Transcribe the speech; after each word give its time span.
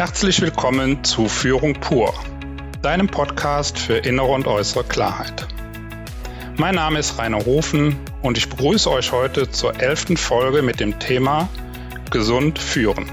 Herzlich 0.00 0.40
willkommen 0.40 1.04
zu 1.04 1.28
Führung 1.28 1.74
pur, 1.74 2.14
deinem 2.80 3.06
Podcast 3.06 3.78
für 3.78 3.98
innere 3.98 4.28
und 4.28 4.46
äußere 4.46 4.82
Klarheit. 4.82 5.46
Mein 6.56 6.76
Name 6.76 6.98
ist 6.98 7.18
Rainer 7.18 7.44
Hofen 7.44 7.98
und 8.22 8.38
ich 8.38 8.48
begrüße 8.48 8.90
euch 8.90 9.12
heute 9.12 9.50
zur 9.50 9.78
elften 9.78 10.16
Folge 10.16 10.62
mit 10.62 10.80
dem 10.80 10.98
Thema 11.00 11.50
Gesund 12.10 12.58
führen. 12.58 13.10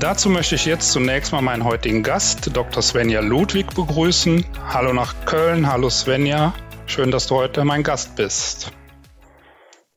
Dazu 0.00 0.28
möchte 0.28 0.54
ich 0.54 0.66
jetzt 0.66 0.92
zunächst 0.92 1.32
mal 1.32 1.40
meinen 1.40 1.64
heutigen 1.64 2.02
Gast, 2.02 2.54
Dr. 2.54 2.82
Svenja 2.82 3.20
Ludwig, 3.20 3.74
begrüßen. 3.74 4.44
Hallo 4.68 4.92
nach 4.92 5.14
Köln, 5.24 5.66
hallo 5.66 5.88
Svenja, 5.88 6.52
schön, 6.84 7.10
dass 7.10 7.26
du 7.28 7.36
heute 7.36 7.64
mein 7.64 7.82
Gast 7.82 8.16
bist. 8.16 8.70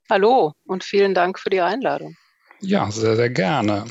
Hallo 0.09 0.53
und 0.65 0.85
vielen 0.85 1.13
Dank 1.13 1.37
für 1.37 1.49
die 1.49 1.59
Einladung. 1.59 2.15
Ja, 2.61 2.89
sehr, 2.89 3.17
sehr 3.17 3.29
gerne. 3.29 3.83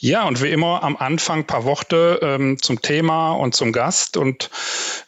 Ja, 0.00 0.26
und 0.26 0.42
wie 0.42 0.50
immer 0.50 0.82
am 0.82 0.96
Anfang 0.96 1.44
paar 1.44 1.64
Worte 1.64 2.20
ähm, 2.22 2.60
zum 2.60 2.82
Thema 2.82 3.32
und 3.32 3.54
zum 3.54 3.72
Gast. 3.72 4.16
Und 4.16 4.50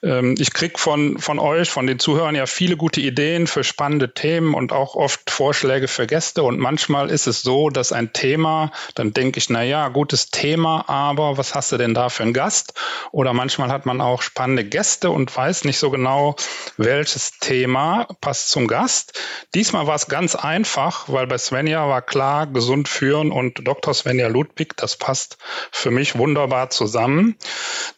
ähm, 0.03 0.35
ich 0.39 0.53
kriege 0.53 0.79
von, 0.79 1.19
von 1.19 1.39
euch, 1.39 1.71
von 1.71 1.87
den 1.87 1.99
Zuhörern 1.99 2.35
ja 2.35 2.47
viele 2.47 2.77
gute 2.77 3.01
Ideen 3.01 3.47
für 3.47 3.65
spannende 3.65 4.13
Themen 4.15 4.55
und 4.55 4.73
auch 4.73 4.95
oft 4.95 5.31
Vorschläge 5.31 5.89
für 5.89 6.07
Gäste. 6.07 6.43
Und 6.43 6.59
manchmal 6.59 7.11
ist 7.11 7.27
es 7.27 7.43
so, 7.43 7.71
dass 7.71 7.93
ein 7.93 8.13
Thema, 8.13 8.71
dann 8.95 9.13
denke 9.13 9.39
ich, 9.39 9.51
na 9.51 9.63
ja, 9.63 9.89
gutes 9.89 10.31
Thema, 10.31 10.89
aber 10.89 11.39
was 11.39 11.55
hast 11.55 11.73
du 11.73 11.77
denn 11.77 11.95
da 11.95 12.09
für 12.09 12.23
einen 12.23 12.33
Gast? 12.33 12.75
Oder 13.13 13.33
manchmal 13.33 13.71
hat 13.71 13.87
man 13.87 14.01
auch 14.01 14.23
spannende 14.23 14.65
Gäste 14.65 15.11
und 15.11 15.35
weiß 15.35 15.65
nicht 15.65 15.79
so 15.79 15.91
genau, 15.91 16.37
welches 16.77 17.39
Thema 17.41 18.07
passt 18.21 18.51
zum 18.51 18.69
Gast. 18.69 19.19
Diesmal 19.55 19.87
war 19.87 19.97
es 19.97 20.09
ganz 20.09 20.35
einfach, 20.35 21.09
weil 21.09 21.27
bei 21.27 21.39
Svenja 21.39 21.89
war 21.89 22.03
klar, 22.03 22.47
gesund 22.47 22.89
führen 22.89 23.33
und 23.33 23.67
Dr. 23.67 23.95
Svenja 23.95 24.29
Ludwig, 24.29 24.77
das 24.77 24.97
passt 24.97 25.39
für 25.73 25.91
mich 25.91 26.17
wunderbar 26.17 26.71
zusammen. 26.71 27.37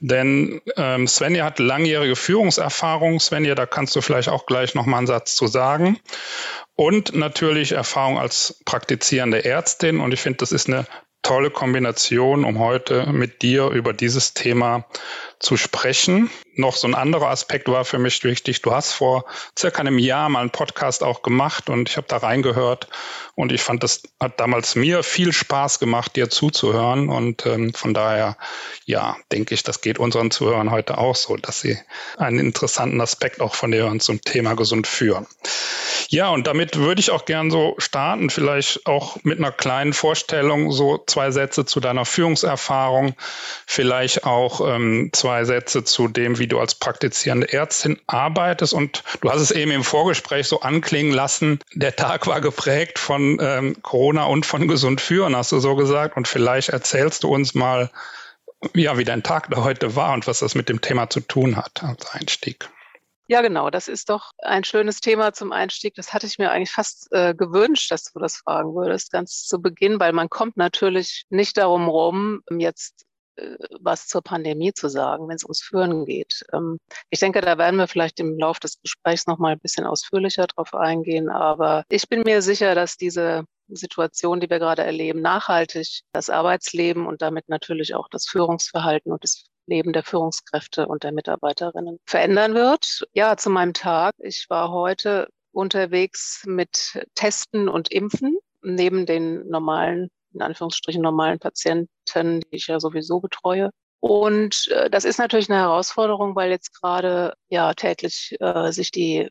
Denn 0.00 0.60
ähm, 0.77 1.06
Svenja 1.06 1.44
hat 1.44 1.58
langjährige 1.91 2.14
Führungserfahrung. 2.14 3.19
Svenja, 3.19 3.56
da 3.56 3.66
kannst 3.66 3.96
du 3.96 4.00
vielleicht 4.00 4.28
auch 4.28 4.46
gleich 4.46 4.77
noch 4.77 4.86
mal 4.86 4.98
einen 4.98 5.08
Satz 5.08 5.34
zu 5.34 5.48
sagen. 5.48 5.98
Und 6.77 7.16
natürlich 7.16 7.72
Erfahrung 7.72 8.16
als 8.16 8.60
praktizierende 8.64 9.44
Ärztin. 9.44 9.98
Und 9.98 10.12
ich 10.12 10.20
finde, 10.20 10.38
das 10.38 10.52
ist 10.52 10.69
eine 10.69 10.86
tolle 11.22 11.50
Kombination, 11.50 12.44
um 12.44 12.60
heute 12.60 13.06
mit 13.06 13.42
dir 13.42 13.70
über 13.70 13.92
dieses 13.92 14.34
Thema 14.34 14.86
zu 15.41 15.56
sprechen. 15.56 16.30
Noch 16.55 16.77
so 16.77 16.86
ein 16.86 16.94
anderer 16.94 17.28
Aspekt 17.28 17.69
war 17.69 17.86
für 17.86 17.98
mich 17.98 18.22
wichtig. 18.24 18.60
Du 18.60 18.72
hast 18.72 18.92
vor 18.92 19.24
circa 19.58 19.80
einem 19.80 19.98
Jahr 19.98 20.28
mal 20.28 20.41
einen 20.41 20.50
Podcast 20.50 21.02
auch 21.02 21.22
gemacht 21.22 21.70
und 21.70 21.88
ich 21.88 21.97
habe 21.97 22.06
da 22.08 22.19
reingehört 22.19 22.88
und 23.34 23.50
ich 23.50 23.62
fand, 23.62 23.82
das 23.82 24.02
hat 24.20 24.38
damals 24.38 24.77
mir 24.77 25.02
viel 25.02 25.32
Spaß 25.32 25.78
gemacht, 25.78 26.14
dir 26.16 26.28
zuzuhören 26.28 27.08
und 27.08 27.47
ähm, 27.47 27.72
von 27.72 27.94
daher, 27.94 28.36
ja, 28.84 29.16
denke 29.32 29.55
ich, 29.55 29.62
das 29.62 29.80
geht 29.80 29.98
unseren 29.98 30.30
Zuhörern 30.30 30.70
heute 30.70 30.98
auch 30.98 31.16
so, 31.16 31.36
dass 31.36 31.62
sie 31.62 31.78
einen 32.19 32.38
interessanten 32.38 33.00
Aspekt 33.00 33.41
auch 33.41 33.54
von 33.54 33.70
dir 33.70 33.91
zum 33.98 34.20
Thema 34.20 34.54
gesund 34.54 34.86
führen. 34.86 35.27
Ja, 36.08 36.28
und 36.30 36.48
damit 36.48 36.77
würde 36.77 37.00
ich 37.00 37.12
auch 37.12 37.25
gern 37.25 37.52
so 37.52 37.77
starten, 37.78 38.30
vielleicht 38.30 38.84
auch 38.86 39.19
mit 39.22 39.38
einer 39.38 39.52
kleinen 39.52 39.92
Vorstellung, 39.92 40.72
so 40.72 41.02
zwei 41.06 41.30
Sätze 41.30 41.64
zu 41.64 41.78
deiner 41.78 42.04
Führungserfahrung, 42.04 43.14
vielleicht 43.64 44.25
auch 44.25 44.60
ähm, 44.60 45.10
zwei 45.12 45.30
Sätze 45.45 45.84
zu 45.84 46.09
dem, 46.09 46.39
wie 46.39 46.47
du 46.47 46.59
als 46.59 46.75
praktizierende 46.75 47.53
Ärztin 47.53 48.00
arbeitest. 48.06 48.75
Und 48.75 49.03
du 49.20 49.31
hast 49.31 49.41
es 49.41 49.50
eben 49.50 49.70
im 49.70 49.84
Vorgespräch 49.84 50.47
so 50.47 50.61
anklingen 50.61 51.12
lassen, 51.12 51.61
der 51.75 51.97
Tag 51.97 52.27
war 52.27 52.41
geprägt 52.41 52.98
von 52.98 53.39
ähm, 53.41 53.77
Corona 53.83 54.25
und 54.25 54.47
von 54.47 54.69
gesund 54.69 55.00
führen, 55.00 55.37
hast 55.37 55.53
du 55.53 55.61
so 55.61 55.77
gesagt. 55.77 56.17
Und 56.17 56.28
vielleicht 56.28 56.70
erzählst 56.70 57.22
du 57.25 57.28
uns 57.28 57.55
mal, 57.55 57.91
ja, 58.75 58.99
wie 58.99 59.04
dein 59.04 59.22
Tag 59.22 59.49
da 59.50 59.65
heute 59.65 59.97
war 59.97 60.12
und 60.12 60.27
was 60.27 60.41
das 60.41 60.54
mit 60.54 60.69
dem 60.69 60.81
Thema 60.81 61.09
zu 61.09 61.21
tun 61.21 61.56
hat 61.56 61.83
als 61.83 62.10
Einstieg. 62.10 62.69
Ja, 63.31 63.43
genau. 63.43 63.71
Das 63.71 63.87
ist 63.87 64.10
doch 64.10 64.33
ein 64.38 64.65
schönes 64.65 65.00
Thema 65.00 65.33
zum 65.33 65.53
Einstieg. 65.53 65.94
Das 65.94 66.12
hatte 66.12 66.27
ich 66.27 66.38
mir 66.38 66.50
eigentlich 66.50 66.72
fast 66.72 67.06
äh, 67.12 67.33
gewünscht, 67.33 67.93
dass 67.93 68.12
du 68.12 68.19
das 68.19 68.38
fragen 68.38 68.75
würdest, 68.75 69.12
ganz 69.12 69.47
zu 69.47 69.62
Beginn, 69.62 70.00
weil 70.00 70.12
man 70.12 70.28
kommt 70.28 70.56
natürlich 70.56 71.27
nicht 71.31 71.56
darum 71.56 71.88
rum, 71.88 72.43
jetzt 72.50 73.06
was 73.80 74.06
zur 74.06 74.22
Pandemie 74.22 74.72
zu 74.72 74.88
sagen, 74.88 75.28
wenn 75.28 75.36
es 75.36 75.44
ums 75.44 75.62
Führen 75.62 76.04
geht. 76.04 76.44
Ähm, 76.52 76.78
ich 77.10 77.20
denke, 77.20 77.41
da 77.41 77.58
werden 77.58 77.76
wir 77.76 77.88
vielleicht 77.88 78.20
im 78.20 78.38
Laufe 78.38 78.60
des 78.60 78.80
Gesprächs 78.80 79.26
noch 79.26 79.38
mal 79.38 79.52
ein 79.52 79.60
bisschen 79.60 79.86
ausführlicher 79.86 80.46
drauf 80.46 80.74
eingehen. 80.74 81.28
Aber 81.28 81.84
ich 81.88 82.08
bin 82.08 82.22
mir 82.22 82.42
sicher, 82.42 82.74
dass 82.74 82.96
diese 82.96 83.44
Situation, 83.68 84.41
die 84.41 84.50
wir 84.50 84.58
gerade 84.58 84.82
erleben, 84.82 85.20
nachhaltig 85.22 86.00
das 86.12 86.30
Arbeitsleben 86.30 87.06
und 87.06 87.22
damit 87.22 87.48
natürlich 87.48 87.94
auch 87.94 88.08
das 88.08 88.26
Führungsverhalten 88.26 89.12
und 89.12 89.22
das 89.22 89.44
Leben 89.66 89.92
der 89.92 90.02
Führungskräfte 90.02 90.86
und 90.86 91.04
der 91.04 91.12
Mitarbeiterinnen 91.12 91.98
verändern 92.04 92.54
wird. 92.54 93.06
Ja, 93.12 93.36
zu 93.36 93.50
meinem 93.50 93.72
Tag. 93.72 94.14
Ich 94.18 94.47
war 94.48 94.70
heute 94.72 95.28
unterwegs 95.52 96.42
mit 96.47 97.04
Testen 97.14 97.68
und 97.68 97.91
Impfen 97.91 98.38
neben 98.62 99.06
den 99.06 99.48
normalen, 99.48 100.10
in 100.32 100.42
Anführungsstrichen 100.42 101.02
normalen 101.02 101.38
Patienten, 101.38 102.41
die 102.41 102.56
ich 102.56 102.66
ja 102.68 102.80
sowieso 102.80 103.20
betreue. 103.20 103.70
Und 104.00 104.68
äh, 104.70 104.88
das 104.91 105.04
ist 105.04 105.18
natürlich 105.18 105.50
eine 105.50 105.60
Herausforderung, 105.60 106.34
weil 106.34 106.50
jetzt 106.50 106.72
gerade 106.80 107.34
ja 107.48 107.74
täglich 107.74 108.36
äh, 108.41 108.72
sich 108.72 108.91
die 108.91 109.28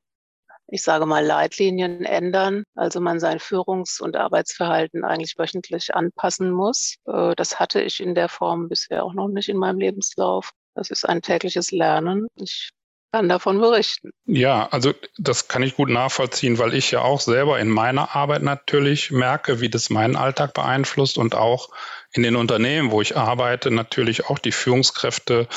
ich 0.71 0.83
sage 0.83 1.05
mal, 1.05 1.25
Leitlinien 1.25 2.05
ändern. 2.05 2.63
Also 2.75 3.01
man 3.01 3.19
sein 3.19 3.39
Führungs- 3.39 4.01
und 4.01 4.15
Arbeitsverhalten 4.15 5.03
eigentlich 5.03 5.37
wöchentlich 5.37 5.95
anpassen 5.95 6.51
muss. 6.51 6.95
Äh, 7.05 7.35
das 7.35 7.59
hatte 7.59 7.81
ich 7.81 7.99
in 7.99 8.15
der 8.15 8.29
Form 8.29 8.69
bisher 8.69 9.03
auch 9.03 9.13
noch 9.13 9.27
nicht 9.27 9.49
in 9.49 9.57
meinem 9.57 9.79
Lebenslauf. 9.79 10.51
Das 10.75 10.91
ist 10.91 11.07
ein 11.07 11.21
tägliches 11.21 11.71
Lernen. 11.71 12.27
Ich 12.35 12.69
kann 13.11 13.29
davon 13.29 13.59
berichten. 13.59 14.11
Ja, 14.25 14.67
also 14.71 14.93
das 15.17 15.47
kann 15.47 15.63
ich 15.63 15.75
gut 15.75 15.89
nachvollziehen, 15.89 16.57
weil 16.59 16.73
ich 16.73 16.91
ja 16.91 17.01
auch 17.01 17.19
selber 17.19 17.59
in 17.59 17.69
meiner 17.69 18.15
Arbeit 18.15 18.43
natürlich 18.43 19.11
merke, 19.11 19.61
wie 19.61 19.69
das 19.69 19.89
meinen 19.89 20.15
Alltag 20.15 20.53
beeinflusst 20.53 21.17
und 21.17 21.35
auch 21.35 21.69
in 22.11 22.23
den 22.23 22.35
Unternehmen, 22.35 22.91
wo 22.91 23.01
ich 23.01 23.17
arbeite, 23.17 23.71
natürlich 23.71 24.25
auch 24.27 24.39
die 24.39 24.51
Führungskräfte 24.51 25.47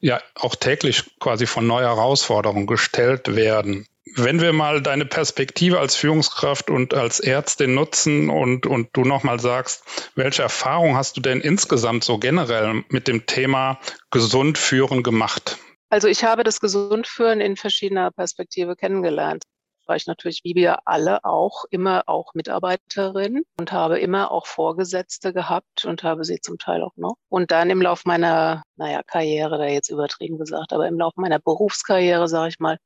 ja 0.00 0.20
auch 0.34 0.54
täglich 0.54 1.18
quasi 1.20 1.46
von 1.46 1.66
neuen 1.66 1.86
Herausforderungen 1.86 2.66
gestellt 2.66 3.34
werden. 3.34 3.86
Wenn 4.14 4.40
wir 4.40 4.52
mal 4.52 4.82
deine 4.82 5.06
Perspektive 5.06 5.78
als 5.78 5.96
Führungskraft 5.96 6.68
und 6.70 6.92
als 6.92 7.20
Ärztin 7.20 7.74
nutzen 7.74 8.28
und, 8.28 8.66
und 8.66 8.88
du 8.92 9.04
nochmal 9.04 9.40
sagst, 9.40 9.84
welche 10.16 10.42
Erfahrung 10.42 10.96
hast 10.96 11.16
du 11.16 11.20
denn 11.22 11.40
insgesamt 11.40 12.04
so 12.04 12.18
generell 12.18 12.84
mit 12.88 13.08
dem 13.08 13.26
Thema 13.26 13.78
gesund 14.10 14.58
führen 14.58 15.02
gemacht? 15.02 15.56
Also 15.92 16.08
ich 16.08 16.24
habe 16.24 16.42
das 16.42 16.58
Gesundführen 16.58 17.42
in 17.42 17.54
verschiedener 17.54 18.10
Perspektive 18.10 18.76
kennengelernt. 18.76 19.44
War 19.84 19.94
ich 19.94 20.06
natürlich, 20.06 20.40
wie 20.42 20.54
wir 20.54 20.88
alle 20.88 21.22
auch, 21.22 21.66
immer 21.68 22.04
auch 22.06 22.32
Mitarbeiterin 22.32 23.42
und 23.58 23.72
habe 23.72 23.98
immer 23.98 24.30
auch 24.30 24.46
Vorgesetzte 24.46 25.34
gehabt 25.34 25.84
und 25.84 26.02
habe 26.02 26.24
sie 26.24 26.40
zum 26.40 26.56
Teil 26.56 26.82
auch 26.82 26.96
noch. 26.96 27.16
Und 27.28 27.50
dann 27.50 27.68
im 27.68 27.82
Lauf 27.82 28.06
meiner, 28.06 28.62
naja, 28.76 29.02
Karriere, 29.02 29.58
da 29.58 29.66
jetzt 29.66 29.90
übertrieben 29.90 30.38
gesagt, 30.38 30.72
aber 30.72 30.88
im 30.88 30.98
Lauf 30.98 31.12
meiner 31.16 31.38
Berufskarriere, 31.38 32.26
sage 32.26 32.48
ich 32.48 32.58
mal, 32.58 32.78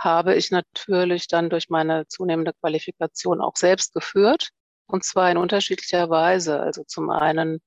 habe 0.00 0.34
ich 0.34 0.50
natürlich 0.50 1.28
dann 1.28 1.50
durch 1.50 1.68
meine 1.68 2.08
zunehmende 2.08 2.54
Qualifikation 2.54 3.42
auch 3.42 3.56
selbst 3.56 3.92
geführt. 3.92 4.48
Und 4.86 5.04
zwar 5.04 5.30
in 5.30 5.36
unterschiedlicher 5.36 6.08
Weise. 6.08 6.58
Also 6.58 6.84
zum 6.84 7.10
einen 7.10 7.60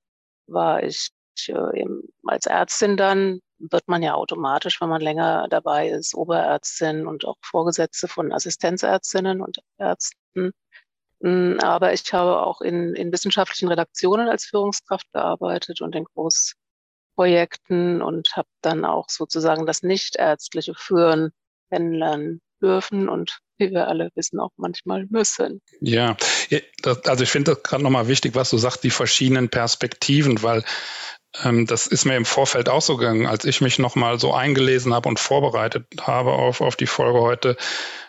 war 0.48 0.82
ich 0.82 1.12
äh, 1.48 1.80
eben 1.80 2.02
als 2.26 2.48
Ärztin 2.48 2.98
dann, 2.98 3.42
wird 3.60 3.88
man 3.88 4.02
ja 4.04 4.16
automatisch, 4.16 4.82
wenn 4.82 4.90
man 4.90 5.02
länger 5.02 5.48
dabei 5.50 5.90
ist, 5.90 6.16
Oberärztin 6.16 7.08
und 7.08 7.26
auch 7.26 7.38
Vorgesetzte 7.42 8.08
von 8.08 8.32
Assistenzärztinnen 8.32 9.42
und 9.42 9.60
Ärzten. 9.78 10.52
Hm, 11.22 11.60
aber 11.62 11.94
ich 11.94 12.12
habe 12.14 12.42
auch 12.42 12.62
in, 12.62 12.96
in 12.96 13.12
wissenschaftlichen 13.12 13.68
Redaktionen 13.68 14.30
als 14.30 14.46
Führungskraft 14.46 15.12
gearbeitet 15.12 15.82
und 15.82 15.96
in 15.96 16.06
Großprojekten 16.06 18.02
und 18.02 18.36
habe 18.36 18.48
dann 18.62 18.86
auch 18.86 19.10
sozusagen 19.10 19.66
das 19.66 19.84
nichtärztliche 19.84 20.74
Führen 20.76 21.32
kennenlernen 21.70 22.42
dürfen 22.62 23.10
und 23.10 23.40
wie 23.58 23.72
wir 23.72 23.88
alle 23.88 24.10
wissen, 24.16 24.40
auch 24.40 24.52
manchmal 24.56 25.06
müssen. 25.10 25.62
Ja, 25.82 26.16
also 27.06 27.24
ich 27.24 27.30
finde 27.30 27.54
das 27.54 27.64
gerade 27.64 27.84
nochmal 27.84 28.08
wichtig, 28.08 28.36
was 28.36 28.50
du 28.50 28.58
sagst, 28.58 28.84
die 28.84 28.90
verschiedenen 28.90 29.50
Perspektiven, 29.50 30.42
weil 30.42 30.64
das 31.34 31.86
ist 31.86 32.06
mir 32.06 32.16
im 32.16 32.26
Vorfeld 32.26 32.70
auch 32.70 32.82
so 32.82 32.98
gegangen, 32.98 33.28
als 33.28 33.46
ich 33.46 33.62
mich 33.62 33.78
nochmal 33.78 34.20
so 34.20 34.34
eingelesen 34.34 34.94
habe 34.94 35.08
und 35.08 35.20
vorbereitet 35.20 35.86
habe 36.02 36.32
auf, 36.34 36.60
auf 36.60 36.76
die 36.76 36.88
Folge 36.88 37.20
heute. 37.22 37.56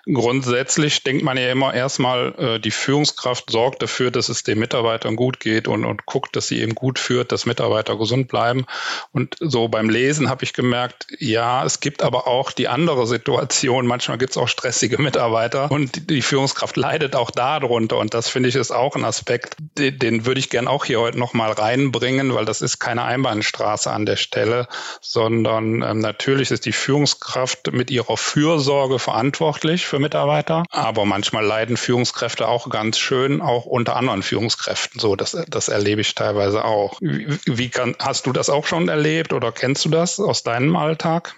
Grundsätzlich 0.06 1.02
denkt 1.02 1.22
man 1.22 1.36
ja 1.36 1.50
immer 1.50 1.74
erstmal, 1.74 2.34
äh, 2.38 2.58
die 2.58 2.70
Führungskraft 2.70 3.50
sorgt 3.50 3.82
dafür, 3.82 4.10
dass 4.10 4.30
es 4.30 4.42
den 4.42 4.58
Mitarbeitern 4.58 5.14
gut 5.14 5.40
geht 5.40 5.68
und, 5.68 5.84
und 5.84 6.06
guckt, 6.06 6.34
dass 6.34 6.48
sie 6.48 6.60
eben 6.60 6.74
gut 6.74 6.98
führt, 6.98 7.32
dass 7.32 7.44
Mitarbeiter 7.44 7.98
gesund 7.98 8.28
bleiben. 8.28 8.64
Und 9.12 9.36
so 9.40 9.68
beim 9.68 9.90
Lesen 9.90 10.30
habe 10.30 10.44
ich 10.44 10.54
gemerkt, 10.54 11.06
ja, 11.18 11.64
es 11.64 11.80
gibt 11.80 12.02
aber 12.02 12.26
auch 12.26 12.50
die 12.50 12.68
andere 12.68 13.06
Situation. 13.06 13.86
Manchmal 13.86 14.16
gibt 14.16 14.30
es 14.30 14.36
auch 14.38 14.48
stressige 14.48 15.00
Mitarbeiter 15.00 15.70
und 15.70 16.08
die 16.08 16.22
Führungskraft 16.22 16.78
leidet 16.78 17.14
auch 17.14 17.30
darunter. 17.30 17.98
Und 17.98 18.14
das 18.14 18.28
finde 18.30 18.48
ich 18.48 18.54
ist 18.54 18.70
auch 18.70 18.96
ein 18.96 19.04
Aspekt, 19.04 19.56
den, 19.76 19.98
den 19.98 20.24
würde 20.24 20.40
ich 20.40 20.48
gern 20.48 20.66
auch 20.66 20.86
hier 20.86 21.00
heute 21.00 21.18
nochmal 21.18 21.52
reinbringen, 21.52 22.34
weil 22.34 22.46
das 22.46 22.62
ist 22.62 22.78
keine 22.78 23.02
Einbahnstraße 23.10 23.90
an 23.90 24.06
der 24.06 24.16
Stelle, 24.16 24.68
sondern 25.00 25.82
ähm, 25.82 25.98
natürlich 25.98 26.50
ist 26.50 26.64
die 26.64 26.72
Führungskraft 26.72 27.72
mit 27.72 27.90
ihrer 27.90 28.16
Fürsorge 28.16 28.98
verantwortlich 28.98 29.86
für 29.86 29.98
Mitarbeiter, 29.98 30.64
aber 30.70 31.04
manchmal 31.04 31.44
leiden 31.44 31.76
Führungskräfte 31.76 32.46
auch 32.48 32.70
ganz 32.70 32.98
schön, 32.98 33.40
auch 33.40 33.66
unter 33.66 33.96
anderen 33.96 34.22
Führungskräften. 34.22 35.00
So, 35.00 35.16
das, 35.16 35.36
das 35.48 35.68
erlebe 35.68 36.00
ich 36.00 36.14
teilweise 36.14 36.64
auch. 36.64 36.98
Wie, 37.00 37.38
wie 37.46 37.68
kann, 37.68 37.96
hast 37.98 38.26
du 38.26 38.32
das 38.32 38.48
auch 38.48 38.66
schon 38.66 38.88
erlebt 38.88 39.32
oder 39.32 39.52
kennst 39.52 39.84
du 39.84 39.88
das 39.88 40.20
aus 40.20 40.42
deinem 40.42 40.76
Alltag? 40.76 41.34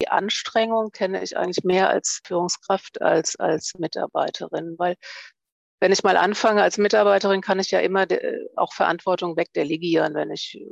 Die 0.00 0.08
Anstrengung 0.08 0.90
kenne 0.90 1.22
ich 1.22 1.36
eigentlich 1.36 1.64
mehr 1.64 1.88
als 1.88 2.20
Führungskraft 2.24 3.00
als 3.00 3.36
als 3.36 3.74
Mitarbeiterin, 3.78 4.74
weil 4.78 4.96
wenn 5.82 5.90
ich 5.90 6.04
mal 6.04 6.16
anfange 6.16 6.62
als 6.62 6.78
Mitarbeiterin, 6.78 7.40
kann 7.40 7.58
ich 7.58 7.72
ja 7.72 7.80
immer 7.80 8.06
auch 8.54 8.72
Verantwortung 8.72 9.36
wegdelegieren, 9.36 10.14
wenn 10.14 10.30
ich 10.30 10.64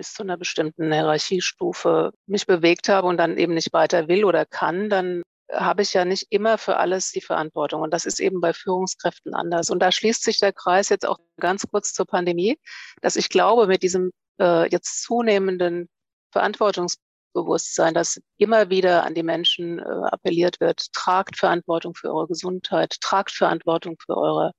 bis 0.00 0.14
zu 0.14 0.22
einer 0.22 0.38
bestimmten 0.38 0.90
Hierarchiestufe 0.90 2.12
mich 2.26 2.46
bewegt 2.46 2.88
habe 2.88 3.06
und 3.06 3.18
dann 3.18 3.36
eben 3.36 3.52
nicht 3.52 3.74
weiter 3.74 4.08
will 4.08 4.24
oder 4.24 4.46
kann, 4.46 4.88
dann 4.88 5.20
habe 5.52 5.82
ich 5.82 5.92
ja 5.92 6.06
nicht 6.06 6.28
immer 6.30 6.56
für 6.56 6.78
alles 6.78 7.10
die 7.10 7.20
Verantwortung. 7.20 7.82
Und 7.82 7.92
das 7.92 8.06
ist 8.06 8.18
eben 8.18 8.40
bei 8.40 8.54
Führungskräften 8.54 9.34
anders. 9.34 9.68
Und 9.68 9.80
da 9.80 9.92
schließt 9.92 10.22
sich 10.22 10.38
der 10.38 10.54
Kreis 10.54 10.88
jetzt 10.88 11.06
auch 11.06 11.18
ganz 11.38 11.66
kurz 11.70 11.92
zur 11.92 12.06
Pandemie, 12.06 12.58
dass 13.02 13.16
ich 13.16 13.28
glaube, 13.28 13.66
mit 13.66 13.82
diesem 13.82 14.10
äh, 14.40 14.70
jetzt 14.70 15.02
zunehmenden 15.02 15.90
Verantwortungs 16.32 16.96
Bewusstsein, 17.34 17.92
dass 17.92 18.18
immer 18.38 18.70
wieder 18.70 19.04
an 19.04 19.14
die 19.14 19.22
Menschen 19.22 19.80
äh, 19.80 19.82
appelliert 19.82 20.60
wird, 20.60 20.92
tragt 20.94 21.36
Verantwortung 21.36 21.94
für 21.94 22.08
eure 22.08 22.28
Gesundheit, 22.28 22.96
tragt 23.02 23.32
Verantwortung 23.32 23.96
für 24.02 24.16
eure 24.16 24.52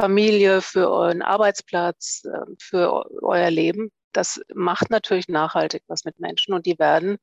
Familie, 0.00 0.60
für 0.60 0.90
euren 0.90 1.22
Arbeitsplatz, 1.22 2.24
äh, 2.24 2.40
für 2.60 3.06
euer 3.22 3.50
Leben. 3.50 3.90
Das 4.14 4.40
macht 4.54 4.90
natürlich 4.90 5.28
nachhaltig 5.28 5.82
was 5.86 6.04
mit 6.04 6.18
Menschen 6.20 6.54
und 6.54 6.66
die 6.66 6.78
werden 6.78 7.18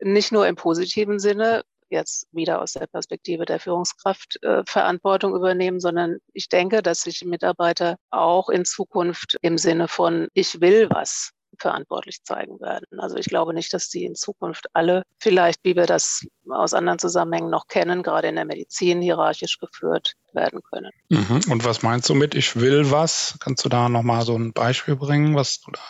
nicht 0.00 0.32
nur 0.32 0.46
im 0.46 0.56
positiven 0.56 1.18
Sinne 1.18 1.62
jetzt 1.88 2.26
wieder 2.32 2.60
aus 2.60 2.72
der 2.72 2.86
Perspektive 2.86 3.44
der 3.44 3.60
Führungskraft 3.60 4.42
äh, 4.42 4.64
Verantwortung 4.66 5.34
übernehmen, 5.34 5.80
sondern 5.80 6.18
ich 6.32 6.48
denke, 6.48 6.82
dass 6.82 7.02
sich 7.02 7.24
Mitarbeiter 7.24 7.96
auch 8.10 8.48
in 8.48 8.64
Zukunft 8.64 9.36
im 9.40 9.56
Sinne 9.56 9.88
von 9.88 10.28
ich 10.34 10.60
will 10.60 10.88
was 10.90 11.30
verantwortlich 11.58 12.22
zeigen 12.22 12.60
werden. 12.60 12.86
Also 12.98 13.16
ich 13.16 13.26
glaube 13.26 13.54
nicht, 13.54 13.72
dass 13.72 13.88
die 13.88 14.04
in 14.04 14.14
Zukunft 14.14 14.66
alle 14.74 15.02
vielleicht, 15.18 15.60
wie 15.62 15.76
wir 15.76 15.86
das 15.86 16.26
aus 16.50 16.74
anderen 16.74 16.98
Zusammenhängen 16.98 17.50
noch 17.50 17.66
kennen, 17.66 18.02
gerade 18.02 18.28
in 18.28 18.34
der 18.34 18.44
Medizin 18.44 19.00
hierarchisch 19.00 19.58
geführt 19.58 20.14
werden 20.32 20.60
können. 20.70 20.90
Mhm. 21.08 21.40
Und 21.50 21.64
was 21.64 21.82
meinst 21.82 22.08
du 22.10 22.14
mit 22.14 22.34
ich 22.34 22.56
will 22.56 22.90
was? 22.90 23.38
Kannst 23.40 23.64
du 23.64 23.68
da 23.68 23.88
nochmal 23.88 24.22
so 24.22 24.36
ein 24.36 24.52
Beispiel 24.52 24.96
bringen, 24.96 25.34
was 25.34 25.60
du 25.60 25.70
da 25.70 25.80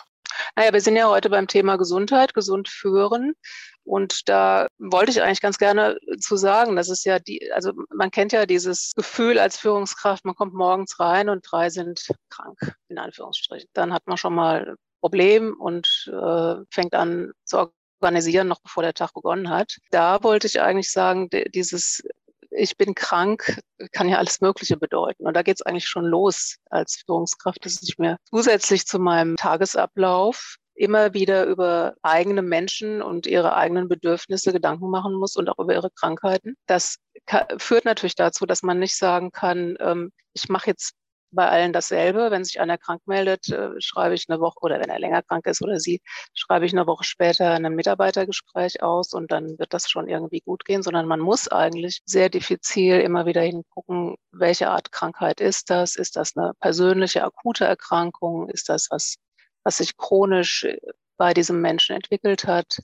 naja, 0.55 0.73
wir 0.73 0.81
sind 0.81 0.95
ja 0.95 1.07
heute 1.07 1.29
beim 1.29 1.47
Thema 1.47 1.77
Gesundheit, 1.77 2.33
gesund 2.33 2.69
führen. 2.69 3.33
Und 3.83 4.27
da 4.27 4.67
wollte 4.79 5.11
ich 5.11 5.21
eigentlich 5.21 5.41
ganz 5.41 5.57
gerne 5.57 5.97
zu 6.19 6.35
sagen, 6.35 6.75
dass 6.75 6.89
es 6.89 7.05
ja 7.05 7.19
die, 7.19 7.51
also 7.53 7.71
man 7.93 8.11
kennt 8.11 8.33
ja 8.33 8.45
dieses 8.45 8.91
Gefühl 8.95 9.39
als 9.39 9.57
Führungskraft, 9.57 10.25
man 10.25 10.35
kommt 10.35 10.53
morgens 10.53 10.99
rein 10.99 11.29
und 11.29 11.45
drei 11.49 11.69
sind 11.69 12.05
krank, 12.29 12.57
in 12.89 12.97
Anführungsstrichen. 12.97 13.69
Dann 13.73 13.93
hat 13.93 14.05
man 14.05 14.17
schon 14.17 14.35
mal 14.35 14.75
Problem 14.99 15.55
und 15.59 16.11
äh, 16.11 16.55
fängt 16.69 16.93
an 16.95 17.31
zu 17.45 17.71
organisieren, 18.01 18.47
noch 18.47 18.59
bevor 18.61 18.83
der 18.83 18.93
Tag 18.93 19.13
begonnen 19.13 19.49
hat. 19.49 19.77
Da 19.91 20.21
wollte 20.23 20.47
ich 20.47 20.61
eigentlich 20.61 20.91
sagen, 20.91 21.29
dieses 21.53 22.03
ich 22.57 22.77
bin 22.77 22.95
krank, 22.95 23.59
kann 23.91 24.09
ja 24.09 24.17
alles 24.17 24.41
Mögliche 24.41 24.77
bedeuten. 24.77 25.25
Und 25.25 25.35
da 25.35 25.43
geht 25.43 25.57
es 25.57 25.61
eigentlich 25.61 25.87
schon 25.87 26.05
los 26.05 26.57
als 26.69 27.03
Führungskraft, 27.05 27.65
dass 27.65 27.81
ich 27.81 27.97
mir 27.97 28.17
zusätzlich 28.29 28.85
zu 28.85 28.99
meinem 28.99 29.35
Tagesablauf 29.35 30.57
immer 30.77 31.13
wieder 31.13 31.45
über 31.45 31.95
eigene 32.03 32.41
Menschen 32.41 33.01
und 33.01 33.25
ihre 33.25 33.55
eigenen 33.55 33.87
Bedürfnisse 33.87 34.53
Gedanken 34.53 34.89
machen 34.89 35.15
muss 35.15 35.35
und 35.35 35.49
auch 35.49 35.57
über 35.59 35.73
ihre 35.73 35.89
Krankheiten. 35.89 36.55
Das 36.67 36.97
führt 37.57 37.85
natürlich 37.85 38.15
dazu, 38.15 38.45
dass 38.45 38.61
man 38.61 38.79
nicht 38.79 38.95
sagen 38.95 39.31
kann, 39.31 39.75
ähm, 39.79 40.11
ich 40.33 40.49
mache 40.49 40.67
jetzt 40.67 40.93
bei 41.31 41.47
allen 41.47 41.73
dasselbe. 41.73 42.31
Wenn 42.31 42.43
sich 42.43 42.59
einer 42.59 42.77
krank 42.77 43.01
meldet, 43.05 43.49
äh, 43.49 43.69
schreibe 43.79 44.15
ich 44.15 44.25
eine 44.29 44.39
Woche 44.39 44.59
oder 44.61 44.79
wenn 44.79 44.89
er 44.89 44.99
länger 44.99 45.23
krank 45.23 45.45
ist 45.47 45.61
oder 45.61 45.79
sie, 45.79 46.01
schreibe 46.33 46.65
ich 46.65 46.73
eine 46.73 46.87
Woche 46.87 47.03
später 47.03 47.51
ein 47.51 47.75
Mitarbeitergespräch 47.75 48.81
aus 48.83 49.13
und 49.13 49.31
dann 49.31 49.57
wird 49.59 49.73
das 49.73 49.89
schon 49.89 50.07
irgendwie 50.07 50.41
gut 50.41 50.65
gehen, 50.65 50.83
sondern 50.83 51.07
man 51.07 51.19
muss 51.19 51.47
eigentlich 51.47 52.01
sehr 52.05 52.29
diffizil 52.29 52.99
immer 52.99 53.25
wieder 53.25 53.41
hingucken, 53.41 54.15
welche 54.31 54.69
Art 54.69 54.91
Krankheit 54.91 55.41
ist 55.41 55.69
das? 55.69 55.95
Ist 55.95 56.15
das 56.15 56.35
eine 56.35 56.53
persönliche 56.59 57.23
akute 57.23 57.65
Erkrankung? 57.65 58.49
Ist 58.49 58.69
das 58.69 58.87
was, 58.91 59.15
was 59.63 59.77
sich 59.77 59.97
chronisch 59.97 60.67
bei 61.17 61.33
diesem 61.33 61.61
Menschen 61.61 61.95
entwickelt 61.95 62.45
hat? 62.45 62.79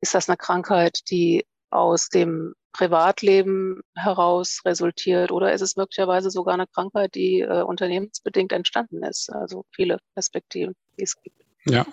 Ist 0.00 0.14
das 0.14 0.28
eine 0.28 0.36
Krankheit, 0.36 1.00
die 1.10 1.44
aus 1.70 2.08
dem 2.08 2.54
Privatleben 2.72 3.82
heraus 3.94 4.60
resultiert 4.64 5.30
oder 5.30 5.52
ist 5.52 5.60
es 5.60 5.76
möglicherweise 5.76 6.30
sogar 6.30 6.54
eine 6.54 6.66
Krankheit, 6.66 7.14
die 7.14 7.40
äh, 7.40 7.62
unternehmensbedingt 7.62 8.52
entstanden 8.52 9.02
ist? 9.02 9.30
Also 9.30 9.64
viele 9.74 9.98
Perspektiven, 10.14 10.74
die 10.98 11.04
es 11.04 11.20
gibt. 11.20 11.36
Ja, 11.64 11.86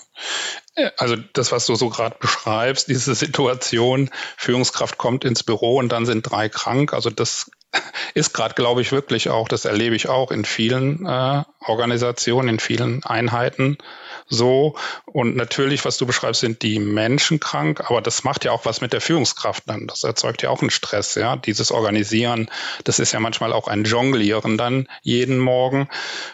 äh, 0.76 0.90
also 0.98 1.16
das, 1.34 1.52
was 1.52 1.66
du 1.66 1.76
so 1.76 1.90
gerade 1.90 2.16
beschreibst, 2.20 2.88
diese 2.88 3.14
Situation, 3.14 4.10
Führungskraft 4.38 4.98
kommt 4.98 5.26
ins 5.26 5.44
Büro 5.44 5.78
und 5.78 5.90
dann 5.92 6.06
sind 6.06 6.24
drei 6.24 6.50
krank, 6.50 6.94
also 6.94 7.10
das 7.10 7.52
ist 8.14 8.34
gerade, 8.34 8.56
glaube 8.56 8.82
ich, 8.82 8.92
wirklich 8.92 9.30
auch, 9.30 9.48
das 9.48 9.66
erlebe 9.66 9.96
ich 9.96 10.10
auch 10.10 10.32
in 10.32 10.46
vielen 10.46 11.06
äh, 11.06 11.44
Organisationen, 11.66 12.50
in 12.50 12.60
vielen 12.60 13.04
Einheiten 13.04 13.78
so. 14.28 14.76
Und 15.06 15.36
natürlich, 15.36 15.86
was 15.86 15.98
du 15.98 16.06
beschreibst, 16.06 16.42
sind 16.42 16.62
die 16.62 16.80
Menschen 16.80 17.40
krank, 17.40 17.90
aber 17.90 18.02
das 18.02 18.24
macht 18.24 18.46
ja 18.46 18.52
auch 18.52 18.66
was 18.66 18.82
mit 18.82 18.94
der 18.94 19.02
Führungskraft 19.02 19.64
dann. 19.68 19.88
Das 19.88 20.04
erzeugt 20.04 20.42
ja 20.44 20.50
auch 20.50 20.62
einen 20.62 20.70
Stress, 20.70 21.16
ja. 21.16 21.36
Dieses 21.36 21.72
Organisieren, 21.72 22.50
das 22.84 23.00
ist 23.00 23.12
ja 23.12 23.20
manchmal 23.20 23.54
auch 23.54 23.68
ein 23.68 23.84
Jonglieren 23.84 24.58
dann 24.58 24.88
jeden 25.02 25.40
Morgen. 25.40 25.90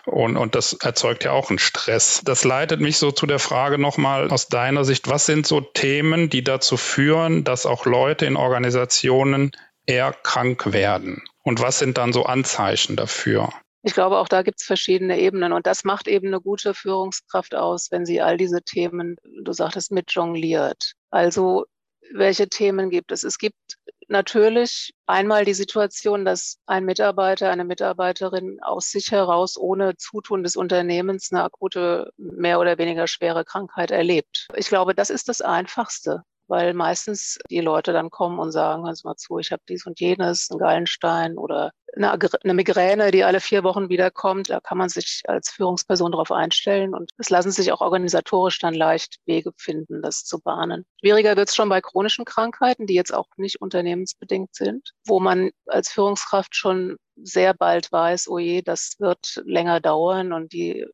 Und, 0.06 0.38
und 0.38 0.56
das 0.56 0.74
erzeugt 0.74 1.24
ja 1.24 1.32
auch 1.32 1.50
einen 1.50 1.60
Stress. 1.60 2.22
Das 2.24 2.44
leitet 2.44 2.82
mich 2.82 2.98
so 2.98 3.12
zu 3.12 3.26
der 3.26 3.40
Frage 3.40 3.78
nochmal 3.78 4.30
aus 4.30 4.48
deiner 4.48 4.84
Sicht, 4.84 5.10
was 5.10 5.26
sind 5.26 5.48
so 5.48 5.62
Themen, 5.62 6.30
die 6.30 6.44
dazu 6.44 6.78
führen, 6.78 7.44
dass 7.44 7.66
auch 7.66 7.86
Leute 7.86 8.26
in 8.26 8.36
Organisationen 8.36 9.52
eher 9.86 10.14
krank 10.14 10.74
werden? 10.74 11.24
Und 11.44 11.62
was 11.62 11.80
sind 11.80 11.98
dann 11.98 12.14
so 12.14 12.24
Anzeichen 12.24 12.96
dafür? 12.96 13.50
Ich 13.84 13.94
glaube, 13.94 14.18
auch 14.18 14.28
da 14.28 14.42
gibt 14.42 14.60
es 14.60 14.66
verschiedene 14.66 15.20
Ebenen 15.20 15.54
und 15.54 15.68
das 15.68 15.84
macht 15.84 16.08
eben 16.08 16.28
eine 16.28 16.42
gute 16.42 16.74
Führungskraft 16.74 17.54
aus, 17.54 17.92
wenn 17.92 18.04
sie 18.04 18.20
all 18.20 18.36
diese 18.36 18.64
Themen, 18.64 19.16
du 19.44 19.54
sagtest, 19.54 19.92
mit 19.92 20.12
jongliert. 20.12 20.94
Also 21.12 21.66
welche 22.12 22.50
Themen 22.50 22.90
gibt 22.90 23.12
es? 23.12 23.24
Es 23.24 23.38
gibt 23.38 23.78
natürlich 24.08 24.94
einmal 25.06 25.46
die 25.46 25.54
Situation, 25.54 26.26
dass 26.26 26.58
ein 26.66 26.86
Mitarbeiter, 26.86 27.52
eine 27.52 27.64
Mitarbeiterin 27.64 28.60
aus 28.64 28.90
sich 28.90 29.12
heraus 29.12 29.56
ohne 29.56 29.96
Zutun 29.98 30.44
des 30.44 30.56
Unternehmens 30.56 31.32
eine 31.32 31.44
akute, 31.44 32.12
mehr 32.18 32.60
oder 32.60 32.80
weniger 32.80 33.08
schwere 33.08 33.46
Krankheit 33.46 33.92
erlebt. 33.92 34.48
Ich 34.56 34.68
glaube, 34.68 34.96
das 34.96 35.12
ist 35.12 35.30
das 35.30 35.42
Einfachste 35.42 36.24
weil 36.48 36.74
meistens 36.74 37.38
die 37.50 37.62
Leute 37.62 37.94
dann 37.94 38.10
kommen 38.10 38.40
und 38.40 38.52
sagen, 38.52 38.86
hör 38.86 38.94
mal 39.04 39.16
zu, 39.16 39.40
ich 39.40 39.52
habe 39.52 39.64
dies 39.68 39.86
und 39.86 40.00
jenes, 40.00 40.50
einen 40.50 40.60
Gallenstein 40.60 41.38
oder 41.38 41.72
eine, 41.96 42.12
eine 42.12 42.54
Migräne, 42.54 43.12
die 43.12 43.24
alle 43.24 43.40
vier 43.40 43.64
Wochen 43.64 43.90
wiederkommt. 43.90 44.50
Da 44.50 44.60
kann 44.60 44.78
man 44.78 44.90
sich 44.90 45.22
als 45.26 45.50
Führungsperson 45.50 46.12
darauf 46.12 46.32
einstellen 46.32 46.94
und 46.94 47.12
es 47.18 47.30
lassen 47.30 47.52
sich 47.52 47.72
auch 47.72 47.82
organisatorisch 47.82 48.60
dann 48.60 48.74
leicht 48.74 49.18
Wege 49.26 49.52
finden, 49.58 50.02
das 50.02 50.24
zu 50.24 50.40
bahnen. 50.40 50.86
Schwieriger 51.00 51.36
wird 51.36 51.50
es 51.50 51.56
schon 51.56 51.70
bei 51.70 51.82
chronischen 51.82 52.26
Krankheiten, 52.26 52.88
die 52.88 52.96
jetzt 52.96 53.14
auch 53.14 53.28
nicht 53.38 53.62
unternehmensbedingt 53.62 54.54
sind, 54.56 54.92
wo 55.06 55.20
man 55.20 55.52
als 55.68 55.90
Führungskraft 55.90 56.56
schon 56.56 56.98
sehr 57.16 57.54
bald 57.54 57.92
weiß, 57.92 58.28
oh 58.28 58.40
je, 58.40 58.62
das 58.62 58.96
wird 59.00 59.42
länger 59.46 59.80
dauern 59.80 60.34
und 60.34 60.52
die 60.52 60.86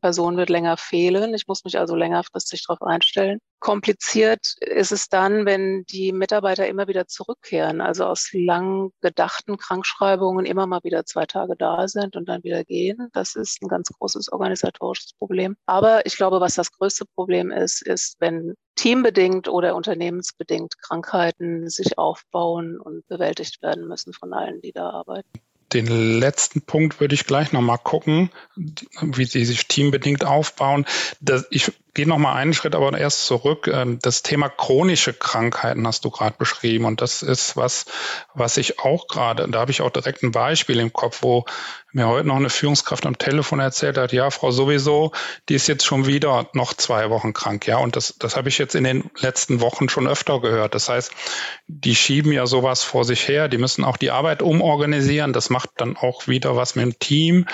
Person 0.00 0.36
wird 0.36 0.50
länger 0.50 0.76
fehlen. 0.76 1.34
Ich 1.34 1.46
muss 1.46 1.64
mich 1.64 1.78
also 1.78 1.96
längerfristig 1.96 2.64
darauf 2.66 2.82
einstellen. 2.82 3.38
Kompliziert 3.60 4.54
ist 4.60 4.92
es 4.92 5.08
dann, 5.08 5.46
wenn 5.46 5.84
die 5.86 6.12
Mitarbeiter 6.12 6.68
immer 6.68 6.86
wieder 6.86 7.06
zurückkehren, 7.06 7.80
also 7.80 8.04
aus 8.04 8.30
lang 8.32 8.90
gedachten 9.00 9.56
Krankschreibungen 9.56 10.46
immer 10.46 10.66
mal 10.66 10.80
wieder 10.84 11.04
zwei 11.04 11.26
Tage 11.26 11.56
da 11.56 11.88
sind 11.88 12.14
und 12.16 12.28
dann 12.28 12.44
wieder 12.44 12.64
gehen. 12.64 13.08
Das 13.12 13.34
ist 13.34 13.62
ein 13.62 13.68
ganz 13.68 13.88
großes 13.88 14.30
organisatorisches 14.30 15.14
Problem. 15.14 15.56
Aber 15.66 16.06
ich 16.06 16.16
glaube, 16.16 16.40
was 16.40 16.54
das 16.54 16.70
größte 16.72 17.04
Problem 17.14 17.50
ist, 17.50 17.82
ist, 17.82 18.16
wenn 18.20 18.54
teambedingt 18.76 19.48
oder 19.48 19.74
unternehmensbedingt 19.74 20.80
Krankheiten 20.80 21.68
sich 21.68 21.98
aufbauen 21.98 22.78
und 22.78 23.06
bewältigt 23.08 23.60
werden 23.60 23.88
müssen 23.88 24.12
von 24.12 24.32
allen, 24.32 24.60
die 24.60 24.72
da 24.72 24.90
arbeiten 24.90 25.28
den 25.72 25.86
letzten 26.18 26.62
Punkt 26.62 27.00
würde 27.00 27.14
ich 27.14 27.26
gleich 27.26 27.52
nochmal 27.52 27.78
gucken, 27.78 28.30
wie 29.00 29.24
sie 29.24 29.44
sich 29.44 29.66
teambedingt 29.66 30.24
aufbauen. 30.24 30.86
Das, 31.20 31.46
ich 31.50 31.72
gehe 31.98 32.06
noch 32.06 32.18
mal 32.18 32.34
einen 32.34 32.54
Schritt 32.54 32.76
aber 32.76 32.96
erst 32.96 33.26
zurück. 33.26 33.66
Ähm, 33.66 33.98
das 34.00 34.22
Thema 34.22 34.48
chronische 34.48 35.12
Krankheiten 35.12 35.84
hast 35.84 36.04
du 36.04 36.10
gerade 36.10 36.36
beschrieben 36.38 36.84
und 36.84 37.00
das 37.00 37.22
ist 37.22 37.56
was, 37.56 37.86
was 38.34 38.56
ich 38.56 38.78
auch 38.78 39.08
gerade, 39.08 39.48
da 39.48 39.58
habe 39.58 39.72
ich 39.72 39.80
auch 39.80 39.90
direkt 39.90 40.22
ein 40.22 40.30
Beispiel 40.30 40.78
im 40.78 40.92
Kopf, 40.92 41.22
wo 41.22 41.44
mir 41.92 42.06
heute 42.06 42.28
noch 42.28 42.36
eine 42.36 42.50
Führungskraft 42.50 43.06
am 43.06 43.16
Telefon 43.16 43.60
erzählt 43.60 43.96
hat, 43.96 44.12
ja, 44.12 44.30
Frau 44.30 44.50
sowieso, 44.50 45.12
die 45.48 45.54
ist 45.54 45.68
jetzt 45.68 45.86
schon 45.86 46.06
wieder 46.06 46.48
noch 46.52 46.74
zwei 46.74 47.08
Wochen 47.08 47.32
krank, 47.32 47.66
ja, 47.66 47.78
und 47.78 47.96
das, 47.96 48.14
das 48.18 48.36
habe 48.36 48.50
ich 48.50 48.58
jetzt 48.58 48.74
in 48.74 48.84
den 48.84 49.10
letzten 49.18 49.60
Wochen 49.60 49.88
schon 49.88 50.06
öfter 50.06 50.40
gehört. 50.40 50.74
Das 50.74 50.88
heißt, 50.88 51.12
die 51.66 51.94
schieben 51.94 52.30
ja 52.30 52.46
sowas 52.46 52.82
vor 52.82 53.04
sich 53.04 53.26
her, 53.26 53.48
die 53.48 53.58
müssen 53.58 53.84
auch 53.84 53.96
die 53.96 54.10
Arbeit 54.10 54.42
umorganisieren, 54.42 55.32
das 55.32 55.48
macht 55.48 55.70
dann 55.78 55.96
auch 55.96 56.28
wieder 56.28 56.56
was 56.56 56.76
mit 56.76 56.84
dem 56.84 56.98
Team. 56.98 57.46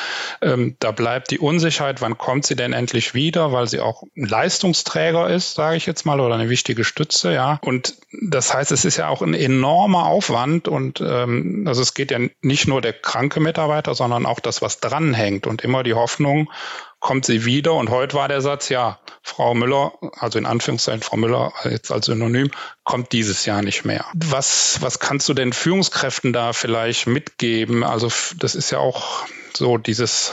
Ähm, 0.42 0.76
da 0.80 0.90
bleibt 0.90 1.30
die 1.30 1.38
Unsicherheit, 1.38 2.00
wann 2.00 2.18
kommt 2.18 2.44
sie 2.44 2.56
denn 2.56 2.72
endlich 2.72 3.14
wieder, 3.14 3.52
weil 3.52 3.68
sie 3.68 3.80
auch 3.80 4.02
ein 4.16 4.26
Leistungsträger 4.34 5.30
ist, 5.30 5.54
sage 5.54 5.76
ich 5.76 5.86
jetzt 5.86 6.04
mal, 6.04 6.18
oder 6.18 6.34
eine 6.34 6.48
wichtige 6.48 6.82
Stütze, 6.82 7.32
ja. 7.32 7.60
Und 7.62 7.94
das 8.10 8.52
heißt, 8.52 8.72
es 8.72 8.84
ist 8.84 8.96
ja 8.96 9.08
auch 9.08 9.22
ein 9.22 9.32
enormer 9.32 10.06
Aufwand 10.06 10.66
und 10.66 11.00
ähm, 11.00 11.64
also 11.68 11.80
es 11.82 11.94
geht 11.94 12.10
ja 12.10 12.18
nicht 12.42 12.66
nur 12.66 12.80
der 12.80 12.94
kranke 12.94 13.38
Mitarbeiter, 13.38 13.94
sondern 13.94 14.26
auch 14.26 14.40
das, 14.40 14.60
was 14.60 14.80
dranhängt 14.80 15.46
und 15.46 15.62
immer 15.62 15.84
die 15.84 15.94
Hoffnung, 15.94 16.50
kommt 16.98 17.26
sie 17.26 17.44
wieder. 17.44 17.74
Und 17.74 17.90
heute 17.90 18.16
war 18.16 18.26
der 18.26 18.40
Satz, 18.40 18.70
ja, 18.70 18.98
Frau 19.22 19.54
Müller, 19.54 19.92
also 20.18 20.40
in 20.40 20.46
Anführungszeichen 20.46 21.02
Frau 21.02 21.16
Müller 21.16 21.52
jetzt 21.64 21.92
als 21.92 22.06
Synonym, 22.06 22.50
kommt 22.82 23.12
dieses 23.12 23.46
Jahr 23.46 23.62
nicht 23.62 23.84
mehr. 23.84 24.04
Was, 24.14 24.78
was 24.80 24.98
kannst 24.98 25.28
du 25.28 25.34
denn 25.34 25.52
Führungskräften 25.52 26.32
da 26.32 26.52
vielleicht 26.52 27.06
mitgeben? 27.06 27.84
Also 27.84 28.10
das 28.38 28.56
ist 28.56 28.72
ja 28.72 28.78
auch 28.78 29.26
so 29.56 29.78
dieses 29.78 30.32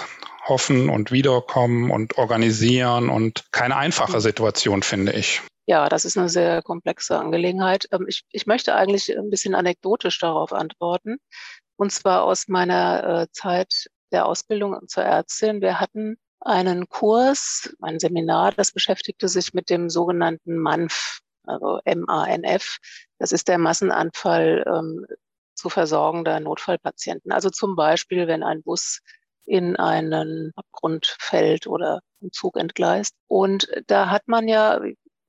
Hoffen 0.51 0.89
und 0.89 1.11
Wiederkommen 1.13 1.91
und 1.91 2.17
Organisieren 2.17 3.07
und 3.07 3.45
keine 3.53 3.77
einfache 3.77 4.19
Situation, 4.19 4.83
finde 4.83 5.13
ich. 5.13 5.41
Ja, 5.65 5.87
das 5.87 6.03
ist 6.03 6.17
eine 6.17 6.27
sehr 6.27 6.61
komplexe 6.61 7.17
Angelegenheit. 7.17 7.87
Ähm, 7.93 8.05
ich, 8.09 8.23
ich 8.31 8.47
möchte 8.47 8.75
eigentlich 8.75 9.17
ein 9.17 9.29
bisschen 9.29 9.55
anekdotisch 9.55 10.19
darauf 10.19 10.51
antworten. 10.51 11.19
Und 11.77 11.93
zwar 11.93 12.23
aus 12.23 12.49
meiner 12.49 13.21
äh, 13.21 13.27
Zeit 13.31 13.87
der 14.11 14.25
Ausbildung 14.25 14.77
zur 14.89 15.03
Ärztin. 15.03 15.61
Wir 15.61 15.79
hatten 15.79 16.17
einen 16.41 16.89
Kurs, 16.89 17.73
ein 17.79 17.99
Seminar, 17.99 18.51
das 18.51 18.73
beschäftigte 18.73 19.29
sich 19.29 19.53
mit 19.53 19.69
dem 19.69 19.89
sogenannten 19.89 20.57
MANF, 20.57 21.21
also 21.45 21.79
MANF. 21.85 22.79
Das 23.19 23.31
ist 23.31 23.47
der 23.47 23.57
Massenanfall 23.57 24.65
ähm, 24.67 25.05
zu 25.55 25.69
versorgender 25.69 26.41
Notfallpatienten. 26.41 27.31
Also 27.31 27.49
zum 27.49 27.77
Beispiel, 27.77 28.27
wenn 28.27 28.43
ein 28.43 28.63
Bus 28.63 28.99
in 29.45 29.75
einen 29.75 30.51
Abgrund 30.55 31.15
fällt 31.19 31.67
oder 31.67 32.01
ein 32.21 32.31
Zug 32.31 32.57
entgleist. 32.57 33.15
Und 33.27 33.67
da 33.87 34.09
hat 34.09 34.27
man 34.27 34.47
ja, 34.47 34.79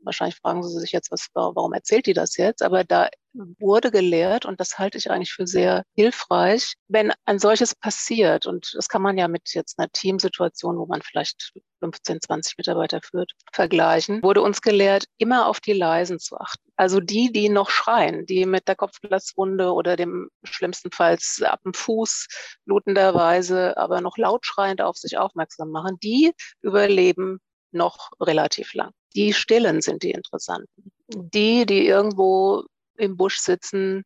wahrscheinlich 0.03 0.37
fragen 0.37 0.63
Sie 0.63 0.79
sich 0.81 0.93
jetzt, 0.93 1.11
was, 1.11 1.29
warum 1.35 1.73
erzählt 1.73 2.07
die 2.07 2.15
das 2.15 2.37
jetzt? 2.37 2.63
Aber 2.63 2.85
da 2.85 3.09
wurde 3.35 3.91
gelehrt, 3.91 4.45
und 4.45 4.61
das 4.61 4.79
halte 4.79 4.99
ich 4.99 5.11
eigentlich 5.11 5.33
für 5.33 5.47
sehr 5.47 5.85
hilfreich, 5.95 6.75
wenn 6.89 7.13
ein 7.25 7.39
solches 7.39 7.75
passiert, 7.75 8.47
und 8.47 8.75
das 8.75 8.89
kann 8.89 9.03
man 9.03 9.17
ja 9.17 9.29
mit 9.29 9.55
jetzt 9.55 9.79
einer 9.79 9.91
Teamsituation, 9.91 10.79
wo 10.79 10.87
man 10.87 11.03
vielleicht 11.03 11.53
15, 11.81 12.21
20 12.21 12.59
Mitarbeiter 12.59 13.01
führt, 13.03 13.33
vergleichen, 13.53 14.23
wurde 14.23 14.43
uns 14.43 14.61
gelehrt, 14.61 15.07
immer 15.19 15.47
auf 15.47 15.61
die 15.61 15.73
Leisen 15.73 16.19
zu 16.19 16.37
achten. 16.37 16.63
Also 16.77 17.01
die, 17.01 17.33
die 17.33 17.49
noch 17.49 17.71
schreien, 17.71 18.27
die 18.27 18.47
mit 18.47 18.69
der 18.69 18.77
Kopfplatzwunde 18.77 19.73
oder 19.73 19.97
dem 19.97 20.29
schlimmstenfalls 20.45 21.43
ab 21.43 21.61
dem 21.65 21.75
Fuß 21.75 22.29
blutenderweise, 22.67 23.77
aber 23.77 24.01
noch 24.01 24.17
laut 24.19 24.45
schreiend 24.45 24.83
auf 24.83 24.97
sich 24.97 25.17
aufmerksam 25.19 25.71
machen, 25.71 25.99
die 26.03 26.33
überleben 26.61 27.41
noch 27.73 28.11
relativ 28.21 28.75
lang. 28.75 28.93
Die 29.15 29.33
Stillen 29.33 29.81
sind 29.81 30.03
die 30.03 30.13
interessanten. 30.13 30.93
Die, 31.09 31.67
die 31.67 31.87
irgendwo 31.87 32.65
im 32.97 33.17
Busch 33.17 33.39
sitzen, 33.39 34.05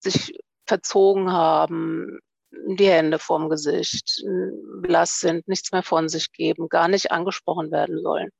sich 0.00 0.38
verzogen 0.66 1.32
haben, 1.32 2.18
die 2.50 2.88
Hände 2.88 3.18
vorm 3.18 3.48
Gesicht, 3.48 4.24
blass 4.80 5.20
sind, 5.20 5.46
nichts 5.48 5.72
mehr 5.72 5.82
von 5.82 6.08
sich 6.08 6.32
geben, 6.32 6.68
gar 6.68 6.88
nicht 6.88 7.12
angesprochen 7.12 7.70
werden 7.70 8.00
sollen. 8.02 8.30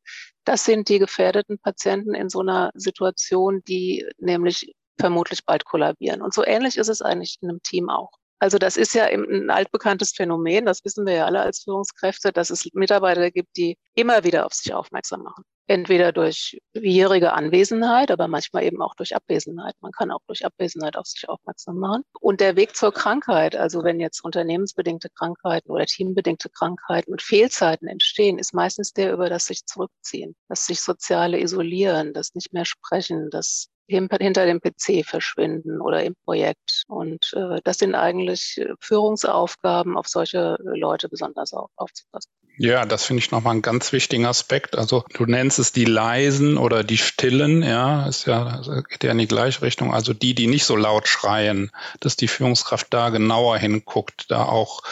Das 0.44 0.64
sind 0.64 0.88
die 0.88 0.98
gefährdeten 0.98 1.58
Patienten 1.58 2.14
in 2.14 2.28
so 2.28 2.40
einer 2.40 2.70
Situation, 2.74 3.62
die 3.68 4.06
nämlich 4.18 4.74
vermutlich 4.98 5.44
bald 5.44 5.64
kollabieren. 5.64 6.22
Und 6.22 6.32
so 6.32 6.44
ähnlich 6.44 6.76
ist 6.78 6.88
es 6.88 7.02
eigentlich 7.02 7.36
in 7.40 7.50
einem 7.50 7.62
Team 7.62 7.90
auch. 7.90 8.10
Also 8.38 8.58
das 8.58 8.76
ist 8.76 8.94
ja 8.94 9.04
ein 9.04 9.48
altbekanntes 9.50 10.12
Phänomen, 10.12 10.66
das 10.66 10.84
wissen 10.84 11.06
wir 11.06 11.14
ja 11.14 11.24
alle 11.26 11.40
als 11.40 11.62
Führungskräfte, 11.62 12.32
dass 12.32 12.50
es 12.50 12.68
Mitarbeiter 12.74 13.30
gibt, 13.30 13.56
die 13.56 13.78
immer 13.94 14.24
wieder 14.24 14.44
auf 14.44 14.52
sich 14.52 14.74
aufmerksam 14.74 15.22
machen. 15.22 15.44
Entweder 15.68 16.12
durch 16.12 16.58
jährige 16.74 17.32
Anwesenheit, 17.32 18.10
aber 18.10 18.28
manchmal 18.28 18.64
eben 18.64 18.80
auch 18.82 18.94
durch 18.94 19.16
Abwesenheit. 19.16 19.74
Man 19.80 19.90
kann 19.90 20.12
auch 20.12 20.20
durch 20.28 20.44
Abwesenheit 20.44 20.96
auf 20.96 21.06
sich 21.06 21.28
aufmerksam 21.28 21.78
machen. 21.78 22.02
Und 22.20 22.40
der 22.40 22.54
Weg 22.54 22.76
zur 22.76 22.92
Krankheit, 22.92 23.56
also 23.56 23.82
wenn 23.82 23.98
jetzt 23.98 24.22
unternehmensbedingte 24.22 25.08
Krankheiten 25.10 25.72
oder 25.72 25.86
teambedingte 25.86 26.50
Krankheiten 26.50 27.10
und 27.10 27.22
Fehlzeiten 27.22 27.88
entstehen, 27.88 28.38
ist 28.38 28.54
meistens 28.54 28.92
der 28.92 29.12
über 29.12 29.28
das 29.28 29.46
sich 29.46 29.64
zurückziehen, 29.64 30.36
das 30.48 30.66
sich 30.66 30.82
soziale 30.82 31.40
isolieren, 31.40 32.12
das 32.12 32.34
nicht 32.34 32.52
mehr 32.52 32.64
sprechen, 32.64 33.30
das 33.30 33.68
hinter 33.88 34.46
dem 34.46 34.60
PC 34.60 35.04
verschwinden 35.04 35.80
oder 35.80 36.02
im 36.04 36.14
Projekt. 36.24 36.82
Und 36.88 37.32
äh, 37.34 37.60
das 37.64 37.78
sind 37.78 37.94
eigentlich 37.94 38.58
äh, 38.58 38.74
Führungsaufgaben, 38.80 39.96
auf 39.96 40.08
solche 40.08 40.56
Leute 40.62 41.08
besonders 41.08 41.52
auf, 41.52 41.70
aufzupassen. 41.76 42.30
Ja, 42.58 42.86
das 42.86 43.04
finde 43.04 43.22
ich 43.22 43.30
nochmal 43.30 43.52
einen 43.52 43.62
ganz 43.62 43.92
wichtigen 43.92 44.24
Aspekt. 44.24 44.78
Also 44.78 45.04
du 45.12 45.26
nennst 45.26 45.58
es 45.58 45.72
die 45.72 45.84
leisen 45.84 46.56
oder 46.56 46.84
die 46.84 46.96
stillen, 46.96 47.62
ja, 47.62 48.06
ist 48.06 48.26
ja, 48.26 48.62
geht 48.88 49.04
ja 49.04 49.12
in 49.12 49.18
die 49.18 49.28
gleiche 49.28 49.60
Richtung. 49.60 49.92
Also 49.92 50.14
die, 50.14 50.34
die 50.34 50.46
nicht 50.46 50.64
so 50.64 50.74
laut 50.74 51.06
schreien, 51.06 51.70
dass 52.00 52.16
die 52.16 52.28
Führungskraft 52.28 52.86
da 52.94 53.10
genauer 53.10 53.58
hinguckt, 53.58 54.30
da 54.30 54.44
auch 54.46 54.82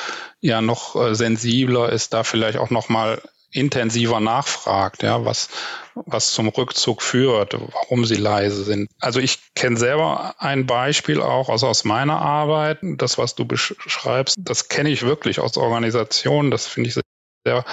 ja 0.41 0.61
noch 0.61 0.95
äh, 0.95 1.15
sensibler 1.15 1.91
ist, 1.91 2.13
da 2.13 2.23
vielleicht 2.23 2.59
auch 2.59 2.69
nochmal 2.69 3.23
intensiver 3.55 4.21
nachfragt, 4.21 5.03
ja, 5.03 5.25
was, 5.25 5.49
was 5.95 6.33
zum 6.33 6.49
Rückzug 6.49 7.03
führt, 7.03 7.57
warum 7.73 8.05
sie 8.05 8.17
leise 8.17 8.65
sind. 8.65 8.91
Also 9.01 9.21
ich 9.21 9.39
kenne 9.55 9.77
selber 9.77 10.35
ein 10.39 10.67
Beispiel 10.67 11.23
auch 11.23 11.49
also 11.49 11.69
aus 11.69 11.85
meiner 11.85 12.21
Arbeit. 12.21 12.79
Das, 12.83 13.17
was 13.17 13.35
du 13.35 13.45
beschreibst, 13.45 14.37
das 14.39 14.69
kenne 14.69 14.91
ich 14.91 15.03
wirklich 15.03 15.39
aus 15.39 15.57
Organisationen. 15.57 16.51
Das 16.51 16.67
finde 16.67 16.89
ich 16.89 17.01
sehr, 17.47 17.65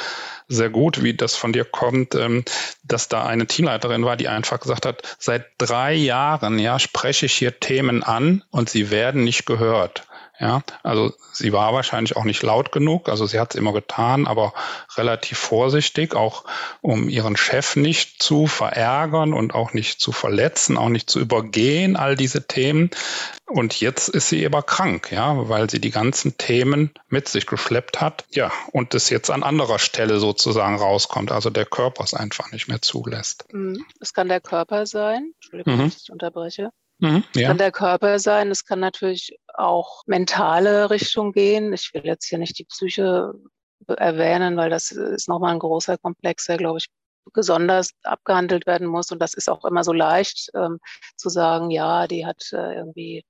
sehr 0.47 0.69
gut, 0.69 1.01
wie 1.01 1.15
das 1.15 1.35
von 1.35 1.53
dir 1.53 1.65
kommt, 1.65 2.13
ähm, 2.13 2.43
dass 2.83 3.07
da 3.07 3.25
eine 3.25 3.47
Teamleiterin 3.47 4.05
war, 4.05 4.17
die 4.17 4.27
einfach 4.27 4.59
gesagt 4.59 4.85
hat, 4.85 5.01
seit 5.17 5.45
drei 5.57 5.93
Jahren, 5.93 6.59
ja, 6.59 6.77
spreche 6.77 7.25
ich 7.25 7.33
hier 7.33 7.59
Themen 7.59 8.03
an 8.03 8.43
und 8.51 8.69
sie 8.69 8.91
werden 8.91 9.23
nicht 9.23 9.45
gehört. 9.45 10.03
Ja, 10.39 10.63
also 10.81 11.13
sie 11.33 11.53
war 11.53 11.71
wahrscheinlich 11.73 12.15
auch 12.15 12.23
nicht 12.23 12.41
laut 12.41 12.71
genug, 12.71 13.09
also 13.09 13.27
sie 13.27 13.39
hat 13.39 13.53
es 13.53 13.59
immer 13.59 13.73
getan, 13.73 14.25
aber 14.25 14.53
relativ 14.95 15.37
vorsichtig, 15.37 16.15
auch 16.15 16.45
um 16.81 17.09
ihren 17.09 17.37
Chef 17.37 17.75
nicht 17.75 18.23
zu 18.23 18.47
verärgern 18.47 19.33
und 19.33 19.53
auch 19.53 19.73
nicht 19.73 20.01
zu 20.01 20.11
verletzen, 20.11 20.77
auch 20.77 20.89
nicht 20.89 21.11
zu 21.11 21.19
übergehen, 21.19 21.95
all 21.95 22.15
diese 22.15 22.47
Themen. 22.47 22.89
Und 23.45 23.79
jetzt 23.81 24.07
ist 24.07 24.29
sie 24.29 24.43
aber 24.43 24.63
krank, 24.63 25.11
ja, 25.11 25.47
weil 25.47 25.69
sie 25.69 25.79
die 25.79 25.91
ganzen 25.91 26.37
Themen 26.37 26.91
mit 27.07 27.27
sich 27.27 27.45
geschleppt 27.45 28.01
hat, 28.01 28.25
ja, 28.31 28.51
und 28.71 28.95
das 28.95 29.11
jetzt 29.11 29.29
an 29.29 29.43
anderer 29.43 29.77
Stelle 29.77 30.19
sozusagen 30.19 30.77
rauskommt, 30.77 31.31
also 31.31 31.51
der 31.51 31.65
Körper 31.65 32.03
es 32.03 32.15
einfach 32.15 32.51
nicht 32.51 32.67
mehr 32.67 32.81
zulässt. 32.81 33.45
Es 33.99 34.13
kann 34.13 34.27
der 34.27 34.41
Körper 34.41 34.87
sein, 34.87 35.33
Entschuldigung, 35.35 35.77
mhm. 35.77 35.91
ich 35.95 36.11
unterbreche. 36.11 36.71
Mhm, 37.01 37.23
ja. 37.35 37.47
Kann 37.47 37.57
der 37.57 37.71
Körper 37.71 38.19
sein, 38.19 38.51
es 38.51 38.63
kann 38.63 38.79
natürlich 38.79 39.35
auch 39.55 40.03
mentale 40.05 40.91
Richtung 40.91 41.31
gehen. 41.33 41.73
Ich 41.73 41.91
will 41.93 42.05
jetzt 42.05 42.25
hier 42.25 42.37
nicht 42.37 42.59
die 42.59 42.65
Psyche 42.65 43.33
erwähnen, 43.87 44.55
weil 44.55 44.69
das 44.69 44.91
ist 44.91 45.27
nochmal 45.27 45.53
ein 45.53 45.59
großer 45.59 45.97
Komplex, 45.97 46.45
der, 46.45 46.57
glaube 46.57 46.77
ich, 46.77 46.87
besonders 47.33 47.91
abgehandelt 48.03 48.67
werden 48.67 48.87
muss. 48.87 49.11
Und 49.11 49.19
das 49.19 49.33
ist 49.33 49.49
auch 49.49 49.65
immer 49.65 49.83
so 49.83 49.93
leicht 49.93 50.51
ähm, 50.53 50.79
zu 51.17 51.29
sagen, 51.29 51.71
ja, 51.71 52.07
die 52.07 52.25
hat 52.25 52.43
äh, 52.53 52.75
irgendwie 52.75 53.25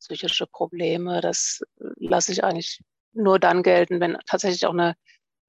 psychische 0.00 0.46
Probleme. 0.46 1.22
Das 1.22 1.60
lasse 1.96 2.30
ich 2.30 2.44
eigentlich 2.44 2.80
nur 3.14 3.38
dann 3.38 3.62
gelten, 3.62 4.00
wenn 4.00 4.18
tatsächlich 4.26 4.66
auch 4.66 4.72
eine, 4.74 4.96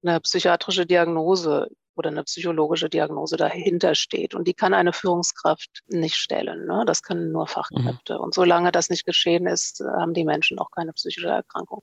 eine 0.02 0.20
psychiatrische 0.20 0.86
Diagnose 0.86 1.68
oder 1.96 2.10
eine 2.10 2.24
psychologische 2.24 2.88
Diagnose 2.88 3.36
dahinter 3.36 3.94
steht. 3.94 4.34
Und 4.34 4.46
die 4.46 4.54
kann 4.54 4.74
eine 4.74 4.92
Führungskraft 4.92 5.82
nicht 5.88 6.16
stellen. 6.16 6.66
Ne? 6.66 6.84
Das 6.86 7.02
können 7.02 7.32
nur 7.32 7.46
Fachkräfte. 7.46 8.14
Mhm. 8.14 8.20
Und 8.20 8.34
solange 8.34 8.72
das 8.72 8.90
nicht 8.90 9.04
geschehen 9.04 9.46
ist, 9.46 9.80
haben 9.80 10.14
die 10.14 10.24
Menschen 10.24 10.58
auch 10.58 10.70
keine 10.70 10.92
psychische 10.92 11.28
Erkrankung. 11.28 11.82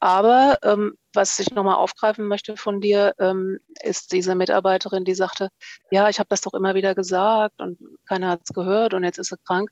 Aber 0.00 0.58
ähm, 0.62 0.94
was 1.12 1.38
ich 1.40 1.50
nochmal 1.50 1.74
aufgreifen 1.74 2.28
möchte 2.28 2.56
von 2.56 2.80
dir, 2.80 3.14
ähm, 3.18 3.58
ist 3.82 4.12
diese 4.12 4.36
Mitarbeiterin, 4.36 5.04
die 5.04 5.14
sagte, 5.14 5.48
ja, 5.90 6.08
ich 6.08 6.20
habe 6.20 6.28
das 6.28 6.40
doch 6.40 6.54
immer 6.54 6.74
wieder 6.76 6.94
gesagt 6.94 7.60
und 7.60 7.78
keiner 8.06 8.30
hat 8.30 8.42
es 8.44 8.54
gehört 8.54 8.94
und 8.94 9.02
jetzt 9.02 9.18
ist 9.18 9.30
sie 9.30 9.36
krank. 9.44 9.70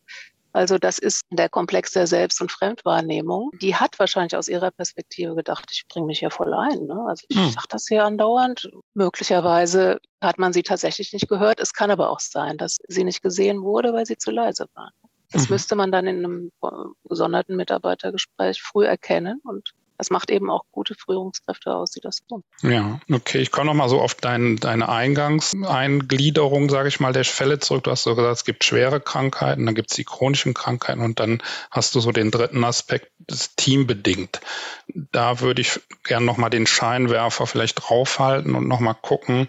Also 0.56 0.78
das 0.78 0.98
ist 0.98 1.20
der 1.30 1.50
Komplex 1.50 1.92
der 1.92 2.06
Selbst- 2.06 2.40
und 2.40 2.50
Fremdwahrnehmung. 2.50 3.50
Die 3.60 3.76
hat 3.76 3.98
wahrscheinlich 3.98 4.34
aus 4.36 4.48
ihrer 4.48 4.70
Perspektive 4.70 5.34
gedacht, 5.34 5.68
ich 5.70 5.86
bringe 5.86 6.06
mich 6.06 6.20
hier 6.20 6.30
voll 6.30 6.54
ein. 6.54 6.86
Ne? 6.86 7.04
Also 7.06 7.26
ich 7.28 7.36
hm. 7.36 7.50
sage 7.50 7.66
das 7.68 7.86
hier 7.86 8.04
andauernd. 8.04 8.70
Möglicherweise 8.94 9.98
hat 10.22 10.38
man 10.38 10.54
sie 10.54 10.62
tatsächlich 10.62 11.12
nicht 11.12 11.28
gehört. 11.28 11.60
Es 11.60 11.74
kann 11.74 11.90
aber 11.90 12.08
auch 12.08 12.20
sein, 12.20 12.56
dass 12.56 12.78
sie 12.88 13.04
nicht 13.04 13.22
gesehen 13.22 13.64
wurde, 13.64 13.92
weil 13.92 14.06
sie 14.06 14.16
zu 14.16 14.30
leise 14.30 14.66
waren. 14.72 14.92
Das 15.30 15.48
mhm. 15.48 15.54
müsste 15.54 15.76
man 15.76 15.92
dann 15.92 16.06
in 16.06 16.24
einem 16.24 16.50
äh, 16.62 16.68
gesonderten 17.04 17.56
Mitarbeitergespräch 17.56 18.62
früh 18.62 18.86
erkennen 18.86 19.42
und 19.44 19.74
das 19.98 20.10
macht 20.10 20.30
eben 20.30 20.50
auch 20.50 20.64
gute 20.70 20.94
Führungskräfte 20.94 21.74
aus, 21.74 21.90
die 21.90 22.00
das 22.00 22.24
tun. 22.26 22.42
Ja, 22.62 23.00
okay. 23.10 23.38
Ich 23.38 23.50
komme 23.50 23.66
nochmal 23.66 23.88
so 23.88 24.00
auf 24.00 24.14
dein, 24.14 24.56
deine 24.56 24.88
Eingangseingliederung, 24.88 26.68
sage 26.70 26.88
ich 26.88 27.00
mal, 27.00 27.12
der 27.12 27.24
Fälle 27.24 27.58
zurück. 27.58 27.84
Du 27.84 27.90
hast 27.90 28.02
so 28.02 28.14
gesagt, 28.14 28.36
es 28.36 28.44
gibt 28.44 28.64
schwere 28.64 29.00
Krankheiten, 29.00 29.66
dann 29.66 29.74
gibt 29.74 29.90
es 29.90 29.96
die 29.96 30.04
chronischen 30.04 30.54
Krankheiten 30.54 31.00
und 31.00 31.20
dann 31.20 31.42
hast 31.70 31.94
du 31.94 32.00
so 32.00 32.12
den 32.12 32.30
dritten 32.30 32.64
Aspekt, 32.64 33.10
das 33.18 33.54
teambedingt. 33.56 34.40
Da 34.88 35.40
würde 35.40 35.62
ich 35.62 35.80
gerne 36.04 36.26
nochmal 36.26 36.50
den 36.50 36.66
Scheinwerfer 36.66 37.46
vielleicht 37.46 37.76
draufhalten 37.76 38.54
und 38.54 38.68
nochmal 38.68 38.96
gucken. 39.00 39.46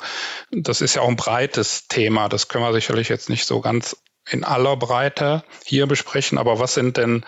Das 0.51 0.81
ist 0.81 0.95
ja 0.95 1.01
auch 1.01 1.09
ein 1.09 1.15
breites 1.15 1.87
Thema. 1.87 2.29
Das 2.29 2.47
können 2.47 2.63
wir 2.63 2.73
sicherlich 2.73 3.09
jetzt 3.09 3.29
nicht 3.29 3.45
so 3.45 3.61
ganz 3.61 3.97
in 4.29 4.43
aller 4.43 4.75
Breite 4.77 5.43
hier 5.63 5.87
besprechen, 5.87 6.37
aber 6.37 6.59
was 6.59 6.73
sind 6.73 6.97
denn 6.97 7.25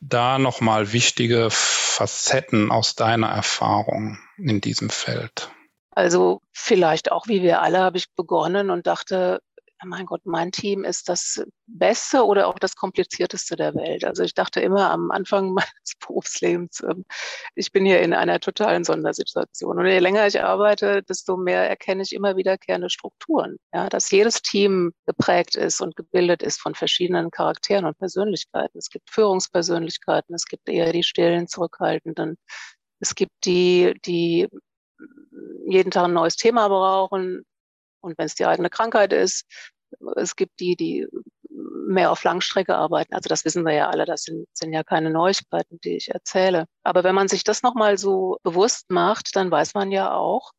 da 0.00 0.38
nochmal 0.38 0.92
wichtige 0.92 1.48
Facetten 1.50 2.70
aus 2.70 2.94
deiner 2.94 3.28
Erfahrung 3.28 4.18
in 4.36 4.60
diesem 4.60 4.90
Feld? 4.90 5.50
Also 5.90 6.42
vielleicht 6.52 7.10
auch 7.10 7.26
wie 7.26 7.42
wir 7.42 7.62
alle 7.62 7.78
habe 7.78 7.96
ich 7.96 8.12
begonnen 8.14 8.70
und 8.70 8.86
dachte, 8.86 9.40
mein 9.84 10.06
Gott, 10.06 10.22
mein 10.24 10.52
Team 10.52 10.84
ist 10.84 11.08
das 11.08 11.44
Beste 11.66 12.24
oder 12.24 12.46
auch 12.48 12.58
das 12.58 12.76
Komplizierteste 12.76 13.56
der 13.56 13.74
Welt. 13.74 14.04
Also 14.04 14.22
ich 14.22 14.34
dachte 14.34 14.60
immer 14.60 14.90
am 14.90 15.10
Anfang 15.10 15.50
meines 15.54 15.94
Berufslebens, 16.00 16.80
ähm, 16.80 17.04
ich 17.54 17.72
bin 17.72 17.84
hier 17.84 18.00
in 18.00 18.14
einer 18.14 18.40
totalen 18.40 18.84
Sondersituation. 18.84 19.78
Und 19.78 19.86
je 19.86 19.98
länger 19.98 20.26
ich 20.26 20.42
arbeite, 20.42 21.02
desto 21.02 21.36
mehr 21.36 21.68
erkenne 21.68 22.02
ich 22.02 22.12
immer 22.14 22.36
wiederkehrende 22.36 22.90
Strukturen. 22.90 23.56
Ja, 23.72 23.88
dass 23.88 24.10
jedes 24.10 24.42
Team 24.42 24.92
geprägt 25.06 25.56
ist 25.56 25.80
und 25.80 25.96
gebildet 25.96 26.42
ist 26.42 26.60
von 26.60 26.74
verschiedenen 26.74 27.30
Charakteren 27.30 27.84
und 27.84 27.98
Persönlichkeiten. 27.98 28.78
Es 28.78 28.90
gibt 28.90 29.10
Führungspersönlichkeiten, 29.10 30.34
es 30.34 30.46
gibt 30.46 30.68
eher 30.68 30.92
die 30.92 31.02
stillen, 31.02 31.48
zurückhaltenden. 31.48 32.38
Es 33.00 33.14
gibt 33.14 33.32
die, 33.44 33.94
die 34.06 34.48
jeden 35.66 35.90
Tag 35.90 36.04
ein 36.04 36.14
neues 36.14 36.36
Thema 36.36 36.68
brauchen, 36.68 37.44
und 38.06 38.16
wenn 38.18 38.26
es 38.26 38.34
die 38.34 38.46
eigene 38.46 38.70
Krankheit 38.70 39.12
ist, 39.12 39.44
es 40.16 40.36
gibt 40.36 40.60
die, 40.60 40.76
die 40.76 41.06
mehr 41.48 42.10
auf 42.10 42.24
Langstrecke 42.24 42.74
arbeiten. 42.74 43.14
Also 43.14 43.28
das 43.28 43.44
wissen 43.44 43.64
wir 43.64 43.72
ja 43.72 43.88
alle, 43.88 44.04
das 44.04 44.22
sind, 44.22 44.46
sind 44.52 44.72
ja 44.72 44.82
keine 44.82 45.10
Neuigkeiten, 45.10 45.78
die 45.82 45.96
ich 45.96 46.10
erzähle. 46.10 46.66
Aber 46.82 47.04
wenn 47.04 47.14
man 47.14 47.28
sich 47.28 47.44
das 47.44 47.62
nochmal 47.62 47.98
so 47.98 48.38
bewusst 48.42 48.90
macht, 48.90 49.36
dann 49.36 49.50
weiß 49.50 49.74
man 49.74 49.90
ja 49.92 50.12
auch, 50.12 50.52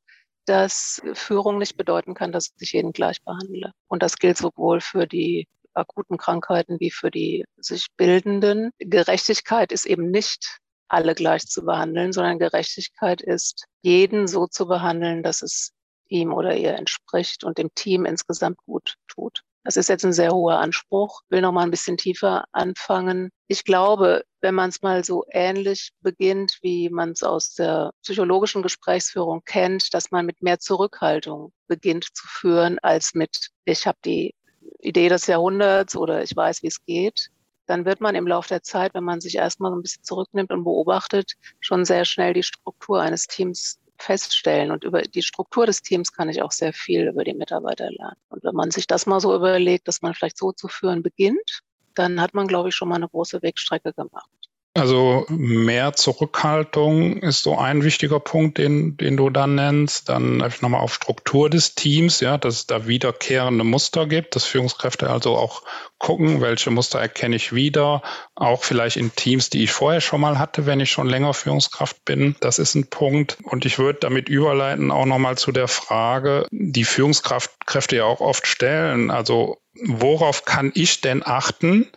dass 0.46 1.02
Führung 1.14 1.58
nicht 1.58 1.78
bedeuten 1.78 2.14
kann, 2.14 2.32
dass 2.32 2.54
ich 2.60 2.72
jeden 2.72 2.94
gleich 2.94 3.22
behandle. 3.24 3.74
Und 3.88 4.02
das 4.02 4.18
gilt 4.18 4.38
sowohl 4.38 4.80
für 4.80 5.06
die 5.06 5.48
akuten 5.74 6.18
Krankheiten 6.18 6.80
wie 6.80 6.92
für 6.92 7.12
die 7.12 7.46
sich 7.58 7.88
bildenden. 7.98 8.72
Gerechtigkeit 8.80 9.72
ist 9.72 9.86
eben 9.86 10.10
nicht 10.10 10.60
alle 10.88 11.16
gleich 11.16 11.46
zu 11.46 11.66
behandeln, 11.66 12.14
sondern 12.14 12.40
Gerechtigkeit 12.40 13.22
ist, 13.22 13.66
jeden 13.82 14.28
so 14.28 14.48
zu 14.48 14.68
behandeln, 14.68 15.22
dass 15.22 15.42
es 15.42 15.72
ihm 16.10 16.34
oder 16.34 16.56
ihr 16.56 16.76
entspricht 16.76 17.44
und 17.44 17.58
dem 17.58 17.74
Team 17.76 18.06
insgesamt 18.06 18.58
gut 18.66 18.96
tut. 19.08 19.44
Das 19.68 19.76
ist 19.76 19.90
jetzt 19.90 20.06
ein 20.06 20.14
sehr 20.14 20.32
hoher 20.32 20.60
Anspruch. 20.60 21.24
Ich 21.26 21.32
will 21.32 21.42
noch 21.42 21.52
mal 21.52 21.64
ein 21.64 21.72
bisschen 21.72 21.98
tiefer 21.98 22.46
anfangen. 22.54 23.32
Ich 23.48 23.66
glaube, 23.66 24.24
wenn 24.40 24.56
man 24.56 24.70
es 24.70 24.82
mal 24.82 25.04
so 25.04 25.26
ähnlich 25.30 25.92
beginnt, 26.00 26.60
wie 26.62 26.90
man 26.90 27.12
es 27.12 27.22
aus 27.22 27.54
der 27.54 27.92
psychologischen 28.02 28.64
Gesprächsführung 28.64 29.42
kennt, 29.44 29.94
dass 29.94 30.10
man 30.10 30.26
mit 30.26 30.42
mehr 30.42 30.60
Zurückhaltung 30.60 31.52
beginnt 31.68 32.06
zu 32.14 32.26
führen, 32.28 32.80
als 32.80 33.14
mit, 33.14 33.50
ich 33.66 33.86
habe 33.86 33.98
die 34.06 34.34
Idee 34.80 35.10
des 35.10 35.28
Jahrhunderts 35.28 35.98
oder 35.98 36.24
ich 36.24 36.34
weiß, 36.34 36.64
wie 36.64 36.68
es 36.68 36.86
geht, 36.86 37.30
dann 37.66 37.84
wird 37.84 38.00
man 38.00 38.16
im 38.16 38.26
Laufe 38.26 38.48
der 38.48 38.64
Zeit, 38.64 38.94
wenn 38.94 39.04
man 39.04 39.20
sich 39.20 39.36
erstmal 39.36 39.72
so 39.72 39.78
ein 39.78 39.82
bisschen 39.82 40.04
zurücknimmt 40.04 40.52
und 40.52 40.64
beobachtet, 40.64 41.34
schon 41.60 41.84
sehr 41.84 42.06
schnell 42.06 42.34
die 42.34 42.44
Struktur 42.44 43.02
eines 43.02 43.28
Teams 43.28 43.80
feststellen. 43.98 44.72
Und 44.72 44.84
über 44.84 45.02
die 45.02 45.22
Struktur 45.22 45.66
des 45.66 45.82
Teams 45.82 46.14
kann 46.14 46.30
ich 46.30 46.42
auch 46.42 46.52
sehr 46.52 46.74
viel 46.74 47.08
über 47.08 47.24
die 47.24 47.34
Mitarbeiter 47.34 47.90
lernen. 47.92 48.18
Und 48.30 48.44
wenn 48.44 48.56
man 48.56 48.72
sich 48.72 48.88
das 48.88 49.06
mal 49.06 49.20
so 49.20 49.36
überlegt, 49.36 49.88
dass 49.88 50.02
man 50.02 50.14
vielleicht 50.14 50.38
so 50.38 50.52
zu 50.52 50.68
führen 50.68 51.04
beginnt, 51.04 51.62
dann 51.96 52.22
hat 52.22 52.34
man, 52.34 52.48
glaube 52.48 52.70
ich, 52.70 52.76
schon 52.76 52.90
mal 52.90 52.96
eine 52.96 53.10
große 53.10 53.42
Wegstrecke 53.42 53.94
gemacht. 53.94 54.30
Also 54.78 55.26
mehr 55.30 55.94
Zurückhaltung 55.94 57.18
ist 57.18 57.42
so 57.42 57.58
ein 57.58 57.84
wichtiger 57.84 58.20
Punkt, 58.20 58.60
den, 58.60 58.96
den 58.96 59.18
du 59.18 59.32
dann 59.32 59.56
nennst. 59.56 60.08
Dann 60.08 60.38
nochmal 60.38 60.82
auf 60.82 60.94
Struktur 60.94 61.50
des 61.50 61.74
Teams, 61.74 62.20
ja, 62.20 62.38
dass 62.38 62.54
es 62.54 62.68
da 62.68 62.86
wiederkehrende 62.86 63.64
Muster 63.64 64.06
gibt, 64.06 64.36
dass 64.36 64.46
Führungskräfte 64.46 65.10
also 65.10 65.36
auch 65.36 65.64
gucken, 65.98 66.42
welche 66.42 66.70
Muster 66.70 67.00
erkenne 67.00 67.36
ich 67.36 67.56
wieder, 67.56 68.04
auch 68.36 68.64
vielleicht 68.64 68.98
in 68.98 69.16
Teams, 69.16 69.50
die 69.50 69.64
ich 69.64 69.72
vorher 69.72 70.00
schon 70.00 70.22
mal 70.22 70.38
hatte, 70.38 70.68
wenn 70.68 70.80
ich 70.80 70.92
schon 70.92 71.10
länger 71.10 71.34
Führungskraft 71.34 72.06
bin. 72.06 72.36
Das 72.40 72.60
ist 72.60 72.76
ein 72.76 72.86
Punkt. 72.88 73.40
Und 73.42 73.66
ich 73.66 73.80
würde 73.80 73.98
damit 74.02 74.30
überleiten 74.30 74.92
auch 74.92 75.08
nochmal 75.08 75.40
zu 75.40 75.52
der 75.52 75.68
Frage, 75.68 76.46
die 76.52 76.86
Führungskräfte 76.86 77.96
ja 77.96 78.06
auch 78.06 78.22
oft 78.22 78.46
stellen. 78.46 79.10
Also 79.10 79.58
worauf 79.74 80.46
kann 80.46 80.72
ich 80.76 81.02
denn 81.02 81.26
achten? 81.26 81.88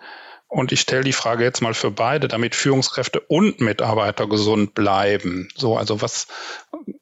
Und 0.50 0.72
ich 0.72 0.80
stelle 0.80 1.04
die 1.04 1.12
Frage 1.12 1.44
jetzt 1.44 1.62
mal 1.62 1.74
für 1.74 1.92
beide, 1.92 2.26
damit 2.26 2.56
Führungskräfte 2.56 3.20
und 3.20 3.60
Mitarbeiter 3.60 4.26
gesund 4.28 4.74
bleiben. 4.74 5.48
So, 5.54 5.76
also 5.76 6.02
was 6.02 6.26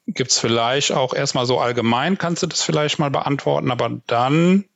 gibt's 0.07 0.39
vielleicht 0.39 0.93
auch 0.93 1.15
erstmal 1.15 1.47
so 1.47 1.59
allgemein, 1.59 2.19
kannst 2.19 2.43
du 2.43 2.47
das 2.47 2.63
vielleicht 2.63 2.99
mal 2.99 3.11
beantworten, 3.11 3.71
aber 3.71 3.91
dann 4.07 4.67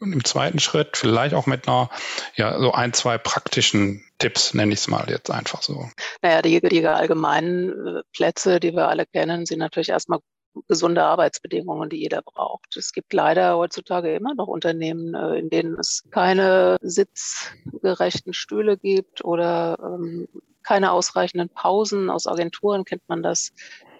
im 0.00 0.24
zweiten 0.24 0.58
Schritt 0.58 0.96
vielleicht 0.96 1.34
auch 1.34 1.46
mit 1.46 1.68
einer, 1.68 1.90
ja, 2.34 2.58
so 2.58 2.72
ein, 2.72 2.94
zwei 2.94 3.18
praktischen 3.18 4.02
Tipps, 4.18 4.54
nenne 4.54 4.72
ich 4.72 4.80
es 4.80 4.88
mal 4.88 5.04
jetzt 5.08 5.30
einfach 5.30 5.62
so. 5.62 5.88
Naja, 6.22 6.40
die, 6.40 6.60
die 6.60 6.86
allgemeinen 6.86 7.70
äh, 7.70 8.02
Plätze, 8.14 8.58
die 8.58 8.72
wir 8.72 8.88
alle 8.88 9.04
kennen, 9.06 9.44
sind 9.44 9.58
natürlich 9.58 9.90
erstmal 9.90 10.20
gesunde 10.68 11.02
Arbeitsbedingungen, 11.02 11.90
die 11.90 12.00
jeder 12.00 12.22
braucht. 12.22 12.76
Es 12.76 12.92
gibt 12.92 13.12
leider 13.12 13.56
heutzutage 13.56 14.14
immer 14.14 14.34
noch 14.34 14.46
Unternehmen, 14.46 15.14
äh, 15.14 15.38
in 15.38 15.50
denen 15.50 15.78
es 15.78 16.04
keine 16.10 16.78
sitzgerechten 16.80 18.32
Stühle 18.32 18.76
gibt 18.76 19.24
oder 19.24 19.78
ähm, 19.82 20.28
keine 20.62 20.92
ausreichenden 20.92 21.48
Pausen. 21.48 22.10
Aus 22.10 22.26
Agenturen 22.26 22.84
kennt 22.84 23.02
man 23.08 23.22
das. 23.22 23.52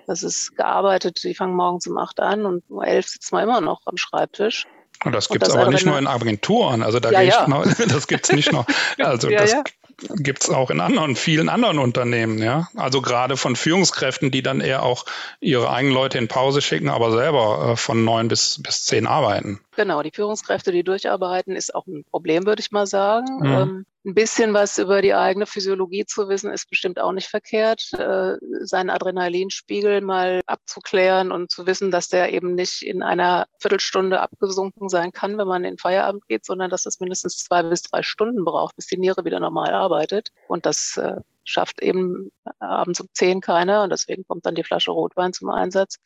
Das 0.06 0.22
ist 0.22 0.56
gearbeitet, 0.56 1.22
die 1.24 1.34
fangen 1.34 1.54
morgens 1.54 1.86
um 1.86 1.96
acht 1.96 2.20
an 2.20 2.44
und 2.44 2.62
um 2.68 2.82
elf 2.82 3.06
sitzt 3.06 3.32
man 3.32 3.42
immer 3.42 3.60
noch 3.60 3.80
am 3.86 3.96
Schreibtisch. 3.96 4.66
Und 5.04 5.12
das 5.12 5.28
gibt 5.28 5.46
es 5.46 5.54
aber 5.54 5.70
nicht 5.70 5.86
nur 5.86 5.98
in 5.98 6.06
Agenturen, 6.06 6.82
also 6.82 7.00
da 7.00 7.10
ja, 7.10 7.20
ja. 7.20 7.46
Noch, 7.48 7.64
das 7.64 8.06
gibt 8.06 8.24
es 8.24 8.32
nicht 8.32 8.52
nur. 8.52 8.64
Also 8.98 9.28
ja, 9.28 9.42
das 9.42 9.54
ja 10.02 10.14
gibt 10.16 10.44
es 10.44 10.50
auch 10.50 10.70
in 10.70 10.80
anderen, 10.80 11.16
vielen 11.16 11.48
anderen 11.48 11.78
Unternehmen, 11.78 12.38
ja. 12.38 12.68
Also 12.76 13.00
gerade 13.00 13.36
von 13.36 13.56
Führungskräften, 13.56 14.30
die 14.30 14.42
dann 14.42 14.60
eher 14.60 14.82
auch 14.82 15.04
ihre 15.40 15.70
eigenen 15.70 15.94
Leute 15.94 16.18
in 16.18 16.28
Pause 16.28 16.60
schicken, 16.62 16.88
aber 16.88 17.12
selber 17.12 17.72
äh, 17.72 17.76
von 17.76 18.04
neun 18.04 18.28
bis, 18.28 18.60
bis 18.62 18.84
zehn 18.84 19.06
arbeiten. 19.06 19.60
Genau, 19.76 20.02
die 20.02 20.12
Führungskräfte, 20.12 20.72
die 20.72 20.84
durcharbeiten, 20.84 21.56
ist 21.56 21.74
auch 21.74 21.86
ein 21.86 22.04
Problem, 22.04 22.46
würde 22.46 22.60
ich 22.60 22.70
mal 22.70 22.86
sagen. 22.86 23.38
Mhm. 23.40 23.46
Ähm, 23.46 23.86
ein 24.06 24.14
bisschen 24.14 24.52
was 24.52 24.78
über 24.78 25.00
die 25.00 25.14
eigene 25.14 25.46
Physiologie 25.46 26.04
zu 26.04 26.28
wissen, 26.28 26.52
ist 26.52 26.68
bestimmt 26.68 27.00
auch 27.00 27.12
nicht 27.12 27.28
verkehrt. 27.28 27.90
Äh, 27.94 28.36
seinen 28.60 28.90
Adrenalinspiegel 28.90 30.02
mal 30.02 30.42
abzuklären 30.46 31.32
und 31.32 31.50
zu 31.50 31.66
wissen, 31.66 31.90
dass 31.90 32.08
der 32.08 32.32
eben 32.32 32.54
nicht 32.54 32.82
in 32.82 33.02
einer 33.02 33.46
Viertelstunde 33.58 34.20
abgesunken 34.20 34.88
sein 34.88 35.10
kann, 35.10 35.38
wenn 35.38 35.48
man 35.48 35.64
in 35.64 35.78
Feierabend 35.78 36.26
geht, 36.28 36.44
sondern 36.44 36.70
dass 36.70 36.86
es 36.86 37.00
mindestens 37.00 37.38
zwei 37.38 37.62
bis 37.62 37.82
drei 37.82 38.02
Stunden 38.02 38.44
braucht, 38.44 38.76
bis 38.76 38.86
die 38.86 38.98
Niere 38.98 39.24
wieder 39.24 39.40
normal 39.40 39.72
arbeitet. 39.72 40.28
Und 40.48 40.66
das 40.66 40.98
äh, 40.98 41.16
schafft 41.44 41.82
eben 41.82 42.30
abends 42.58 43.00
um 43.00 43.08
zehn 43.12 43.40
keiner 43.40 43.82
und 43.82 43.90
deswegen 43.90 44.24
kommt 44.26 44.46
dann 44.46 44.54
die 44.54 44.64
Flasche 44.64 44.90
Rotwein 44.90 45.32
zum 45.32 45.50
Einsatz. 45.50 45.96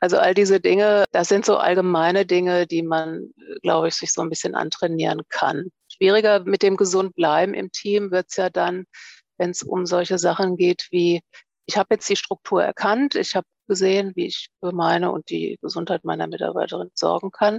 Also 0.00 0.18
all 0.18 0.34
diese 0.34 0.60
Dinge, 0.60 1.04
das 1.12 1.28
sind 1.28 1.44
so 1.44 1.56
allgemeine 1.56 2.26
Dinge, 2.26 2.66
die 2.66 2.82
man, 2.82 3.30
glaube 3.62 3.88
ich, 3.88 3.94
sich 3.94 4.12
so 4.12 4.22
ein 4.22 4.30
bisschen 4.30 4.54
antrainieren 4.54 5.22
kann. 5.28 5.70
Schwieriger 5.92 6.40
mit 6.40 6.62
dem 6.62 6.76
gesund 6.76 7.14
bleiben 7.14 7.54
im 7.54 7.70
Team 7.72 8.10
wird 8.10 8.26
es 8.28 8.36
ja 8.36 8.50
dann, 8.50 8.84
wenn 9.38 9.50
es 9.50 9.62
um 9.62 9.86
solche 9.86 10.18
Sachen 10.18 10.56
geht 10.56 10.88
wie, 10.90 11.20
ich 11.66 11.76
habe 11.76 11.94
jetzt 11.94 12.08
die 12.08 12.16
Struktur 12.16 12.62
erkannt, 12.62 13.14
ich 13.14 13.34
habe 13.34 13.46
gesehen, 13.66 14.12
wie 14.14 14.26
ich 14.26 14.48
für 14.60 14.72
meine 14.72 15.10
und 15.10 15.30
die 15.30 15.58
Gesundheit 15.60 16.04
meiner 16.04 16.26
Mitarbeiterin 16.26 16.90
sorgen 16.94 17.30
kann. 17.30 17.58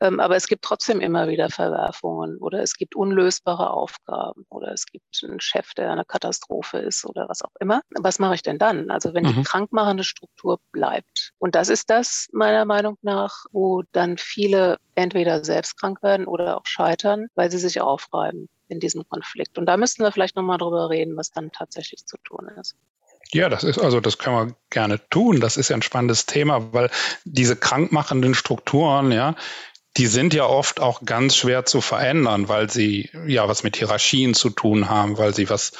Ähm, 0.00 0.20
aber 0.20 0.36
es 0.36 0.46
gibt 0.46 0.62
trotzdem 0.62 1.00
immer 1.00 1.28
wieder 1.28 1.48
Verwerfungen 1.48 2.36
oder 2.38 2.62
es 2.62 2.74
gibt 2.74 2.94
unlösbare 2.94 3.70
Aufgaben 3.70 4.44
oder 4.50 4.72
es 4.72 4.86
gibt 4.86 5.20
einen 5.24 5.40
Chef, 5.40 5.72
der 5.74 5.90
eine 5.90 6.04
Katastrophe 6.04 6.78
ist 6.78 7.04
oder 7.06 7.28
was 7.28 7.42
auch 7.42 7.54
immer. 7.60 7.80
Was 7.98 8.18
mache 8.18 8.34
ich 8.34 8.42
denn 8.42 8.58
dann? 8.58 8.90
Also 8.90 9.14
wenn 9.14 9.24
mhm. 9.24 9.34
die 9.34 9.42
krankmachende 9.42 10.04
Struktur 10.04 10.60
bleibt. 10.72 11.32
Und 11.38 11.54
das 11.54 11.68
ist 11.68 11.88
das 11.88 12.28
meiner 12.32 12.64
Meinung 12.64 12.98
nach, 13.02 13.46
wo 13.52 13.82
dann 13.92 14.18
viele 14.18 14.78
entweder 14.94 15.44
selbst 15.44 15.80
krank 15.80 16.02
werden 16.02 16.26
oder 16.26 16.58
auch 16.58 16.66
scheitern, 16.66 17.28
weil 17.34 17.50
sie 17.50 17.58
sich 17.58 17.80
aufreiben. 17.80 18.48
in 18.68 18.80
diesem 18.80 19.08
Konflikt. 19.08 19.58
Und 19.58 19.66
da 19.66 19.76
müssten 19.76 20.02
wir 20.02 20.10
vielleicht 20.10 20.36
nochmal 20.36 20.58
drüber 20.58 20.90
reden, 20.90 21.16
was 21.16 21.30
dann 21.30 21.52
tatsächlich 21.52 22.04
zu 22.04 22.16
tun 22.24 22.48
ist. 22.60 22.74
Ja, 23.32 23.48
das 23.48 23.64
ist 23.64 23.78
also, 23.78 24.00
das 24.00 24.18
können 24.18 24.48
wir 24.48 24.56
gerne 24.70 25.00
tun. 25.08 25.40
Das 25.40 25.56
ist 25.56 25.68
ja 25.68 25.76
ein 25.76 25.82
spannendes 25.82 26.26
Thema, 26.26 26.72
weil 26.72 26.90
diese 27.24 27.56
krankmachenden 27.56 28.34
Strukturen, 28.34 29.10
ja, 29.10 29.34
die 29.96 30.06
sind 30.06 30.34
ja 30.34 30.44
oft 30.44 30.80
auch 30.80 31.02
ganz 31.04 31.36
schwer 31.36 31.64
zu 31.64 31.80
verändern, 31.80 32.48
weil 32.48 32.70
sie 32.70 33.10
ja 33.26 33.48
was 33.48 33.62
mit 33.62 33.76
Hierarchien 33.76 34.34
zu 34.34 34.50
tun 34.50 34.90
haben, 34.90 35.16
weil 35.16 35.34
sie 35.34 35.48
was 35.48 35.72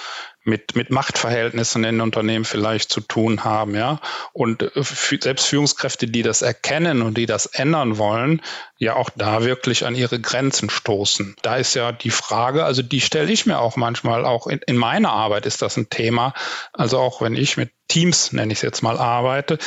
mit, 0.46 0.76
mit 0.76 0.90
Machtverhältnissen 0.90 1.82
in 1.82 2.00
Unternehmen 2.00 2.44
vielleicht 2.44 2.90
zu 2.90 3.00
tun 3.00 3.44
haben, 3.44 3.74
ja. 3.74 4.00
Und 4.32 4.62
äh, 4.62 4.82
selbst 5.20 5.46
Führungskräfte, 5.46 6.06
die 6.06 6.22
das 6.22 6.40
erkennen 6.40 7.02
und 7.02 7.18
die 7.18 7.26
das 7.26 7.46
ändern 7.46 7.98
wollen, 7.98 8.40
ja 8.78 8.94
auch 8.94 9.10
da 9.16 9.44
wirklich 9.44 9.84
an 9.84 9.96
ihre 9.96 10.20
Grenzen 10.20 10.70
stoßen. 10.70 11.34
Da 11.42 11.56
ist 11.56 11.74
ja 11.74 11.90
die 11.90 12.10
Frage, 12.10 12.64
also 12.64 12.82
die 12.82 13.00
stelle 13.00 13.32
ich 13.32 13.44
mir 13.44 13.58
auch 13.58 13.76
manchmal, 13.76 14.24
auch 14.24 14.46
in, 14.46 14.60
in 14.66 14.76
meiner 14.76 15.10
Arbeit 15.10 15.46
ist 15.46 15.62
das 15.62 15.76
ein 15.76 15.90
Thema. 15.90 16.32
Also 16.72 16.98
auch 16.98 17.20
wenn 17.20 17.34
ich 17.34 17.56
mit 17.56 17.72
Teams, 17.88 18.32
nenne 18.32 18.52
ich 18.52 18.60
es 18.60 18.62
jetzt 18.62 18.82
mal, 18.82 18.98
arbeite, 18.98 19.58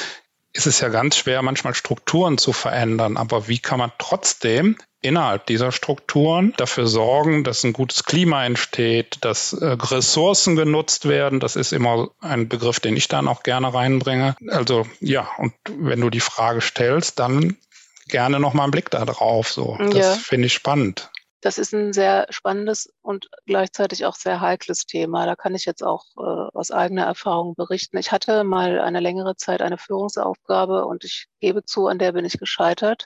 ist 0.59 0.65
es 0.65 0.81
ja 0.81 0.89
ganz 0.89 1.15
schwer, 1.15 1.41
manchmal 1.41 1.73
Strukturen 1.73 2.37
zu 2.37 2.51
verändern. 2.51 3.15
Aber 3.15 3.47
wie 3.47 3.59
kann 3.59 3.79
man 3.79 3.93
trotzdem 3.97 4.75
innerhalb 5.01 5.45
dieser 5.45 5.71
Strukturen 5.71 6.53
dafür 6.57 6.85
sorgen, 6.85 7.45
dass 7.45 7.63
ein 7.63 7.71
gutes 7.71 8.03
Klima 8.03 8.45
entsteht, 8.45 9.19
dass 9.21 9.53
äh, 9.53 9.65
Ressourcen 9.65 10.57
genutzt 10.57 11.07
werden. 11.07 11.39
Das 11.39 11.55
ist 11.55 11.71
immer 11.71 12.09
ein 12.19 12.49
Begriff, 12.49 12.81
den 12.81 12.97
ich 12.97 13.07
dann 13.07 13.29
auch 13.29 13.43
gerne 13.43 13.73
reinbringe. 13.73 14.35
Also 14.49 14.85
ja, 14.99 15.29
und 15.37 15.53
wenn 15.77 16.01
du 16.01 16.09
die 16.09 16.19
Frage 16.19 16.59
stellst, 16.59 17.19
dann 17.19 17.55
gerne 18.09 18.41
noch 18.41 18.53
mal 18.53 18.63
einen 18.63 18.71
Blick 18.71 18.89
da 18.89 19.05
drauf. 19.05 19.49
So, 19.53 19.77
das 19.79 19.95
ja. 19.95 20.13
finde 20.15 20.47
ich 20.47 20.53
spannend. 20.53 21.09
Das 21.41 21.57
ist 21.57 21.73
ein 21.73 21.93
sehr 21.93 22.27
spannendes 22.29 22.91
und 23.01 23.29
gleichzeitig 23.45 24.05
auch 24.05 24.15
sehr 24.15 24.41
heikles 24.41 24.85
Thema. 24.85 25.25
Da 25.25 25.35
kann 25.35 25.55
ich 25.55 25.65
jetzt 25.65 25.83
auch 25.83 26.05
äh, 26.17 26.57
aus 26.57 26.71
eigener 26.71 27.05
Erfahrung 27.05 27.55
berichten. 27.55 27.97
Ich 27.97 28.11
hatte 28.11 28.43
mal 28.43 28.79
eine 28.79 28.99
längere 28.99 29.35
Zeit 29.35 29.61
eine 29.61 29.77
Führungsaufgabe 29.77 30.85
und 30.85 31.05
ich 31.05 31.27
gebe 31.39 31.63
zu, 31.63 31.87
an 31.87 31.99
der 31.99 32.11
bin 32.11 32.25
ich 32.25 32.37
gescheitert, 32.37 33.05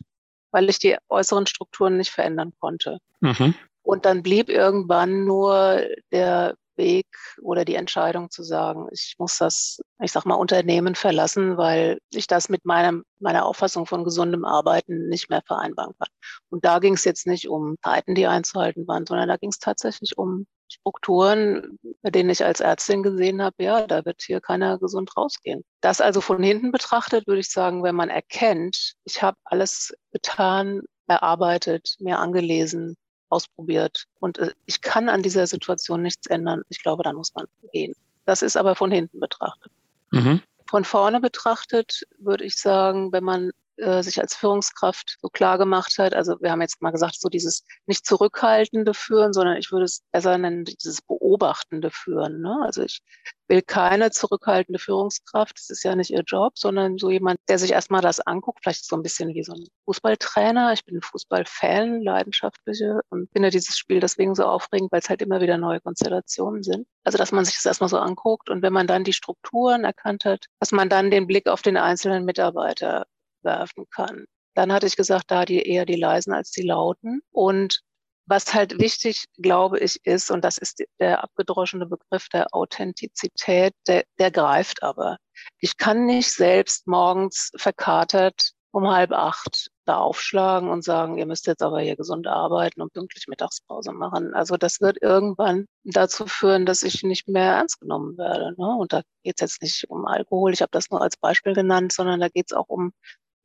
weil 0.51 0.69
ich 0.69 0.79
die 0.79 0.97
äußeren 1.09 1.45
Strukturen 1.45 1.97
nicht 1.97 2.11
verändern 2.11 2.53
konnte. 2.59 2.97
Mhm. 3.19 3.53
Und 3.83 4.05
dann 4.05 4.23
blieb 4.23 4.49
irgendwann 4.49 5.25
nur 5.25 5.81
der 6.11 6.55
Weg 6.83 7.07
oder 7.41 7.63
die 7.63 7.75
Entscheidung 7.75 8.29
zu 8.29 8.43
sagen, 8.43 8.87
ich 8.91 9.15
muss 9.17 9.37
das, 9.37 9.79
ich 10.01 10.11
sag 10.11 10.25
mal, 10.25 10.35
Unternehmen 10.35 10.95
verlassen, 10.95 11.57
weil 11.57 11.99
ich 12.11 12.27
das 12.27 12.49
mit 12.49 12.65
meinem, 12.65 13.03
meiner 13.19 13.45
Auffassung 13.45 13.85
von 13.85 14.03
gesundem 14.03 14.43
Arbeiten 14.43 15.07
nicht 15.07 15.29
mehr 15.29 15.41
vereinbaren 15.45 15.93
kann. 15.97 16.09
Und 16.49 16.65
da 16.65 16.79
ging 16.79 16.93
es 16.95 17.05
jetzt 17.05 17.25
nicht 17.25 17.47
um 17.47 17.77
Zeiten, 17.83 18.15
die 18.15 18.27
einzuhalten 18.27 18.87
waren, 18.87 19.05
sondern 19.05 19.29
da 19.29 19.37
ging 19.37 19.49
es 19.49 19.59
tatsächlich 19.59 20.17
um 20.17 20.45
Strukturen, 20.67 21.79
bei 22.01 22.09
denen 22.09 22.29
ich 22.29 22.43
als 22.43 22.59
Ärztin 22.59 23.03
gesehen 23.03 23.41
habe, 23.41 23.63
ja, 23.63 23.85
da 23.85 24.05
wird 24.05 24.21
hier 24.21 24.41
keiner 24.41 24.79
gesund 24.79 25.15
rausgehen. 25.15 25.63
Das 25.81 26.01
also 26.01 26.19
von 26.19 26.41
hinten 26.41 26.71
betrachtet, 26.71 27.27
würde 27.27 27.41
ich 27.41 27.51
sagen, 27.51 27.83
wenn 27.83 27.95
man 27.95 28.09
erkennt, 28.09 28.93
ich 29.05 29.21
habe 29.21 29.37
alles 29.43 29.93
getan, 30.11 30.81
erarbeitet, 31.07 31.95
mir 31.99 32.19
angelesen, 32.19 32.95
ausprobiert 33.33 34.05
und 34.19 34.37
äh, 34.37 34.51
ich 34.65 34.81
kann 34.81 35.09
an 35.09 35.23
dieser 35.23 35.47
Situation 35.47 36.01
nichts 36.01 36.27
ändern. 36.27 36.61
Ich 36.69 36.81
glaube, 36.81 37.03
dann 37.03 37.15
muss 37.15 37.33
man 37.35 37.45
gehen. 37.71 37.93
Das 38.25 38.41
ist 38.41 38.55
aber 38.55 38.75
von 38.75 38.91
hinten 38.91 39.19
betrachtet. 39.19 39.71
Mhm. 40.11 40.41
Von 40.69 40.85
vorne 40.85 41.19
betrachtet 41.19 42.03
würde 42.19 42.45
ich 42.45 42.57
sagen, 42.57 43.11
wenn 43.11 43.23
man 43.23 43.51
äh, 43.77 44.03
sich 44.03 44.21
als 44.21 44.35
Führungskraft 44.35 45.17
so 45.21 45.29
klar 45.29 45.57
gemacht 45.57 45.95
hat. 45.97 46.13
Also 46.13 46.35
wir 46.41 46.51
haben 46.51 46.61
jetzt 46.61 46.81
mal 46.81 46.91
gesagt, 46.91 47.19
so 47.19 47.29
dieses 47.29 47.63
nicht 47.87 48.05
zurückhaltende 48.05 48.93
Führen, 48.93 49.33
sondern 49.33 49.57
ich 49.57 49.71
würde 49.71 49.85
es 49.85 50.03
besser 50.11 50.37
nennen, 50.37 50.65
dieses 50.65 51.01
beobachtende 51.01 51.89
Führen. 51.89 52.41
Ne? 52.41 52.55
Also 52.63 52.83
ich 52.83 53.01
will 53.47 53.61
keine 53.61 54.11
zurückhaltende 54.11 54.79
Führungskraft, 54.79 55.57
das 55.57 55.69
ist 55.69 55.83
ja 55.83 55.95
nicht 55.95 56.11
ihr 56.11 56.23
Job, 56.25 56.57
sondern 56.57 56.97
so 56.97 57.09
jemand, 57.09 57.39
der 57.49 57.57
sich 57.59 57.71
erstmal 57.71 58.01
das 58.01 58.19
anguckt, 58.19 58.59
vielleicht 58.61 58.85
so 58.85 58.95
ein 58.95 59.03
bisschen 59.03 59.33
wie 59.33 59.43
so 59.43 59.53
ein 59.53 59.67
Fußballtrainer. 59.85 60.73
Ich 60.73 60.85
bin 60.85 61.01
Fußballfan, 61.01 62.01
leidenschaftliche 62.01 63.01
und 63.09 63.29
finde 63.33 63.49
dieses 63.49 63.77
Spiel 63.77 63.99
deswegen 63.99 64.35
so 64.35 64.43
aufregend, 64.43 64.91
weil 64.91 65.01
es 65.01 65.09
halt 65.09 65.21
immer 65.21 65.41
wieder 65.41 65.57
neue 65.57 65.81
Konstellationen 65.81 66.63
sind. 66.63 66.87
Also 67.03 67.17
dass 67.17 67.31
man 67.31 67.45
sich 67.45 67.55
das 67.55 67.65
erstmal 67.65 67.89
so 67.89 67.97
anguckt 67.97 68.49
und 68.49 68.61
wenn 68.61 68.73
man 68.73 68.87
dann 68.87 69.03
die 69.03 69.13
Strukturen 69.13 69.83
erkannt 69.83 70.25
hat, 70.25 70.45
dass 70.59 70.71
man 70.71 70.89
dann 70.89 71.11
den 71.11 71.27
Blick 71.27 71.47
auf 71.47 71.61
den 71.61 71.77
einzelnen 71.77 72.25
Mitarbeiter 72.25 73.05
werfen 73.43 73.85
kann. 73.93 74.25
Dann 74.55 74.71
hatte 74.71 74.87
ich 74.87 74.95
gesagt, 74.95 75.31
da 75.31 75.45
die 75.45 75.61
eher 75.61 75.85
die 75.85 75.95
leisen 75.95 76.33
als 76.33 76.51
die 76.51 76.61
lauten. 76.61 77.21
Und 77.31 77.79
was 78.25 78.53
halt 78.53 78.79
wichtig, 78.79 79.25
glaube 79.37 79.79
ich, 79.79 79.99
ist, 80.05 80.31
und 80.31 80.43
das 80.45 80.57
ist 80.57 80.83
der 80.99 81.23
abgedroschene 81.23 81.85
Begriff 81.85 82.29
der 82.29 82.47
Authentizität, 82.53 83.73
der, 83.87 84.03
der 84.19 84.31
greift 84.31 84.83
aber. 84.83 85.17
Ich 85.59 85.77
kann 85.77 86.05
nicht 86.05 86.31
selbst 86.31 86.87
morgens 86.87 87.51
verkatert 87.57 88.53
um 88.73 88.89
halb 88.89 89.11
acht 89.11 89.69
da 89.85 89.97
aufschlagen 89.97 90.69
und 90.69 90.83
sagen, 90.83 91.17
ihr 91.17 91.27
müsst 91.27 91.45
jetzt 91.45 91.61
aber 91.61 91.81
hier 91.81 91.95
gesund 91.95 92.25
arbeiten 92.25 92.81
und 92.81 92.91
pünktlich 92.91 93.27
Mittagspause 93.27 93.91
machen. 93.91 94.33
Also 94.33 94.57
das 94.57 94.81
wird 94.81 94.97
irgendwann 95.01 95.67
dazu 95.83 96.25
führen, 96.25 96.65
dass 96.65 96.81
ich 96.81 97.03
nicht 97.03 97.27
mehr 97.27 97.53
ernst 97.53 97.81
genommen 97.81 98.17
werde. 98.17 98.55
Ne? 98.57 98.75
Und 98.75 98.91
da 98.91 99.01
geht 99.23 99.35
es 99.35 99.41
jetzt 99.41 99.61
nicht 99.61 99.89
um 99.89 100.05
Alkohol, 100.07 100.53
ich 100.53 100.61
habe 100.61 100.71
das 100.71 100.89
nur 100.89 101.01
als 101.01 101.17
Beispiel 101.17 101.53
genannt, 101.53 101.93
sondern 101.93 102.19
da 102.19 102.29
geht 102.29 102.47
es 102.49 102.57
auch 102.57 102.67
um 102.67 102.93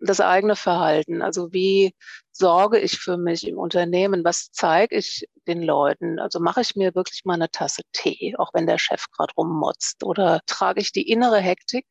das 0.00 0.20
eigene 0.20 0.56
Verhalten. 0.56 1.22
Also 1.22 1.52
wie 1.52 1.94
sorge 2.32 2.78
ich 2.78 2.98
für 2.98 3.16
mich 3.16 3.46
im 3.46 3.58
Unternehmen? 3.58 4.24
Was 4.24 4.50
zeige 4.52 4.96
ich 4.96 5.26
den 5.46 5.62
Leuten? 5.62 6.18
Also 6.18 6.40
mache 6.40 6.60
ich 6.60 6.76
mir 6.76 6.94
wirklich 6.94 7.24
mal 7.24 7.34
eine 7.34 7.50
Tasse 7.50 7.82
Tee, 7.92 8.34
auch 8.38 8.50
wenn 8.54 8.66
der 8.66 8.78
Chef 8.78 9.06
gerade 9.10 9.32
rummotzt? 9.36 10.04
Oder 10.04 10.40
trage 10.46 10.80
ich 10.80 10.92
die 10.92 11.08
innere 11.08 11.40
Hektik 11.40 11.86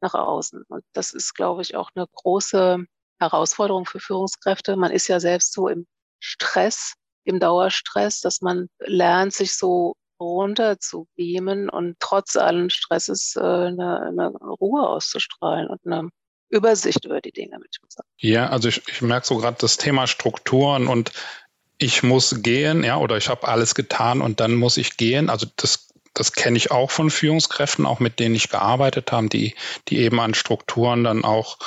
nach 0.00 0.14
außen? 0.14 0.62
Und 0.68 0.84
das 0.92 1.12
ist, 1.12 1.34
glaube 1.34 1.62
ich, 1.62 1.76
auch 1.76 1.90
eine 1.94 2.06
große 2.06 2.84
Herausforderung 3.20 3.86
für 3.86 4.00
Führungskräfte. 4.00 4.76
Man 4.76 4.92
ist 4.92 5.08
ja 5.08 5.20
selbst 5.20 5.52
so 5.52 5.68
im 5.68 5.86
Stress, 6.20 6.94
im 7.24 7.40
Dauerstress, 7.40 8.20
dass 8.20 8.40
man 8.40 8.68
lernt, 8.78 9.34
sich 9.34 9.56
so 9.56 9.94
runter 10.20 10.78
zu 10.78 11.06
beamen 11.16 11.68
und 11.68 11.96
trotz 12.00 12.36
allen 12.36 12.70
Stresses 12.70 13.36
äh, 13.36 13.40
eine, 13.40 14.00
eine 14.02 14.28
Ruhe 14.30 14.88
auszustrahlen 14.88 15.68
und 15.68 15.80
eine 15.84 16.08
Übersicht 16.50 17.04
über 17.04 17.20
die 17.20 17.32
Dinge, 17.32 17.58
sagen. 17.88 18.08
Ja, 18.18 18.48
also 18.48 18.68
ich, 18.68 18.82
ich 18.88 19.02
merke 19.02 19.26
so 19.26 19.36
gerade 19.36 19.56
das 19.60 19.76
Thema 19.76 20.06
Strukturen 20.06 20.86
und 20.86 21.12
ich 21.78 22.02
muss 22.02 22.42
gehen, 22.42 22.82
ja, 22.82 22.96
oder 22.96 23.16
ich 23.16 23.28
habe 23.28 23.46
alles 23.46 23.74
getan 23.74 24.20
und 24.20 24.40
dann 24.40 24.54
muss 24.54 24.76
ich 24.76 24.96
gehen. 24.96 25.30
Also 25.30 25.46
das 25.56 25.87
das 26.18 26.32
kenne 26.32 26.56
ich 26.56 26.70
auch 26.70 26.90
von 26.90 27.10
Führungskräften, 27.10 27.86
auch 27.86 28.00
mit 28.00 28.18
denen 28.18 28.34
ich 28.34 28.48
gearbeitet 28.48 29.12
habe, 29.12 29.28
die, 29.28 29.54
die 29.88 29.98
eben 29.98 30.20
an 30.20 30.34
Strukturen 30.34 31.04
dann 31.04 31.24
auch 31.24 31.58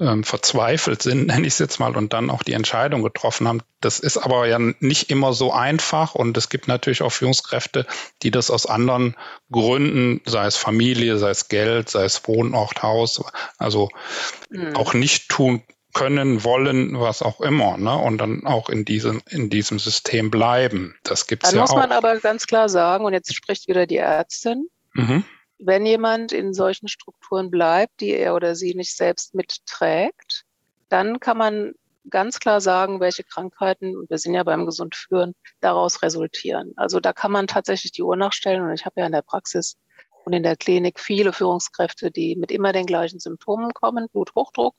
ähm, 0.00 0.24
verzweifelt 0.24 1.02
sind, 1.02 1.26
nenne 1.26 1.46
ich 1.46 1.54
es 1.54 1.58
jetzt 1.58 1.80
mal, 1.80 1.96
und 1.96 2.12
dann 2.12 2.30
auch 2.30 2.42
die 2.42 2.52
Entscheidung 2.52 3.02
getroffen 3.02 3.48
haben. 3.48 3.62
Das 3.80 3.98
ist 3.98 4.16
aber 4.16 4.46
ja 4.46 4.58
nicht 4.58 5.10
immer 5.10 5.32
so 5.32 5.52
einfach 5.52 6.14
und 6.14 6.36
es 6.36 6.48
gibt 6.48 6.68
natürlich 6.68 7.02
auch 7.02 7.12
Führungskräfte, 7.12 7.86
die 8.22 8.30
das 8.30 8.50
aus 8.50 8.66
anderen 8.66 9.16
Gründen, 9.50 10.20
sei 10.24 10.46
es 10.46 10.56
Familie, 10.56 11.18
sei 11.18 11.30
es 11.30 11.48
Geld, 11.48 11.90
sei 11.90 12.04
es 12.04 12.26
Wohnort, 12.26 12.82
Haus, 12.82 13.22
also 13.58 13.90
mhm. 14.50 14.76
auch 14.76 14.94
nicht 14.94 15.28
tun 15.28 15.62
können, 15.96 16.44
wollen, 16.44 17.00
was 17.00 17.22
auch 17.22 17.40
immer, 17.40 17.78
ne? 17.78 17.96
Und 17.96 18.18
dann 18.18 18.46
auch 18.46 18.68
in 18.68 18.84
diesem, 18.84 19.22
in 19.30 19.48
diesem 19.48 19.78
System 19.78 20.30
bleiben. 20.30 20.94
Das 21.02 21.26
gibt's 21.26 21.48
dann 21.48 21.56
ja 21.56 21.64
auch. 21.64 21.68
Dann 21.68 21.78
muss 21.78 21.88
man 21.88 21.96
aber 21.96 22.20
ganz 22.20 22.46
klar 22.46 22.68
sagen, 22.68 23.06
und 23.06 23.14
jetzt 23.14 23.34
spricht 23.34 23.66
wieder 23.66 23.86
die 23.86 23.96
Ärztin, 23.96 24.68
mhm. 24.92 25.24
wenn 25.58 25.86
jemand 25.86 26.32
in 26.32 26.52
solchen 26.52 26.88
Strukturen 26.88 27.50
bleibt, 27.50 28.02
die 28.02 28.10
er 28.10 28.34
oder 28.34 28.54
sie 28.54 28.74
nicht 28.74 28.94
selbst 28.94 29.34
mitträgt, 29.34 30.44
dann 30.90 31.18
kann 31.18 31.38
man 31.38 31.72
ganz 32.10 32.40
klar 32.40 32.60
sagen, 32.60 33.00
welche 33.00 33.24
Krankheiten, 33.24 33.96
und 33.96 34.10
wir 34.10 34.18
sind 34.18 34.34
ja 34.34 34.42
beim 34.42 34.66
Gesundführen, 34.66 35.34
daraus 35.60 36.02
resultieren. 36.02 36.74
Also 36.76 37.00
da 37.00 37.14
kann 37.14 37.32
man 37.32 37.46
tatsächlich 37.46 37.92
die 37.92 38.02
Uhr 38.02 38.16
nachstellen. 38.16 38.62
Und 38.62 38.74
ich 38.74 38.84
habe 38.84 39.00
ja 39.00 39.06
in 39.06 39.12
der 39.12 39.22
Praxis 39.22 39.78
und 40.26 40.34
in 40.34 40.42
der 40.42 40.56
Klinik 40.56 41.00
viele 41.00 41.32
Führungskräfte, 41.32 42.10
die 42.10 42.36
mit 42.36 42.50
immer 42.50 42.72
den 42.72 42.84
gleichen 42.84 43.18
Symptomen 43.18 43.72
kommen, 43.72 44.08
Bluthochdruck, 44.12 44.74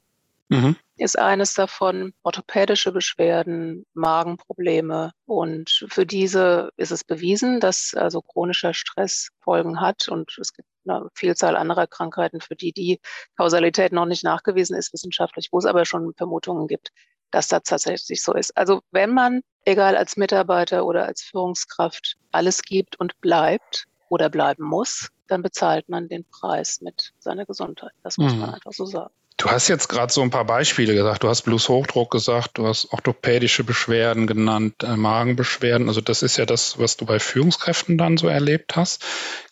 mhm. 0.49 0.75
ist 0.97 1.17
eines 1.17 1.53
davon. 1.53 2.13
Orthopädische 2.23 2.91
Beschwerden, 2.91 3.85
Magenprobleme. 3.93 5.11
Und 5.25 5.85
für 5.89 6.05
diese 6.05 6.69
ist 6.77 6.91
es 6.91 7.03
bewiesen, 7.03 7.59
dass 7.59 7.93
also 7.95 8.21
chronischer 8.21 8.73
Stress 8.73 9.29
Folgen 9.41 9.81
hat. 9.81 10.07
Und 10.07 10.37
es 10.39 10.53
gibt 10.53 10.67
eine 10.87 11.07
Vielzahl 11.13 11.55
anderer 11.55 11.87
Krankheiten, 11.87 12.41
für 12.41 12.55
die 12.55 12.71
die 12.71 12.99
Kausalität 13.37 13.91
noch 13.91 14.05
nicht 14.05 14.23
nachgewiesen 14.23 14.75
ist 14.75 14.93
wissenschaftlich, 14.93 15.49
wo 15.51 15.59
es 15.59 15.65
aber 15.65 15.85
schon 15.85 16.13
Vermutungen 16.15 16.67
gibt, 16.67 16.89
dass 17.31 17.47
das 17.47 17.63
tatsächlich 17.63 18.23
so 18.23 18.33
ist. 18.33 18.55
Also 18.55 18.81
wenn 18.91 19.13
man, 19.13 19.41
egal 19.65 19.97
als 19.97 20.17
Mitarbeiter 20.17 20.85
oder 20.85 21.05
als 21.05 21.21
Führungskraft, 21.23 22.15
alles 22.31 22.61
gibt 22.61 22.99
und 22.99 23.19
bleibt 23.21 23.85
oder 24.09 24.29
bleiben 24.29 24.63
muss, 24.63 25.09
dann 25.27 25.41
bezahlt 25.41 25.89
man 25.89 26.07
den 26.07 26.25
Preis 26.29 26.79
mit 26.81 27.13
seiner 27.19 27.45
Gesundheit. 27.45 27.91
Das 28.03 28.17
muss 28.17 28.33
mhm. 28.33 28.39
man 28.39 28.53
einfach 28.53 28.71
so 28.71 28.85
sagen. 28.85 29.13
Du 29.37 29.51
hast 29.51 29.67
jetzt 29.67 29.87
gerade 29.87 30.11
so 30.11 30.23
ein 30.23 30.31
paar 30.31 30.45
Beispiele 30.45 30.95
gesagt. 30.95 31.23
Du 31.23 31.29
hast 31.29 31.43
Bluthochdruck 31.43 32.09
gesagt, 32.09 32.57
du 32.57 32.65
hast 32.65 32.91
orthopädische 32.91 33.63
Beschwerden 33.63 34.25
genannt, 34.25 34.83
äh, 34.83 34.95
Magenbeschwerden. 34.95 35.87
Also 35.87 36.01
das 36.01 36.23
ist 36.23 36.37
ja 36.37 36.47
das, 36.47 36.79
was 36.79 36.97
du 36.97 37.05
bei 37.05 37.19
Führungskräften 37.19 37.99
dann 37.99 38.17
so 38.17 38.27
erlebt 38.27 38.75
hast. 38.75 39.05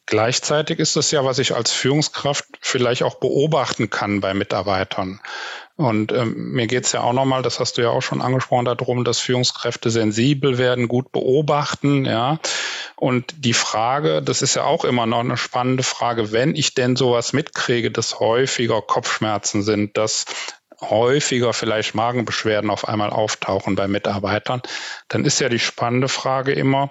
Gleichzeitig 0.08 0.80
ist 0.80 0.96
es 0.96 1.10
ja, 1.12 1.26
was 1.26 1.40
ich 1.40 1.56
als 1.56 1.72
Führungskraft 1.72 2.46
vielleicht 2.62 3.02
auch 3.02 3.16
beobachten 3.16 3.90
kann 3.90 4.22
bei 4.22 4.34
Mitarbeitern. 4.34 5.20
Und 5.78 6.12
ähm, 6.14 6.52
mir 6.52 6.68
geht 6.68 6.86
es 6.86 6.92
ja 6.94 7.02
auch 7.02 7.12
nochmal, 7.12 7.42
das 7.42 7.60
hast 7.60 7.78
du 7.78 7.82
ja 7.82 7.90
auch 7.90 8.02
schon 8.02 8.22
angesprochen, 8.22 8.66
darum, 8.66 9.04
dass 9.04 9.20
Führungskräfte 9.20 9.90
sensibel 9.90 10.58
werden, 10.58 10.88
gut 10.88 11.12
beobachten, 11.12 12.06
ja. 12.06 12.40
Und 12.96 13.34
die 13.44 13.54
Frage, 13.54 14.22
das 14.22 14.42
ist 14.42 14.56
ja 14.56 14.64
auch 14.64 14.86
immer 14.86 15.06
noch 15.06 15.20
eine 15.20 15.36
spannende 15.36 15.84
Frage, 15.84 16.32
wenn 16.32 16.56
ich 16.56 16.76
denn 16.76 16.96
sowas 16.96 17.34
mitkriege, 17.34 17.92
dass 17.92 18.20
häufiger 18.20 18.82
Kopfschmerzen 18.82 19.64
sind, 19.64 19.98
dass 19.98 20.26
häufiger 20.82 21.52
vielleicht 21.52 21.96
Magenbeschwerden 21.96 22.70
auf 22.70 22.88
einmal 22.88 23.10
auftauchen 23.10 23.76
bei 23.76 23.88
Mitarbeitern, 23.88 24.62
dann 25.10 25.26
ist 25.26 25.42
ja 25.42 25.50
die 25.50 25.60
spannende 25.60 26.08
Frage 26.08 26.54
immer, 26.54 26.90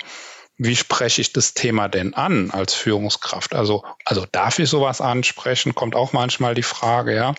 wie 0.56 0.76
spreche 0.76 1.20
ich 1.20 1.32
das 1.32 1.54
Thema 1.54 1.88
denn 1.88 2.14
an 2.14 2.50
als 2.50 2.74
Führungskraft? 2.74 3.54
Also, 3.54 3.84
also 4.04 4.26
darf 4.30 4.58
ich 4.58 4.68
sowas 4.68 5.00
ansprechen? 5.00 5.74
Kommt 5.74 5.96
auch 5.96 6.12
manchmal 6.12 6.54
die 6.54 6.62
Frage, 6.62 7.14
ja. 7.14 7.34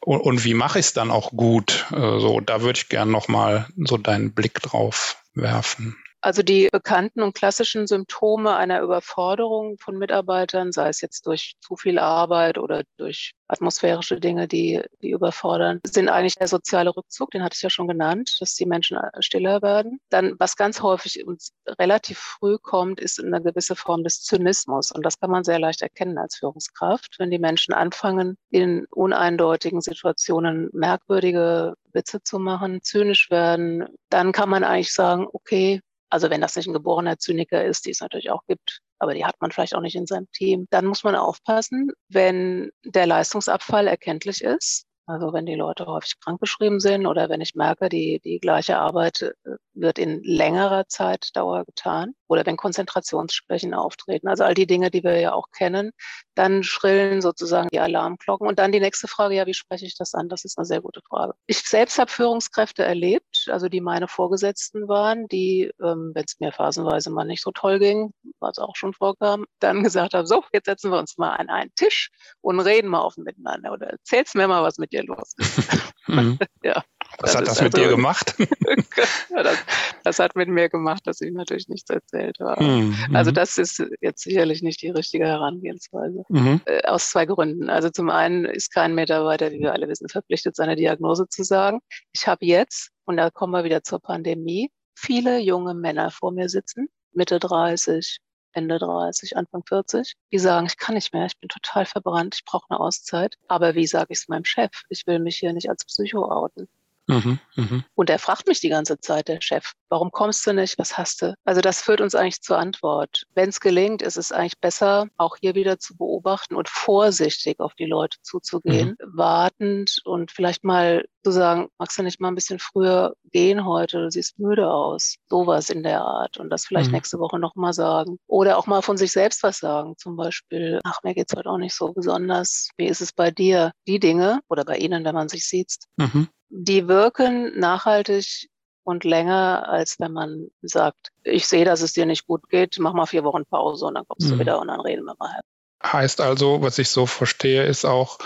Und, 0.00 0.20
und 0.20 0.44
wie 0.44 0.54
mache 0.54 0.78
ich 0.78 0.86
es 0.86 0.92
dann 0.92 1.10
auch 1.10 1.30
gut? 1.30 1.86
Äh, 1.92 2.18
so, 2.18 2.40
da 2.40 2.62
würde 2.62 2.78
ich 2.78 2.88
gerne 2.88 3.10
nochmal 3.10 3.68
so 3.76 3.96
deinen 3.96 4.32
Blick 4.32 4.60
drauf 4.60 5.16
werfen. 5.34 5.96
Also 6.20 6.42
die 6.42 6.68
bekannten 6.72 7.22
und 7.22 7.34
klassischen 7.34 7.86
Symptome 7.86 8.56
einer 8.56 8.80
Überforderung 8.80 9.78
von 9.78 9.96
Mitarbeitern, 9.96 10.72
sei 10.72 10.88
es 10.88 11.00
jetzt 11.00 11.26
durch 11.26 11.54
zu 11.60 11.76
viel 11.76 11.98
Arbeit 11.98 12.58
oder 12.58 12.82
durch 12.96 13.32
atmosphärische 13.48 14.18
Dinge, 14.18 14.48
die, 14.48 14.82
die 15.02 15.10
überfordern, 15.10 15.80
sind 15.86 16.08
eigentlich 16.08 16.34
der 16.34 16.48
soziale 16.48 16.96
Rückzug, 16.96 17.30
den 17.30 17.44
hatte 17.44 17.54
ich 17.54 17.62
ja 17.62 17.70
schon 17.70 17.86
genannt, 17.86 18.36
dass 18.40 18.54
die 18.54 18.66
Menschen 18.66 18.98
stiller 19.20 19.62
werden. 19.62 20.00
Dann, 20.10 20.34
was 20.38 20.56
ganz 20.56 20.82
häufig 20.82 21.24
und 21.26 21.40
relativ 21.78 22.18
früh 22.18 22.58
kommt, 22.58 23.00
ist 23.00 23.22
eine 23.22 23.42
gewisse 23.42 23.76
Form 23.76 24.02
des 24.02 24.22
Zynismus. 24.22 24.90
Und 24.90 25.04
das 25.06 25.20
kann 25.20 25.30
man 25.30 25.44
sehr 25.44 25.60
leicht 25.60 25.82
erkennen 25.82 26.18
als 26.18 26.36
Führungskraft, 26.36 27.16
wenn 27.18 27.30
die 27.30 27.38
Menschen 27.38 27.72
anfangen, 27.72 28.36
in 28.50 28.86
uneindeutigen 28.90 29.80
Situationen 29.80 30.70
merkwürdige 30.72 31.74
Witze 31.92 32.22
zu 32.22 32.38
machen, 32.38 32.82
zynisch 32.82 33.30
werden, 33.30 33.86
dann 34.10 34.32
kann 34.32 34.48
man 34.48 34.64
eigentlich 34.64 34.92
sagen, 34.92 35.26
okay, 35.32 35.80
also 36.10 36.30
wenn 36.30 36.40
das 36.40 36.56
nicht 36.56 36.66
ein 36.66 36.72
geborener 36.72 37.18
Zyniker 37.18 37.64
ist, 37.64 37.86
die 37.86 37.90
es 37.90 38.00
natürlich 38.00 38.30
auch 38.30 38.42
gibt, 38.46 38.80
aber 38.98 39.14
die 39.14 39.24
hat 39.24 39.36
man 39.40 39.50
vielleicht 39.50 39.74
auch 39.74 39.80
nicht 39.80 39.96
in 39.96 40.06
seinem 40.06 40.30
Team, 40.32 40.66
dann 40.70 40.86
muss 40.86 41.04
man 41.04 41.16
aufpassen, 41.16 41.90
wenn 42.08 42.70
der 42.84 43.06
Leistungsabfall 43.06 43.86
erkenntlich 43.86 44.42
ist, 44.42 44.86
also 45.06 45.32
wenn 45.32 45.46
die 45.46 45.54
Leute 45.54 45.86
häufig 45.86 46.18
krankgeschrieben 46.20 46.80
sind 46.80 47.06
oder 47.06 47.28
wenn 47.28 47.40
ich 47.40 47.54
merke, 47.54 47.88
die, 47.88 48.20
die 48.24 48.38
gleiche 48.40 48.78
Arbeit 48.78 49.22
äh, 49.22 49.56
wird 49.76 49.98
in 49.98 50.22
längerer 50.22 50.88
Zeitdauer 50.88 51.64
getan 51.64 52.14
oder 52.28 52.44
wenn 52.46 52.56
Konzentrationsschwächen 52.56 53.74
auftreten, 53.74 54.28
also 54.28 54.44
all 54.44 54.54
die 54.54 54.66
Dinge, 54.66 54.90
die 54.90 55.04
wir 55.04 55.18
ja 55.20 55.32
auch 55.32 55.50
kennen, 55.56 55.92
dann 56.34 56.62
schrillen 56.62 57.20
sozusagen 57.22 57.68
die 57.72 57.80
Alarmglocken. 57.80 58.46
Und 58.46 58.58
dann 58.58 58.72
die 58.72 58.80
nächste 58.80 59.08
Frage, 59.08 59.34
ja, 59.34 59.46
wie 59.46 59.54
spreche 59.54 59.86
ich 59.86 59.96
das 59.96 60.14
an? 60.14 60.28
Das 60.28 60.44
ist 60.44 60.58
eine 60.58 60.64
sehr 60.64 60.80
gute 60.80 61.00
Frage. 61.08 61.34
Ich 61.46 61.60
selbst 61.60 61.98
habe 61.98 62.10
Führungskräfte 62.10 62.84
erlebt, 62.84 63.46
also 63.50 63.68
die 63.68 63.80
meine 63.80 64.08
Vorgesetzten 64.08 64.88
waren, 64.88 65.28
die, 65.28 65.70
ähm, 65.82 66.12
wenn 66.14 66.24
es 66.24 66.40
mir 66.40 66.52
phasenweise 66.52 67.10
mal 67.10 67.24
nicht 67.24 67.42
so 67.42 67.52
toll 67.52 67.78
ging, 67.78 68.12
was 68.40 68.58
auch 68.58 68.76
schon 68.76 68.92
vorkam, 68.92 69.46
dann 69.60 69.82
gesagt 69.82 70.14
haben, 70.14 70.26
so, 70.26 70.42
jetzt 70.52 70.66
setzen 70.66 70.90
wir 70.90 70.98
uns 70.98 71.16
mal 71.18 71.34
an 71.36 71.48
einen 71.48 71.74
Tisch 71.74 72.10
und 72.40 72.60
reden 72.60 72.88
mal 72.88 73.02
offen 73.02 73.24
miteinander 73.24 73.72
oder 73.72 73.88
erzählst 73.88 74.34
mir 74.34 74.48
mal, 74.48 74.62
was 74.62 74.78
mit 74.78 74.92
dir 74.92 75.04
los 75.04 75.34
ist. 75.36 75.56
Mhm. 76.08 76.38
ja. 76.62 76.84
Was 77.18 77.32
das 77.32 77.40
hat 77.40 77.48
das 77.48 77.62
mit 77.62 77.74
also, 77.74 77.86
dir 77.86 77.96
gemacht? 77.96 78.34
ja, 79.30 79.42
das, 79.42 79.58
das, 80.04 80.18
hat 80.18 80.36
mit 80.36 80.48
mir 80.48 80.68
gemacht, 80.68 81.06
dass 81.06 81.20
ich 81.20 81.32
natürlich 81.32 81.68
nichts 81.68 81.88
erzählt 81.88 82.38
habe. 82.40 82.62
Mhm. 82.62 82.96
Also 83.14 83.30
das 83.30 83.58
ist 83.58 83.82
jetzt 84.00 84.22
sicherlich 84.22 84.62
nicht 84.62 84.82
die 84.82 84.90
richtige 84.90 85.26
Herangehensweise. 85.26 86.24
Mhm. 86.28 86.60
Äh, 86.66 86.82
aus 86.82 87.10
zwei 87.10 87.26
Gründen. 87.26 87.70
Also 87.70 87.90
zum 87.90 88.10
einen 88.10 88.44
ist 88.44 88.72
kein 88.72 88.94
Mitarbeiter, 88.94 89.50
wie 89.50 89.60
wir 89.60 89.72
alle 89.72 89.88
wissen, 89.88 90.08
verpflichtet, 90.08 90.56
seine 90.56 90.76
Diagnose 90.76 91.28
zu 91.28 91.42
sagen. 91.42 91.80
Ich 92.12 92.26
habe 92.26 92.44
jetzt, 92.44 92.90
und 93.04 93.16
da 93.16 93.30
kommen 93.30 93.52
wir 93.52 93.64
wieder 93.64 93.82
zur 93.82 94.00
Pandemie, 94.00 94.70
viele 94.94 95.38
junge 95.38 95.74
Männer 95.74 96.10
vor 96.10 96.32
mir 96.32 96.48
sitzen, 96.48 96.88
Mitte 97.12 97.38
30, 97.38 98.18
Ende 98.56 98.78
30, 98.78 99.36
Anfang 99.36 99.62
40, 99.66 100.14
die 100.32 100.38
sagen, 100.38 100.66
ich 100.66 100.78
kann 100.78 100.94
nicht 100.94 101.12
mehr, 101.12 101.26
ich 101.26 101.38
bin 101.38 101.48
total 101.48 101.84
verbrannt, 101.84 102.36
ich 102.36 102.44
brauche 102.44 102.66
eine 102.70 102.80
Auszeit. 102.80 103.36
Aber 103.48 103.74
wie 103.74 103.86
sage 103.86 104.08
ich 104.10 104.20
es 104.20 104.28
meinem 104.28 104.46
Chef? 104.46 104.70
Ich 104.88 105.06
will 105.06 105.18
mich 105.18 105.36
hier 105.36 105.52
nicht 105.52 105.68
als 105.68 105.84
Psycho 105.84 106.24
outen. 106.24 106.66
Mhm, 107.08 107.38
mh. 107.54 107.84
Und 107.94 108.10
er 108.10 108.18
fragt 108.18 108.48
mich 108.48 108.60
die 108.60 108.68
ganze 108.68 108.98
Zeit, 108.98 109.28
der 109.28 109.40
Chef, 109.40 109.72
warum 109.88 110.10
kommst 110.10 110.46
du 110.46 110.52
nicht? 110.52 110.78
Was 110.78 110.98
hast 110.98 111.22
du? 111.22 111.34
Also 111.44 111.60
das 111.60 111.80
führt 111.80 112.00
uns 112.00 112.14
eigentlich 112.14 112.42
zur 112.42 112.58
Antwort. 112.58 113.24
Wenn 113.34 113.48
es 113.48 113.60
gelingt, 113.60 114.02
ist 114.02 114.16
es 114.16 114.32
eigentlich 114.32 114.58
besser, 114.60 115.06
auch 115.16 115.36
hier 115.40 115.54
wieder 115.54 115.78
zu 115.78 115.96
beobachten 115.96 116.56
und 116.56 116.68
vorsichtig 116.68 117.60
auf 117.60 117.74
die 117.74 117.86
Leute 117.86 118.18
zuzugehen, 118.22 118.96
mhm. 119.00 119.16
wartend 119.16 119.98
und 120.04 120.32
vielleicht 120.32 120.64
mal 120.64 121.04
zu 121.24 121.30
sagen, 121.30 121.68
magst 121.78 121.98
du 121.98 122.02
nicht 122.02 122.20
mal 122.20 122.28
ein 122.28 122.34
bisschen 122.34 122.58
früher 122.58 123.14
gehen 123.32 123.64
heute? 123.64 124.02
Du 124.02 124.10
siehst 124.10 124.38
müde 124.38 124.68
aus. 124.68 125.16
Sowas 125.28 125.70
in 125.70 125.82
der 125.82 126.00
Art. 126.00 126.38
Und 126.38 126.50
das 126.50 126.66
vielleicht 126.66 126.88
mhm. 126.88 126.96
nächste 126.96 127.18
Woche 127.18 127.38
nochmal 127.38 127.72
sagen. 127.72 128.18
Oder 128.26 128.58
auch 128.58 128.66
mal 128.66 128.82
von 128.82 128.96
sich 128.96 129.12
selbst 129.12 129.42
was 129.42 129.58
sagen. 129.58 129.94
Zum 129.96 130.16
Beispiel, 130.16 130.80
ach, 130.84 131.00
mir 131.02 131.14
geht's 131.14 131.34
heute 131.36 131.50
auch 131.50 131.58
nicht 131.58 131.74
so 131.74 131.92
besonders. 131.92 132.70
Wie 132.76 132.86
ist 132.86 133.00
es 133.00 133.12
bei 133.12 133.30
dir? 133.30 133.72
Die 133.86 134.00
Dinge 134.00 134.40
oder 134.48 134.64
bei 134.64 134.76
Ihnen, 134.76 135.04
wenn 135.04 135.14
man 135.14 135.28
sich 135.28 135.48
sieht, 135.48 135.76
mhm 135.96 136.28
die 136.48 136.88
wirken 136.88 137.58
nachhaltig 137.58 138.48
und 138.84 139.04
länger, 139.04 139.68
als 139.68 139.98
wenn 139.98 140.12
man 140.12 140.48
sagt, 140.62 141.10
ich 141.24 141.48
sehe, 141.48 141.64
dass 141.64 141.82
es 141.82 141.92
dir 141.92 142.06
nicht 142.06 142.26
gut 142.26 142.48
geht, 142.48 142.76
mach 142.78 142.92
mal 142.92 143.06
vier 143.06 143.24
Wochen 143.24 143.44
Pause 143.44 143.86
und 143.86 143.94
dann 143.94 144.06
kommst 144.06 144.28
mhm. 144.28 144.34
du 144.34 144.38
wieder 144.38 144.60
und 144.60 144.68
dann 144.68 144.80
reden 144.80 145.04
wir 145.04 145.16
mal. 145.18 145.40
Heißt 145.84 146.20
also, 146.20 146.62
was 146.62 146.78
ich 146.78 146.88
so 146.88 147.04
verstehe, 147.04 147.64
ist 147.64 147.84
auch 147.84 148.18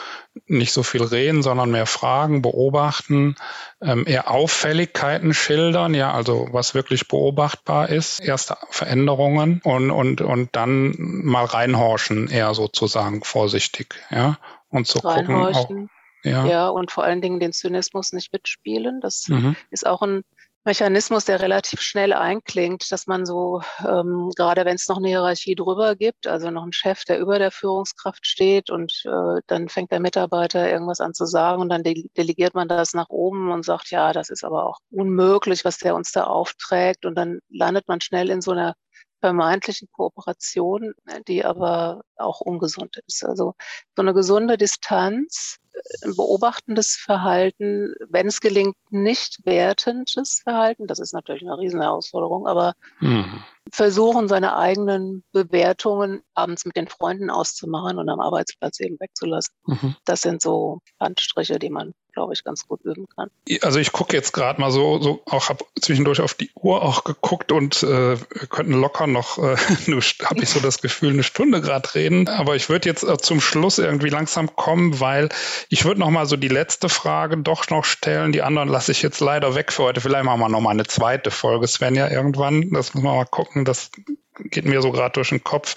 nicht 0.47 0.73
so 0.73 0.83
viel 0.83 1.03
reden, 1.03 1.43
sondern 1.43 1.71
mehr 1.71 1.87
fragen, 1.87 2.43
beobachten, 2.43 3.35
ähm, 3.83 4.05
eher 4.07 4.31
Auffälligkeiten 4.31 5.35
schildern, 5.35 5.93
ja, 5.95 6.13
also 6.13 6.49
was 6.53 6.75
wirklich 6.75 7.09
beobachtbar 7.09 7.89
ist, 7.89 8.21
erste 8.21 8.57
Veränderungen 8.71 9.61
und, 9.65 9.91
und, 9.91 10.21
und 10.21 10.55
dann 10.55 10.95
mal 10.99 11.45
reinhorchen, 11.45 12.29
eher 12.29 12.55
sozusagen 12.55 13.25
vorsichtig, 13.25 13.97
ja, 14.11 14.39
und 14.69 14.87
zu 14.87 15.01
gucken. 15.01 15.35
Auch, 15.35 15.69
ja. 16.23 16.47
ja, 16.47 16.69
und 16.69 16.91
vor 16.91 17.05
allen 17.05 17.21
Dingen 17.21 17.41
den 17.41 17.53
Zynismus 17.53 18.13
nicht 18.13 18.33
mitspielen. 18.33 19.01
Das 19.01 19.29
mhm. 19.29 19.57
ist 19.71 19.87
auch 19.87 20.03
ein 20.03 20.23
Mechanismus, 20.65 21.25
der 21.25 21.41
relativ 21.41 21.81
schnell 21.81 22.13
einklingt, 22.13 22.93
dass 22.93 23.07
man 23.07 23.25
so, 23.25 23.63
ähm, 23.81 24.31
gerade 24.37 24.67
wenn 24.67 24.75
es 24.75 24.89
noch 24.89 24.99
eine 24.99 25.09
Hierarchie 25.09 25.55
drüber 25.55 25.97
gibt, 25.97 26.27
also 26.27 26.51
noch 26.51 26.65
einen 26.65 26.75
Chef, 26.75 27.05
der 27.05 27.19
über 27.19 27.39
der 27.39 27.51
Führungskraft 27.51 28.27
steht 28.27 28.69
und 28.69 29.03
äh, 29.07 29.41
dann 29.47 29.71
fängt 29.71 29.91
der 29.91 30.01
Mitarbeiter 30.01 30.71
irgendwas 30.71 31.01
an 31.01 31.15
zu 31.15 31.25
sagen 31.25 31.63
und 31.63 31.71
dann 31.71 31.83
de 31.83 32.05
delegiert 32.15 32.55
man 32.55 32.69
das 32.69 32.93
nach 32.93 33.09
oben 33.09 33.51
und 33.51 33.65
sagt, 33.65 33.91
ja, 33.91 34.13
das 34.13 34.29
ist 34.29 34.45
aber 34.45 34.67
auch 34.67 34.81
unmöglich, 34.91 35.65
was 35.65 35.79
der 35.79 35.95
uns 35.95 36.13
da 36.13 36.25
aufträgt 36.25 37.07
und 37.07 37.15
dann 37.15 37.41
landet 37.49 37.89
man 37.89 38.03
schnell 38.03 38.29
in 38.29 38.43
so 38.43 38.51
einer 38.51 38.75
vermeintlichen 39.21 39.89
Kooperation, 39.93 40.95
die 41.29 41.45
aber 41.45 42.03
auch 42.17 42.41
ungesund 42.41 42.99
ist. 43.07 43.25
Also 43.25 43.55
so 43.97 44.03
eine 44.03 44.15
gesunde 44.15 44.57
Distanz, 44.57 45.59
ein 46.05 46.15
beobachtendes 46.17 46.97
Verhalten, 46.97 47.95
wenn 48.09 48.27
es 48.27 48.41
gelingt, 48.41 48.77
nicht 48.91 49.45
wertendes 49.45 50.41
Verhalten, 50.43 50.87
das 50.87 50.99
ist 50.99 51.13
natürlich 51.13 51.43
eine 51.43 51.59
Riesenherausforderung, 51.59 52.47
aber 52.47 52.75
mhm. 53.01 53.43
versuchen, 53.73 54.29
seine 54.29 54.57
eigenen 54.57 55.25
Bewertungen 55.33 56.23
abends 56.35 56.65
mit 56.65 56.77
den 56.77 56.89
Freunden 56.89 57.31
auszumachen 57.31 57.99
und 57.99 58.09
am 58.09 58.21
Arbeitsplatz 58.21 58.81
eben 58.81 58.99
wegzulassen. 58.99 59.55
Mhm. 59.67 59.97
Das 60.05 60.23
sind 60.23 60.43
so 60.43 60.81
Handstriche, 60.99 61.59
die 61.59 61.71
man 61.71 61.95
glaube 62.13 62.33
ich, 62.33 62.45
ganz 62.45 62.67
gut 62.67 62.81
üben 62.85 63.07
kann. 63.15 63.31
Also 63.63 63.79
ich 63.79 63.93
gucke 63.93 64.17
jetzt 64.17 64.33
gerade 64.33 64.61
mal 64.61 64.71
so, 64.71 65.01
so 65.01 65.23
auch 65.27 65.49
habe 65.49 65.65
zwischendurch 65.81 66.21
auf 66.21 66.35
die 66.35 66.51
Uhr 66.55 66.83
auch 66.83 67.05
geguckt 67.05 67.53
und 67.53 67.83
äh, 67.83 68.17
könnten 68.49 68.73
locker 68.73 69.07
noch, 69.07 69.39
äh, 69.39 69.57
habe 70.25 70.43
ich 70.43 70.51
so 70.51 70.61
das 70.61 70.81
Gefühl, 70.81 71.11
eine 71.11 71.23
Stunde 71.23 71.61
gerade 71.61 71.95
reden. 71.95 72.29
Aber 72.29 72.57
ich 72.57 72.69
würde 72.69 72.89
jetzt 72.89 73.03
äh, 73.03 73.19
zum 73.19 73.41
Schluss 73.41 73.79
irgendwie 73.79 74.09
langsam 74.11 74.55
kommen, 74.57 75.01
weil 75.01 75.29
ich 75.69 75.85
würde 75.85 76.01
noch 76.01 76.11
mal 76.11 76.27
so 76.27 76.37
die 76.37 76.49
letzte 76.49 76.89
Frage 76.89 77.37
doch 77.39 77.69
noch 77.71 77.85
stellen. 77.85 78.33
Die 78.33 78.43
anderen 78.43 78.69
lasse 78.69 78.93
ich 78.93 79.03
jetzt 79.03 79.21
leider 79.21 79.55
weg 79.55 79.73
für 79.73 79.85
heute. 79.85 80.01
Vielleicht 80.01 80.25
machen 80.25 80.41
wir 80.41 80.49
noch 80.49 80.61
mal 80.61 80.71
eine 80.71 80.87
zweite 80.87 81.31
Folge, 81.31 81.67
Sven, 81.67 81.95
ja 81.95 82.09
irgendwann. 82.09 82.71
Das 82.71 82.95
müssen 82.95 83.07
wir 83.07 83.15
mal 83.15 83.25
gucken. 83.25 83.65
Das 83.65 83.91
geht 84.39 84.65
mir 84.65 84.81
so 84.83 84.93
gerade 84.93 85.13
durch 85.13 85.31
den 85.31 85.45
Kopf. 85.45 85.75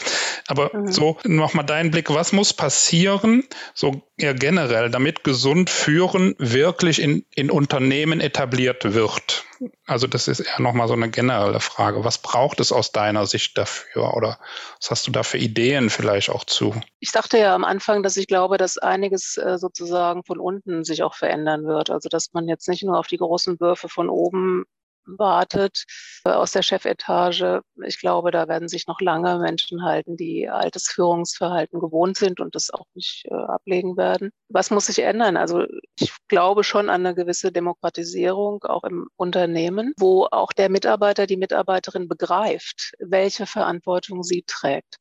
Aber 0.48 0.76
mhm. 0.76 0.92
so 0.92 1.18
nochmal 1.24 1.66
dein 1.66 1.92
Blick, 1.92 2.14
was 2.14 2.32
muss 2.32 2.54
passieren, 2.54 3.44
so 3.74 4.02
eher 4.18 4.34
generell, 4.34 4.90
damit 4.90 5.24
gesund 5.24 5.70
führen 5.70 6.36
wirklich 6.38 7.02
in, 7.02 7.26
in 7.36 7.50
Unternehmen 7.50 8.22
etabliert 8.22 8.94
wird? 8.94 9.46
Also 9.86 10.08
das 10.08 10.28
ist 10.28 10.42
eher 10.42 10.60
nochmal 10.60 10.88
so 10.88 10.94
eine 10.94 11.10
generelle 11.10 11.60
Frage. 11.60 12.04
Was 12.04 12.18
braucht 12.18 12.60
es 12.60 12.72
aus 12.72 12.92
deiner 12.92 13.26
Sicht 13.26 13.58
dafür? 13.58 14.14
Oder 14.14 14.40
was 14.80 14.92
hast 14.92 15.08
du 15.08 15.12
da 15.12 15.24
für 15.24 15.38
Ideen 15.38 15.90
vielleicht 15.90 16.30
auch 16.30 16.44
zu? 16.44 16.76
Ich 17.00 17.12
sagte 17.12 17.38
ja 17.38 17.56
am 17.56 17.64
Anfang, 17.64 18.04
dass 18.04 18.18
ich 18.18 18.28
glaube, 18.28 18.58
dass 18.58 18.78
einiges 18.78 19.38
äh, 19.38 19.58
sozusagen 19.58 20.24
von 20.24 20.40
unten 20.40 20.84
sich 20.84 21.04
auch 21.04 21.16
verändern 21.16 21.66
wird. 21.66 21.90
Also 21.90 22.10
dass 22.10 22.34
man 22.34 22.48
jetzt 22.48 22.68
nicht 22.68 22.84
nur 22.84 23.00
auf 23.00 23.08
die 23.08 23.18
großen 23.18 23.60
Würfe 23.60 23.90
von 23.90 24.10
oben 24.10 24.66
wartet 25.06 25.84
äh, 26.26 26.30
aus 26.30 26.52
der 26.52 26.62
Chefetage. 26.62 27.62
Ich 27.86 28.00
glaube, 28.00 28.32
da 28.32 28.48
werden 28.48 28.68
sich 28.68 28.88
noch 28.88 29.02
lange 29.02 29.40
Menschen 29.40 29.84
halten, 29.84 30.18
die 30.18 30.50
altes 30.50 30.88
Führungsverhalten 30.88 31.80
gewohnt 31.80 32.18
sind 32.18 32.40
und 32.40 32.56
das 32.56 32.70
auch 32.72 32.86
nicht 32.94 33.26
äh, 33.26 33.34
ablegen 33.34 33.98
werden. 33.98 34.32
Was 34.50 34.72
muss 34.72 34.88
sich 34.88 35.00
ändern? 35.00 35.38
Also 35.38 35.66
ich 36.00 36.14
glaube 36.28 36.64
schon 36.64 36.90
an 36.90 37.06
eine 37.06 37.16
gewisse 37.16 37.52
Demokratisierung 37.52 38.64
auch 38.64 38.84
im 38.84 39.08
Unternehmen, 39.16 39.94
wo 39.98 40.28
auch 40.32 40.54
der 40.54 40.70
Mitarbeiter, 40.70 41.28
die 41.28 41.38
Mitarbeiterin 41.38 42.08
begreift, 42.08 42.94
welche 43.00 43.46
Verantwortung 43.46 44.24
sie 44.24 44.44
trägt. 44.46 44.98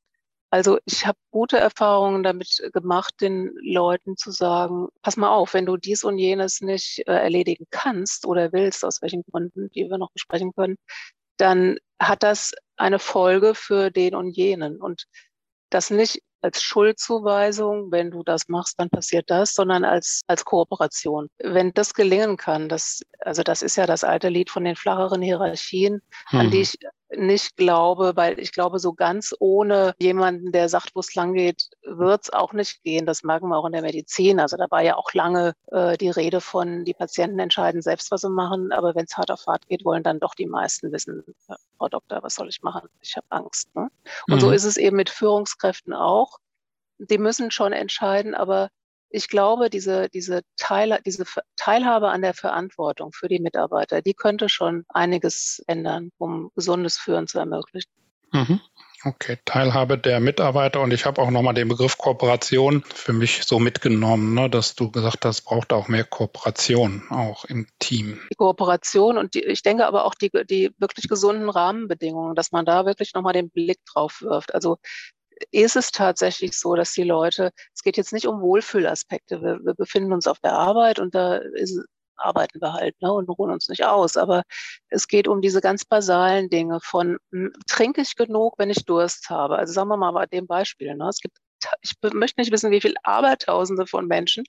Also 0.53 0.79
ich 0.85 1.07
habe 1.07 1.19
gute 1.31 1.57
Erfahrungen 1.57 2.23
damit 2.23 2.63
gemacht, 2.75 3.15
den 3.23 3.53
Leuten 3.63 4.19
zu 4.19 4.31
sagen, 4.31 4.89
pass 5.01 5.17
mal 5.17 5.31
auf, 5.31 5.55
wenn 5.55 5.65
du 5.65 5.79
dies 5.79 6.05
und 6.05 6.19
jenes 6.19 6.61
nicht 6.61 6.99
äh, 7.09 7.13
erledigen 7.13 7.65
kannst 7.71 8.27
oder 8.27 8.53
willst, 8.53 8.85
aus 8.85 9.01
welchen 9.01 9.23
Gründen, 9.23 9.71
die 9.71 9.89
wir 9.89 9.97
noch 9.97 10.13
besprechen 10.13 10.53
können, 10.55 10.77
dann 11.39 11.79
hat 11.99 12.23
das 12.23 12.53
eine 12.77 12.99
Folge 12.99 13.55
für 13.55 13.91
den 13.91 14.15
und 14.15 14.37
jenen. 14.37 14.79
Und 14.83 15.07
das 15.71 15.89
nicht 15.89 16.21
als 16.43 16.63
Schuldzuweisung, 16.63 17.91
wenn 17.91 18.11
du 18.11 18.23
das 18.23 18.49
machst, 18.49 18.79
dann 18.79 18.91
passiert 18.91 19.31
das, 19.31 19.55
sondern 19.55 19.87
als, 19.87 20.21
als 20.27 20.45
Kooperation. 20.45 21.29
Wenn 21.39 21.73
das 21.73 21.95
gelingen 21.95 22.37
kann, 22.37 22.69
das, 22.69 23.01
also 23.21 23.43
das 23.43 23.63
ist 23.63 23.77
ja 23.77 23.87
das 23.87 24.05
alte 24.05 24.29
Lied 24.29 24.51
von 24.51 24.65
den 24.65 24.77
flacheren 24.77 25.23
Hierarchien, 25.23 26.03
hm. 26.27 26.41
an 26.41 26.51
die 26.51 26.59
hm. 26.59 26.63
ich 26.63 26.79
nicht 27.17 27.57
glaube, 27.57 28.13
weil 28.17 28.39
ich 28.39 28.53
glaube, 28.53 28.79
so 28.79 28.93
ganz 28.93 29.35
ohne 29.39 29.95
jemanden, 30.01 30.53
der 30.53 30.69
sagt, 30.69 30.95
wo 30.95 31.01
es 31.01 31.15
lang 31.15 31.35
geht, 31.35 31.71
wird 31.83 32.25
es 32.25 32.33
auch 32.33 32.53
nicht 32.53 32.83
gehen. 32.83 33.07
Das 33.07 33.23
merken 33.23 33.49
wir 33.49 33.57
auch 33.57 33.67
in 33.67 33.73
der 33.73 33.83
Medizin. 33.83 34.41
Also 34.41 34.57
da 34.57 34.67
war 34.71 34.83
ja 34.83 34.97
auch 34.97 35.13
lange 35.13 35.55
äh, 35.67 35.97
die 35.97 36.11
Rede 36.11 36.41
von, 36.41 36.85
die 36.85 36.95
Patienten 36.95 37.39
entscheiden 37.39 37.83
selbst, 37.83 38.11
was 38.11 38.23
sie 38.23 38.31
machen. 38.31 38.73
Aber 38.73 38.95
wenn 38.95 39.05
es 39.05 39.17
hart 39.17 39.31
auf 39.31 39.47
hart 39.47 39.67
geht, 39.69 39.85
wollen 39.85 40.03
dann 40.03 40.21
doch 40.21 40.35
die 40.35 40.47
meisten 40.47 40.93
wissen, 40.93 41.25
Frau 41.79 41.89
Doktor, 41.89 42.23
was 42.23 42.35
soll 42.35 42.49
ich 42.49 42.63
machen? 42.63 42.89
Ich 43.01 43.17
habe 43.17 43.27
Angst. 43.31 43.75
Ne? 43.75 43.89
Und 44.29 44.37
mhm. 44.37 44.41
so 44.41 44.51
ist 44.51 44.65
es 44.65 44.77
eben 44.77 44.97
mit 44.97 45.11
Führungskräften 45.11 45.93
auch. 45.93 46.39
Die 46.99 47.19
müssen 47.19 47.51
schon 47.51 47.73
entscheiden, 47.73 48.35
aber 48.35 48.69
ich 49.13 49.29
glaube, 49.29 49.71
diese, 49.71 50.09
diese, 50.09 50.43
Teil, 50.57 50.99
diese 51.05 51.25
Teilhabe 51.57 52.09
an 52.09 52.23
der 52.23 52.35
Verantwortung 52.35 53.13
für 53.13 53.29
die 53.29 53.41
Mitarbeiter, 53.41 54.03
die 54.03 54.15
könnte 54.15 54.49
schon 54.49 54.85
einiges 54.89 55.63
ändern, 55.67 56.11
um 56.19 56.51
gesundes 56.55 56.99
Führen 56.99 57.27
zu 57.27 57.39
ermöglichen. 57.39 57.91
Mhm. 58.33 58.61
Okay, 59.05 59.37
Teilhabe 59.45 59.99
der 59.99 60.21
Mitarbeiter 60.21 60.81
und 60.81 60.93
ich 60.93 61.07
habe 61.07 61.21
auch 61.21 61.31
nochmal 61.31 61.55
den 61.55 61.67
Begriff 61.67 61.99
Kooperation 61.99 62.85
für 62.85 63.13
mich 63.13 63.43
so 63.43 63.59
mitgenommen, 63.59 64.33
ne, 64.35 64.49
dass 64.49 64.77
du 64.77 64.93
gesagt 64.93 65.25
hast, 65.25 65.43
braucht 65.43 65.73
auch 65.73 65.89
mehr 65.89 66.05
Kooperation 66.05 67.03
auch 67.11 67.45
im 67.45 67.67
Team. 67.81 68.21
Die 68.31 68.37
Kooperation 68.37 69.19
und 69.19 69.35
die, 69.35 69.43
ich 69.43 69.63
denke 69.63 69.87
aber 69.87 70.05
auch 70.05 70.15
die, 70.15 70.31
die 70.49 70.71
wirklich 70.79 71.09
gesunden 71.09 71.51
Rahmenbedingungen, 71.51 72.37
dass 72.37 72.53
man 72.53 72.65
da 72.65 72.87
wirklich 72.87 73.13
nochmal 73.13 73.33
den 73.33 73.51
Blick 73.51 73.81
drauf 73.93 74.23
wirft. 74.23 74.55
Also 74.55 74.79
ist 75.51 75.77
es 75.77 75.91
tatsächlich 75.93 76.59
so, 76.59 76.75
dass 76.75 76.93
die 76.93 77.05
Leute, 77.05 77.51
es 77.75 77.83
geht 77.83 77.97
jetzt 77.97 78.13
nicht 78.13 78.27
um 78.27 78.41
Wohlfühlaspekte, 78.41 79.43
wir, 79.43 79.59
wir 79.65 79.75
befinden 79.75 80.13
uns 80.13 80.27
auf 80.27 80.41
der 80.41 80.53
Arbeit 80.55 80.99
und 80.99 81.15
da 81.15 81.37
ist, 81.37 81.81
arbeiten 82.17 82.61
wir 82.61 82.73
halt 82.73 83.01
ne, 83.03 83.13
und 83.13 83.29
ruhen 83.29 83.51
uns 83.51 83.69
nicht 83.69 83.85
aus. 83.85 84.17
Aber 84.17 84.43
es 84.89 85.09
geht 85.09 85.29
um 85.29 85.41
diese 85.41 85.61
ganz 85.61 85.85
basalen 85.85 86.49
Dinge 86.51 86.81
von, 86.83 87.19
hm, 87.33 87.53
trinke 87.69 88.03
ich 88.03 88.17
genug, 88.17 88.55
wenn 88.59 88.71
ich 88.71 88.85
Durst 88.85 89.31
habe? 89.31 89.57
Also 89.57 89.73
sagen 89.73 89.89
wir 89.89 89.97
mal 89.97 90.13
bei 90.13 90.27
dem 90.27 90.47
Beispiel. 90.47 90.95
Ne, 90.95 91.09
es 91.09 91.19
gibt 91.21 91.37
ich 91.81 91.93
möchte 92.13 92.41
nicht 92.41 92.53
wissen, 92.53 92.71
wie 92.71 92.81
viele 92.81 92.95
Abertausende 93.03 93.87
von 93.87 94.07
Menschen, 94.07 94.45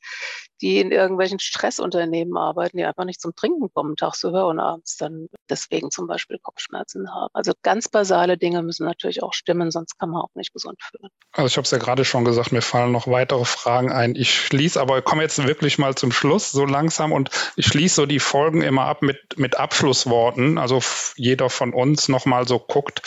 die 0.62 0.80
in 0.80 0.92
irgendwelchen 0.92 1.40
Stressunternehmen 1.40 2.38
arbeiten, 2.38 2.78
die 2.78 2.86
einfach 2.86 3.06
nicht 3.06 3.22
zum 3.22 3.36
Trinken 3.36 3.72
kommen, 3.74 3.96
tagsüber 3.96 4.48
und 4.48 4.60
abends 4.60 4.98
dann 4.98 5.28
deswegen 5.50 5.92
zum 5.92 6.08
Beispiel 6.08 6.40
Kopfschmerzen 6.40 7.14
haben. 7.14 7.30
Also 7.34 7.54
ganz 7.62 7.90
basale 7.90 8.38
Dinge 8.38 8.64
müssen 8.64 8.86
natürlich 8.86 9.22
auch 9.24 9.34
stimmen, 9.34 9.72
sonst 9.72 10.00
kann 10.00 10.10
man 10.10 10.22
auch 10.22 10.34
nicht 10.36 10.54
gesund 10.54 10.82
führen. 10.82 11.10
Also 11.34 11.48
ich 11.48 11.58
habe 11.58 11.66
es 11.66 11.72
ja 11.72 11.78
gerade 11.78 12.06
schon 12.06 12.26
gesagt, 12.26 12.52
mir 12.52 12.62
fallen 12.62 12.92
noch 12.92 13.08
weitere 13.08 13.46
Fragen 13.46 13.92
ein. 13.92 14.16
Ich 14.16 14.34
schließe, 14.34 14.80
aber 14.80 15.00
ich 15.00 15.04
komme 15.04 15.22
jetzt 15.22 15.46
wirklich 15.46 15.78
mal 15.78 15.96
zum 15.96 16.12
Schluss 16.12 16.52
so 16.52 16.66
langsam 16.66 17.12
und 17.12 17.30
ich 17.56 17.68
schließe 17.68 17.96
so 17.96 18.06
die 18.06 18.20
Folgen 18.20 18.62
immer 18.62 18.86
ab 18.86 19.02
mit, 19.02 19.20
mit 19.38 19.58
Abschlussworten. 19.58 20.58
Also 20.58 20.82
jeder 21.16 21.50
von 21.50 21.74
uns 21.74 22.08
nochmal 22.08 22.48
so 22.48 22.60
guckt, 22.60 23.02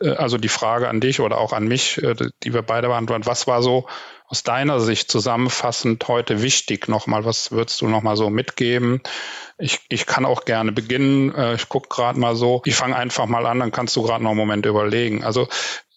äh, 0.00 0.10
also 0.10 0.38
die 0.38 0.48
Frage 0.48 0.88
an 0.88 1.00
dich 1.00 1.20
oder 1.20 1.38
auch 1.38 1.52
an 1.52 1.66
mich, 1.66 2.02
äh, 2.02 2.14
die 2.42 2.54
wir 2.54 2.62
beide 2.62 2.88
beantworten, 2.88 3.26
was 3.26 3.46
war 3.48 3.62
so 3.62 3.86
aus 4.28 4.42
deiner 4.42 4.78
Sicht 4.78 5.10
zusammenfassend 5.10 6.06
heute 6.06 6.42
wichtig 6.42 6.86
nochmal? 6.86 7.24
Was 7.24 7.50
würdest 7.50 7.80
du 7.80 7.88
nochmal 7.88 8.16
so 8.16 8.30
mitgeben? 8.30 9.00
Ich, 9.58 9.80
ich 9.88 10.06
kann 10.06 10.24
auch 10.24 10.44
gerne 10.44 10.70
beginnen. 10.70 11.34
Äh, 11.34 11.54
ich 11.54 11.68
gucke 11.68 11.88
gerade 11.88 12.20
mal 12.20 12.36
so. 12.36 12.62
Ich 12.64 12.76
fange 12.76 12.94
einfach 12.94 13.26
mal 13.26 13.46
an, 13.46 13.58
dann 13.58 13.72
kannst 13.72 13.96
du 13.96 14.02
gerade 14.02 14.22
noch 14.22 14.30
einen 14.30 14.38
Moment 14.38 14.66
überlegen. 14.66 15.24
Also 15.24 15.48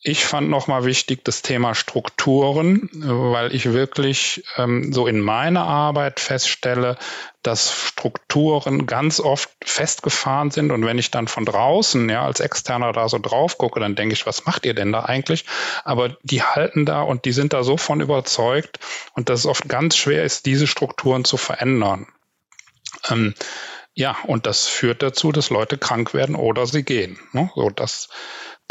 ich 0.04 0.26
fand 0.26 0.50
nochmal 0.50 0.84
wichtig 0.86 1.24
das 1.24 1.44
Thema 1.44 1.76
Strukturen, 1.76 2.90
weil 2.92 3.54
ich 3.54 3.72
wirklich 3.72 4.44
ähm, 4.58 4.92
so 4.92 5.06
in 5.06 5.22
meiner 5.22 5.64
Arbeit 5.64 6.20
feststelle, 6.20 6.98
dass 7.44 7.72
Strukturen 7.72 8.88
ganz 8.88 9.20
oft 9.20 9.52
festgefahren 9.64 10.50
sind. 10.50 10.72
Und 10.72 10.84
wenn 10.86 10.98
ich 10.98 11.12
dann 11.12 11.28
von 11.28 11.46
draußen, 11.46 12.10
ja, 12.10 12.24
als 12.26 12.40
Externer 12.40 12.94
da 12.94 13.10
so 13.10 13.20
drauf 13.20 13.60
gucke, 13.60 13.80
dann 13.80 13.96
denke 13.96 14.14
ich, 14.14 14.26
was 14.26 14.46
macht 14.46 14.66
ihr 14.66 14.74
denn 14.74 14.92
da 14.92 15.06
eigentlich? 15.06 15.46
Aber 15.84 16.18
die 16.24 16.42
halten 16.42 16.88
da 16.88 17.04
und 17.04 17.26
die 17.26 17.32
sind 17.32 17.54
da 17.54 17.64
so 17.64 17.78
von 17.78 18.02
überzeugt 18.02 18.80
und 19.14 19.30
dass 19.30 19.42
es 19.42 19.46
oft 19.46 19.70
ganz 19.70 19.96
schwer 19.98 20.24
ist, 20.24 20.48
diese 20.48 20.66
Strukturen 20.66 21.26
zu 21.26 21.38
verändern. 21.38 22.08
Ähm, 23.10 23.36
ja, 23.94 24.18
und 24.26 24.48
das 24.48 24.68
führt 24.68 25.04
dazu, 25.04 25.32
dass 25.32 25.50
Leute 25.50 25.78
krank 25.78 26.14
werden 26.14 26.36
oder 26.36 26.66
sie 26.66 26.84
gehen. 26.84 27.20
Ne? 27.34 27.52
So, 27.56 27.70
das, 27.70 28.10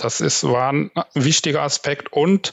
das 0.03 0.21
ist, 0.21 0.45
war 0.45 0.73
ein 0.73 0.91
wichtiger 1.15 1.63
Aspekt 1.63 2.13
und 2.13 2.53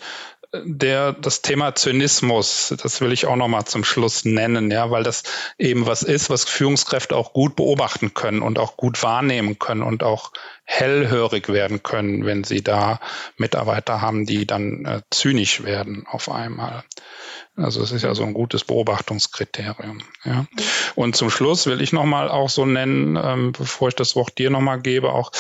der, 0.54 1.14
das 1.14 1.42
Thema 1.42 1.76
Zynismus, 1.76 2.74
das 2.82 3.02
will 3.02 3.12
ich 3.12 3.26
auch 3.26 3.36
noch 3.36 3.48
mal 3.48 3.66
zum 3.66 3.84
Schluss 3.84 4.24
nennen, 4.26 4.72
ja, 4.72 4.90
weil 4.92 5.04
das 5.04 5.24
eben 5.58 5.86
was 5.86 6.04
ist, 6.04 6.30
was 6.30 6.46
Führungskräfte 6.46 7.16
auch 7.16 7.34
gut 7.34 7.56
beobachten 7.56 8.14
können 8.14 8.42
und 8.42 8.58
auch 8.58 8.78
gut 8.78 9.02
wahrnehmen 9.04 9.60
können 9.60 9.84
und 9.84 10.04
auch 10.04 10.32
hellhörig 10.64 11.50
werden 11.50 11.84
können, 11.84 12.26
wenn 12.26 12.44
sie 12.44 12.64
da 12.64 13.00
Mitarbeiter 13.38 14.02
haben, 14.02 14.26
die 14.26 14.48
dann 14.48 14.86
äh, 14.86 15.02
zynisch 15.12 15.64
werden 15.64 16.06
auf 16.08 16.30
einmal. 16.30 16.84
Also 17.58 17.82
es 17.82 17.92
ist 17.92 18.04
ja 18.04 18.14
so 18.14 18.24
ein 18.24 18.34
gutes 18.34 18.64
Beobachtungskriterium. 18.64 20.04
Ja. 20.24 20.46
Und 20.94 21.16
zum 21.16 21.32
Schluss 21.32 21.66
will 21.66 21.82
ich 21.82 21.92
nochmal 21.92 22.30
auch 22.30 22.50
so 22.50 22.66
nennen, 22.66 23.20
ähm, 23.22 23.52
bevor 23.52 23.88
ich 23.88 23.96
das 23.96 24.16
Wort 24.16 24.38
dir 24.38 24.52
nochmal 24.52 24.80
gebe, 24.80 25.12
auch 25.12 25.32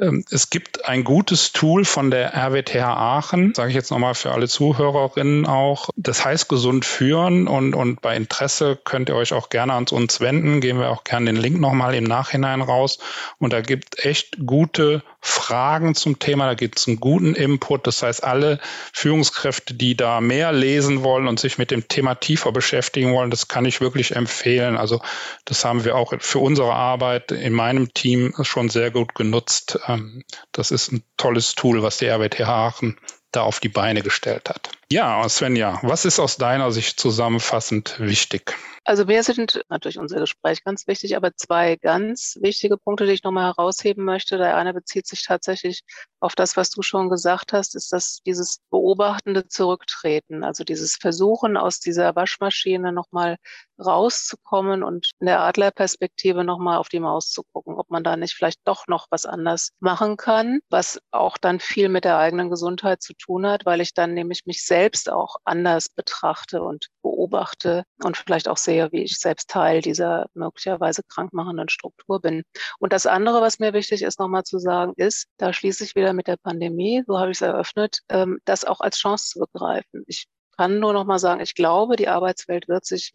ähm, 0.00 0.24
es 0.30 0.48
gibt 0.48 0.86
ein 0.86 1.04
gutes 1.04 1.52
Tool 1.52 1.84
von 1.84 2.10
der 2.10 2.34
RWTH 2.34 2.82
Aachen, 2.82 3.54
sage 3.54 3.68
ich 3.70 3.74
jetzt 3.74 3.90
nochmal 3.90 4.14
für 4.14 4.32
alle 4.32 4.48
Zuhörerinnen 4.48 5.46
auch. 5.46 5.90
Das 5.96 6.24
heißt 6.24 6.48
gesund 6.48 6.86
führen 6.86 7.46
und, 7.46 7.74
und 7.74 8.00
bei 8.00 8.16
Interesse 8.16 8.78
könnt 8.82 9.10
ihr 9.10 9.16
euch 9.16 9.34
auch 9.34 9.50
gerne 9.50 9.74
an 9.74 9.86
uns 9.90 10.20
wenden. 10.20 10.62
Geben 10.62 10.80
wir 10.80 10.90
auch 10.90 11.04
gerne 11.04 11.26
den 11.26 11.36
Link 11.40 11.60
nochmal 11.60 11.94
im 11.94 12.04
Nachhinein 12.04 12.62
raus. 12.62 12.98
Und 13.38 13.52
da 13.52 13.60
gibt 13.60 14.04
echt 14.04 14.38
gute 14.46 15.02
Fragen 15.20 15.94
zum 15.94 16.18
Thema, 16.18 16.46
da 16.46 16.54
gibt 16.54 16.78
es 16.78 16.86
einen 16.86 17.00
guten 17.00 17.34
Input. 17.34 17.86
Das 17.86 18.02
heißt, 18.02 18.22
alle 18.22 18.60
Führungskräfte, 18.92 19.74
die 19.74 19.96
da 19.96 20.20
mehr 20.20 20.52
lesen 20.52 21.02
wollen 21.02 21.26
und 21.26 21.40
sich 21.40 21.58
mit 21.58 21.65
dem 21.70 21.88
Thema 21.88 22.14
tiefer 22.14 22.52
beschäftigen 22.52 23.12
wollen, 23.12 23.30
das 23.30 23.48
kann 23.48 23.64
ich 23.64 23.80
wirklich 23.80 24.14
empfehlen. 24.16 24.76
Also 24.76 25.00
das 25.44 25.64
haben 25.64 25.84
wir 25.84 25.96
auch 25.96 26.12
für 26.18 26.38
unsere 26.38 26.74
Arbeit 26.74 27.32
in 27.32 27.52
meinem 27.52 27.92
Team 27.94 28.34
schon 28.42 28.68
sehr 28.68 28.90
gut 28.90 29.14
genutzt. 29.14 29.78
Ähm, 29.86 30.24
das 30.52 30.70
ist 30.70 30.92
ein 30.92 31.02
tolles 31.16 31.54
Tool, 31.54 31.82
was 31.82 31.98
die 31.98 32.06
RWTH 32.06 32.48
Aachen 32.48 32.98
da 33.32 33.42
auf 33.42 33.60
die 33.60 33.68
Beine 33.68 34.02
gestellt 34.02 34.48
hat. 34.48 34.70
Ja, 34.92 35.28
Svenja, 35.28 35.80
was 35.82 36.04
ist 36.04 36.20
aus 36.20 36.36
deiner 36.36 36.70
Sicht 36.70 37.00
zusammenfassend 37.00 37.98
wichtig? 37.98 38.54
Also 38.84 39.04
mir 39.04 39.24
sind 39.24 39.64
natürlich 39.68 39.98
unser 39.98 40.20
Gespräch 40.20 40.62
ganz 40.62 40.86
wichtig, 40.86 41.16
aber 41.16 41.34
zwei 41.34 41.74
ganz 41.74 42.38
wichtige 42.40 42.76
Punkte, 42.76 43.04
die 43.04 43.14
ich 43.14 43.24
nochmal 43.24 43.46
herausheben 43.46 44.04
möchte. 44.04 44.38
Der 44.38 44.56
eine 44.56 44.72
bezieht 44.72 45.08
sich 45.08 45.24
tatsächlich 45.24 45.82
auf 46.20 46.36
das, 46.36 46.56
was 46.56 46.70
du 46.70 46.82
schon 46.82 47.10
gesagt 47.10 47.52
hast, 47.52 47.74
ist 47.74 47.92
das 47.92 48.20
dieses 48.24 48.60
beobachtende 48.70 49.48
Zurücktreten, 49.48 50.44
also 50.44 50.62
dieses 50.62 50.94
Versuchen 50.94 51.56
aus 51.56 51.80
dieser 51.80 52.14
Waschmaschine 52.14 52.92
nochmal 52.92 53.38
rauszukommen 53.84 54.84
und 54.84 55.10
in 55.18 55.26
der 55.26 55.40
Adlerperspektive 55.40 56.44
nochmal 56.44 56.78
auf 56.78 56.88
die 56.88 57.00
Maus 57.00 57.32
zu 57.32 57.42
gucken, 57.42 57.74
ob 57.74 57.90
man 57.90 58.04
da 58.04 58.16
nicht 58.16 58.34
vielleicht 58.34 58.60
doch 58.64 58.86
noch 58.86 59.08
was 59.10 59.26
anders 59.26 59.70
machen 59.80 60.16
kann, 60.16 60.60
was 60.70 61.00
auch 61.10 61.38
dann 61.38 61.58
viel 61.58 61.88
mit 61.88 62.04
der 62.04 62.18
eigenen 62.18 62.50
Gesundheit 62.50 63.02
zu 63.02 63.14
tun 63.14 63.46
hat, 63.46 63.66
weil 63.66 63.80
ich 63.80 63.94
dann 63.94 64.14
nämlich 64.14 64.46
mich 64.46 64.64
selbst 64.64 64.75
selbst 64.76 65.10
auch 65.10 65.36
anders 65.44 65.88
betrachte 65.88 66.62
und 66.62 66.88
beobachte 67.02 67.84
und 68.04 68.18
vielleicht 68.18 68.46
auch 68.46 68.58
sehe, 68.58 68.92
wie 68.92 69.04
ich 69.04 69.18
selbst 69.18 69.48
Teil 69.48 69.80
dieser 69.80 70.26
möglicherweise 70.34 71.02
krankmachenden 71.02 71.70
Struktur 71.70 72.20
bin. 72.20 72.42
Und 72.78 72.92
das 72.92 73.06
andere, 73.06 73.40
was 73.40 73.58
mir 73.58 73.72
wichtig 73.72 74.02
ist, 74.02 74.20
nochmal 74.20 74.44
zu 74.44 74.58
sagen, 74.58 74.92
ist, 74.96 75.28
da 75.38 75.54
schließe 75.54 75.82
ich 75.82 75.94
wieder 75.94 76.12
mit 76.12 76.26
der 76.26 76.36
Pandemie, 76.36 77.02
so 77.06 77.18
habe 77.18 77.30
ich 77.30 77.38
es 77.38 77.42
eröffnet, 77.42 78.00
ähm, 78.10 78.38
das 78.44 78.66
auch 78.66 78.80
als 78.80 78.98
Chance 78.98 79.30
zu 79.30 79.38
begreifen. 79.40 80.04
Ich 80.06 80.26
kann 80.58 80.78
nur 80.78 80.92
nochmal 80.92 81.18
sagen, 81.18 81.40
ich 81.40 81.54
glaube, 81.54 81.96
die 81.96 82.08
Arbeitswelt 82.08 82.68
wird 82.68 82.84
sich 82.84 83.14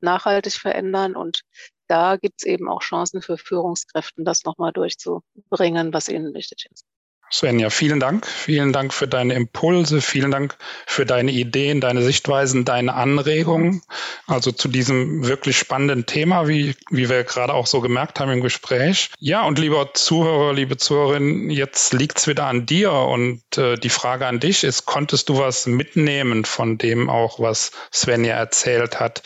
nachhaltig 0.00 0.52
verändern 0.52 1.16
und 1.16 1.40
da 1.88 2.16
gibt 2.16 2.42
es 2.42 2.46
eben 2.46 2.68
auch 2.68 2.82
Chancen 2.82 3.22
für 3.22 3.38
Führungskräfte, 3.38 4.22
das 4.22 4.44
nochmal 4.44 4.72
durchzubringen, 4.72 5.94
was 5.94 6.08
ihnen 6.10 6.34
wichtig 6.34 6.66
ist. 6.70 6.84
Svenja, 7.32 7.70
vielen 7.70 8.00
Dank. 8.00 8.26
Vielen 8.26 8.72
Dank 8.72 8.92
für 8.92 9.06
deine 9.06 9.34
Impulse. 9.34 10.00
Vielen 10.00 10.32
Dank 10.32 10.56
für 10.86 11.06
deine 11.06 11.30
Ideen, 11.30 11.80
deine 11.80 12.02
Sichtweisen, 12.02 12.64
deine 12.64 12.94
Anregungen. 12.94 13.82
Also 14.26 14.50
zu 14.50 14.66
diesem 14.66 15.24
wirklich 15.26 15.56
spannenden 15.56 16.06
Thema, 16.06 16.48
wie, 16.48 16.74
wie 16.90 17.08
wir 17.08 17.22
gerade 17.22 17.54
auch 17.54 17.68
so 17.68 17.80
gemerkt 17.80 18.18
haben 18.18 18.32
im 18.32 18.40
Gespräch. 18.40 19.10
Ja, 19.20 19.44
und 19.44 19.60
lieber 19.60 19.94
Zuhörer, 19.94 20.52
liebe 20.52 20.76
Zuhörerin, 20.76 21.50
jetzt 21.50 21.92
liegt's 21.92 22.26
wieder 22.26 22.46
an 22.46 22.66
dir. 22.66 22.92
Und 22.92 23.42
äh, 23.56 23.76
die 23.76 23.90
Frage 23.90 24.26
an 24.26 24.40
dich 24.40 24.64
ist, 24.64 24.86
konntest 24.86 25.28
du 25.28 25.38
was 25.38 25.66
mitnehmen 25.66 26.44
von 26.44 26.78
dem 26.78 27.08
auch, 27.08 27.38
was 27.38 27.70
Svenja 27.92 28.34
erzählt 28.34 28.98
hat? 28.98 29.22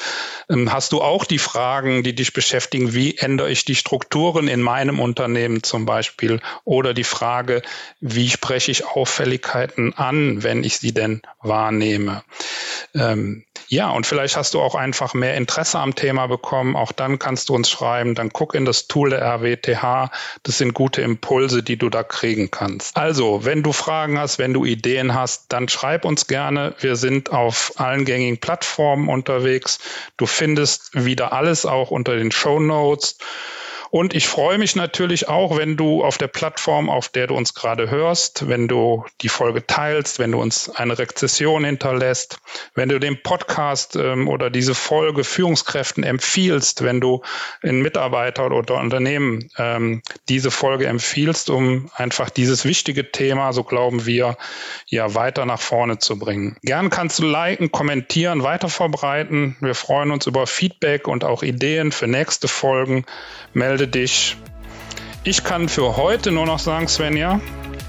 Ähm, 0.50 0.70
hast 0.70 0.92
du 0.92 1.00
auch 1.00 1.24
die 1.24 1.38
Fragen, 1.38 2.02
die 2.02 2.14
dich 2.14 2.34
beschäftigen? 2.34 2.92
Wie 2.92 3.16
ändere 3.16 3.50
ich 3.50 3.64
die 3.64 3.74
Strukturen 3.74 4.46
in 4.46 4.60
meinem 4.60 5.00
Unternehmen 5.00 5.62
zum 5.62 5.86
Beispiel? 5.86 6.40
Oder 6.64 6.92
die 6.92 7.04
Frage, 7.04 7.62
wie 8.06 8.28
spreche 8.28 8.70
ich 8.70 8.84
Auffälligkeiten 8.84 9.94
an, 9.96 10.42
wenn 10.42 10.62
ich 10.62 10.76
sie 10.76 10.92
denn 10.92 11.22
wahrnehme. 11.40 12.22
Ähm, 12.94 13.44
ja, 13.68 13.88
und 13.92 14.06
vielleicht 14.06 14.36
hast 14.36 14.52
du 14.52 14.60
auch 14.60 14.74
einfach 14.74 15.14
mehr 15.14 15.38
Interesse 15.38 15.78
am 15.78 15.94
Thema 15.94 16.26
bekommen. 16.26 16.76
Auch 16.76 16.92
dann 16.92 17.18
kannst 17.18 17.48
du 17.48 17.54
uns 17.54 17.70
schreiben. 17.70 18.14
Dann 18.14 18.28
guck 18.28 18.54
in 18.54 18.66
das 18.66 18.88
Tool 18.88 19.08
der 19.08 19.22
RWTH. 19.22 20.10
Das 20.42 20.58
sind 20.58 20.74
gute 20.74 21.00
Impulse, 21.00 21.62
die 21.62 21.78
du 21.78 21.88
da 21.88 22.02
kriegen 22.02 22.50
kannst. 22.50 22.94
Also, 22.94 23.46
wenn 23.46 23.62
du 23.62 23.72
Fragen 23.72 24.18
hast, 24.18 24.38
wenn 24.38 24.52
du 24.52 24.66
Ideen 24.66 25.14
hast, 25.14 25.46
dann 25.48 25.70
schreib 25.70 26.04
uns 26.04 26.26
gerne. 26.26 26.74
Wir 26.80 26.96
sind 26.96 27.32
auf 27.32 27.72
allen 27.76 28.04
gängigen 28.04 28.36
Plattformen 28.36 29.08
unterwegs. 29.08 29.78
Du 30.18 30.26
findest 30.26 30.90
wieder 30.92 31.32
alles 31.32 31.64
auch 31.64 31.90
unter 31.90 32.16
den 32.16 32.32
Show 32.32 32.60
Notes. 32.60 33.16
Und 33.94 34.12
ich 34.12 34.26
freue 34.26 34.58
mich 34.58 34.74
natürlich 34.74 35.28
auch, 35.28 35.56
wenn 35.56 35.76
du 35.76 36.02
auf 36.02 36.18
der 36.18 36.26
Plattform, 36.26 36.90
auf 36.90 37.10
der 37.10 37.28
du 37.28 37.36
uns 37.36 37.54
gerade 37.54 37.92
hörst, 37.92 38.48
wenn 38.48 38.66
du 38.66 39.04
die 39.20 39.28
Folge 39.28 39.68
teilst, 39.68 40.18
wenn 40.18 40.32
du 40.32 40.42
uns 40.42 40.68
eine 40.68 40.98
Rezession 40.98 41.64
hinterlässt, 41.64 42.40
wenn 42.74 42.88
du 42.88 42.98
den 42.98 43.22
Podcast 43.22 43.94
ähm, 43.94 44.26
oder 44.26 44.50
diese 44.50 44.74
Folge 44.74 45.22
Führungskräften 45.22 46.02
empfiehlst, 46.02 46.82
wenn 46.82 47.00
du 47.00 47.22
in 47.62 47.82
Mitarbeiter 47.82 48.50
oder 48.50 48.80
Unternehmen 48.80 49.48
ähm, 49.58 50.02
diese 50.28 50.50
Folge 50.50 50.88
empfiehlst, 50.88 51.48
um 51.48 51.88
einfach 51.94 52.30
dieses 52.30 52.64
wichtige 52.64 53.12
Thema, 53.12 53.52
so 53.52 53.62
glauben 53.62 54.06
wir, 54.06 54.36
ja 54.88 55.14
weiter 55.14 55.46
nach 55.46 55.60
vorne 55.60 55.98
zu 55.98 56.18
bringen. 56.18 56.56
Gern 56.62 56.90
kannst 56.90 57.20
du 57.20 57.26
liken, 57.26 57.70
kommentieren, 57.70 58.42
weiterverbreiten. 58.42 59.56
Wir 59.60 59.76
freuen 59.76 60.10
uns 60.10 60.26
über 60.26 60.48
Feedback 60.48 61.06
und 61.06 61.22
auch 61.22 61.44
Ideen 61.44 61.92
für 61.92 62.08
nächste 62.08 62.48
Folgen. 62.48 63.06
Melde 63.52 63.83
melde 63.84 63.86
dich. 63.88 64.36
Ich 65.24 65.44
kann 65.44 65.68
für 65.68 65.96
heute 65.96 66.32
nur 66.32 66.46
noch 66.46 66.58
sagen, 66.58 66.88
Svenja, 66.88 67.40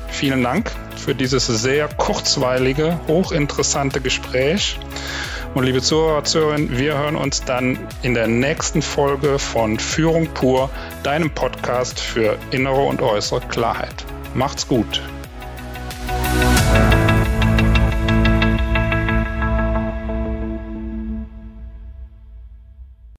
vielen 0.09 0.43
Dank 0.43 0.71
für 0.97 1.15
dieses 1.15 1.47
sehr 1.47 1.87
kurzweilige, 1.87 2.99
hochinteressante 3.07 4.01
Gespräch. 4.01 4.77
Und 5.53 5.63
liebe 5.63 5.81
Zuhörer, 5.81 6.23
Zuhörerinnen, 6.23 6.77
wir 6.77 6.97
hören 6.97 7.15
uns 7.15 7.43
dann 7.45 7.77
in 8.01 8.13
der 8.13 8.27
nächsten 8.27 8.81
Folge 8.81 9.39
von 9.39 9.79
Führung 9.79 10.27
pur, 10.33 10.69
deinem 11.03 11.29
Podcast 11.29 11.99
für 11.99 12.37
innere 12.51 12.81
und 12.81 13.01
äußere 13.01 13.41
Klarheit. 13.41 14.05
Macht's 14.33 14.67
gut. 14.67 15.01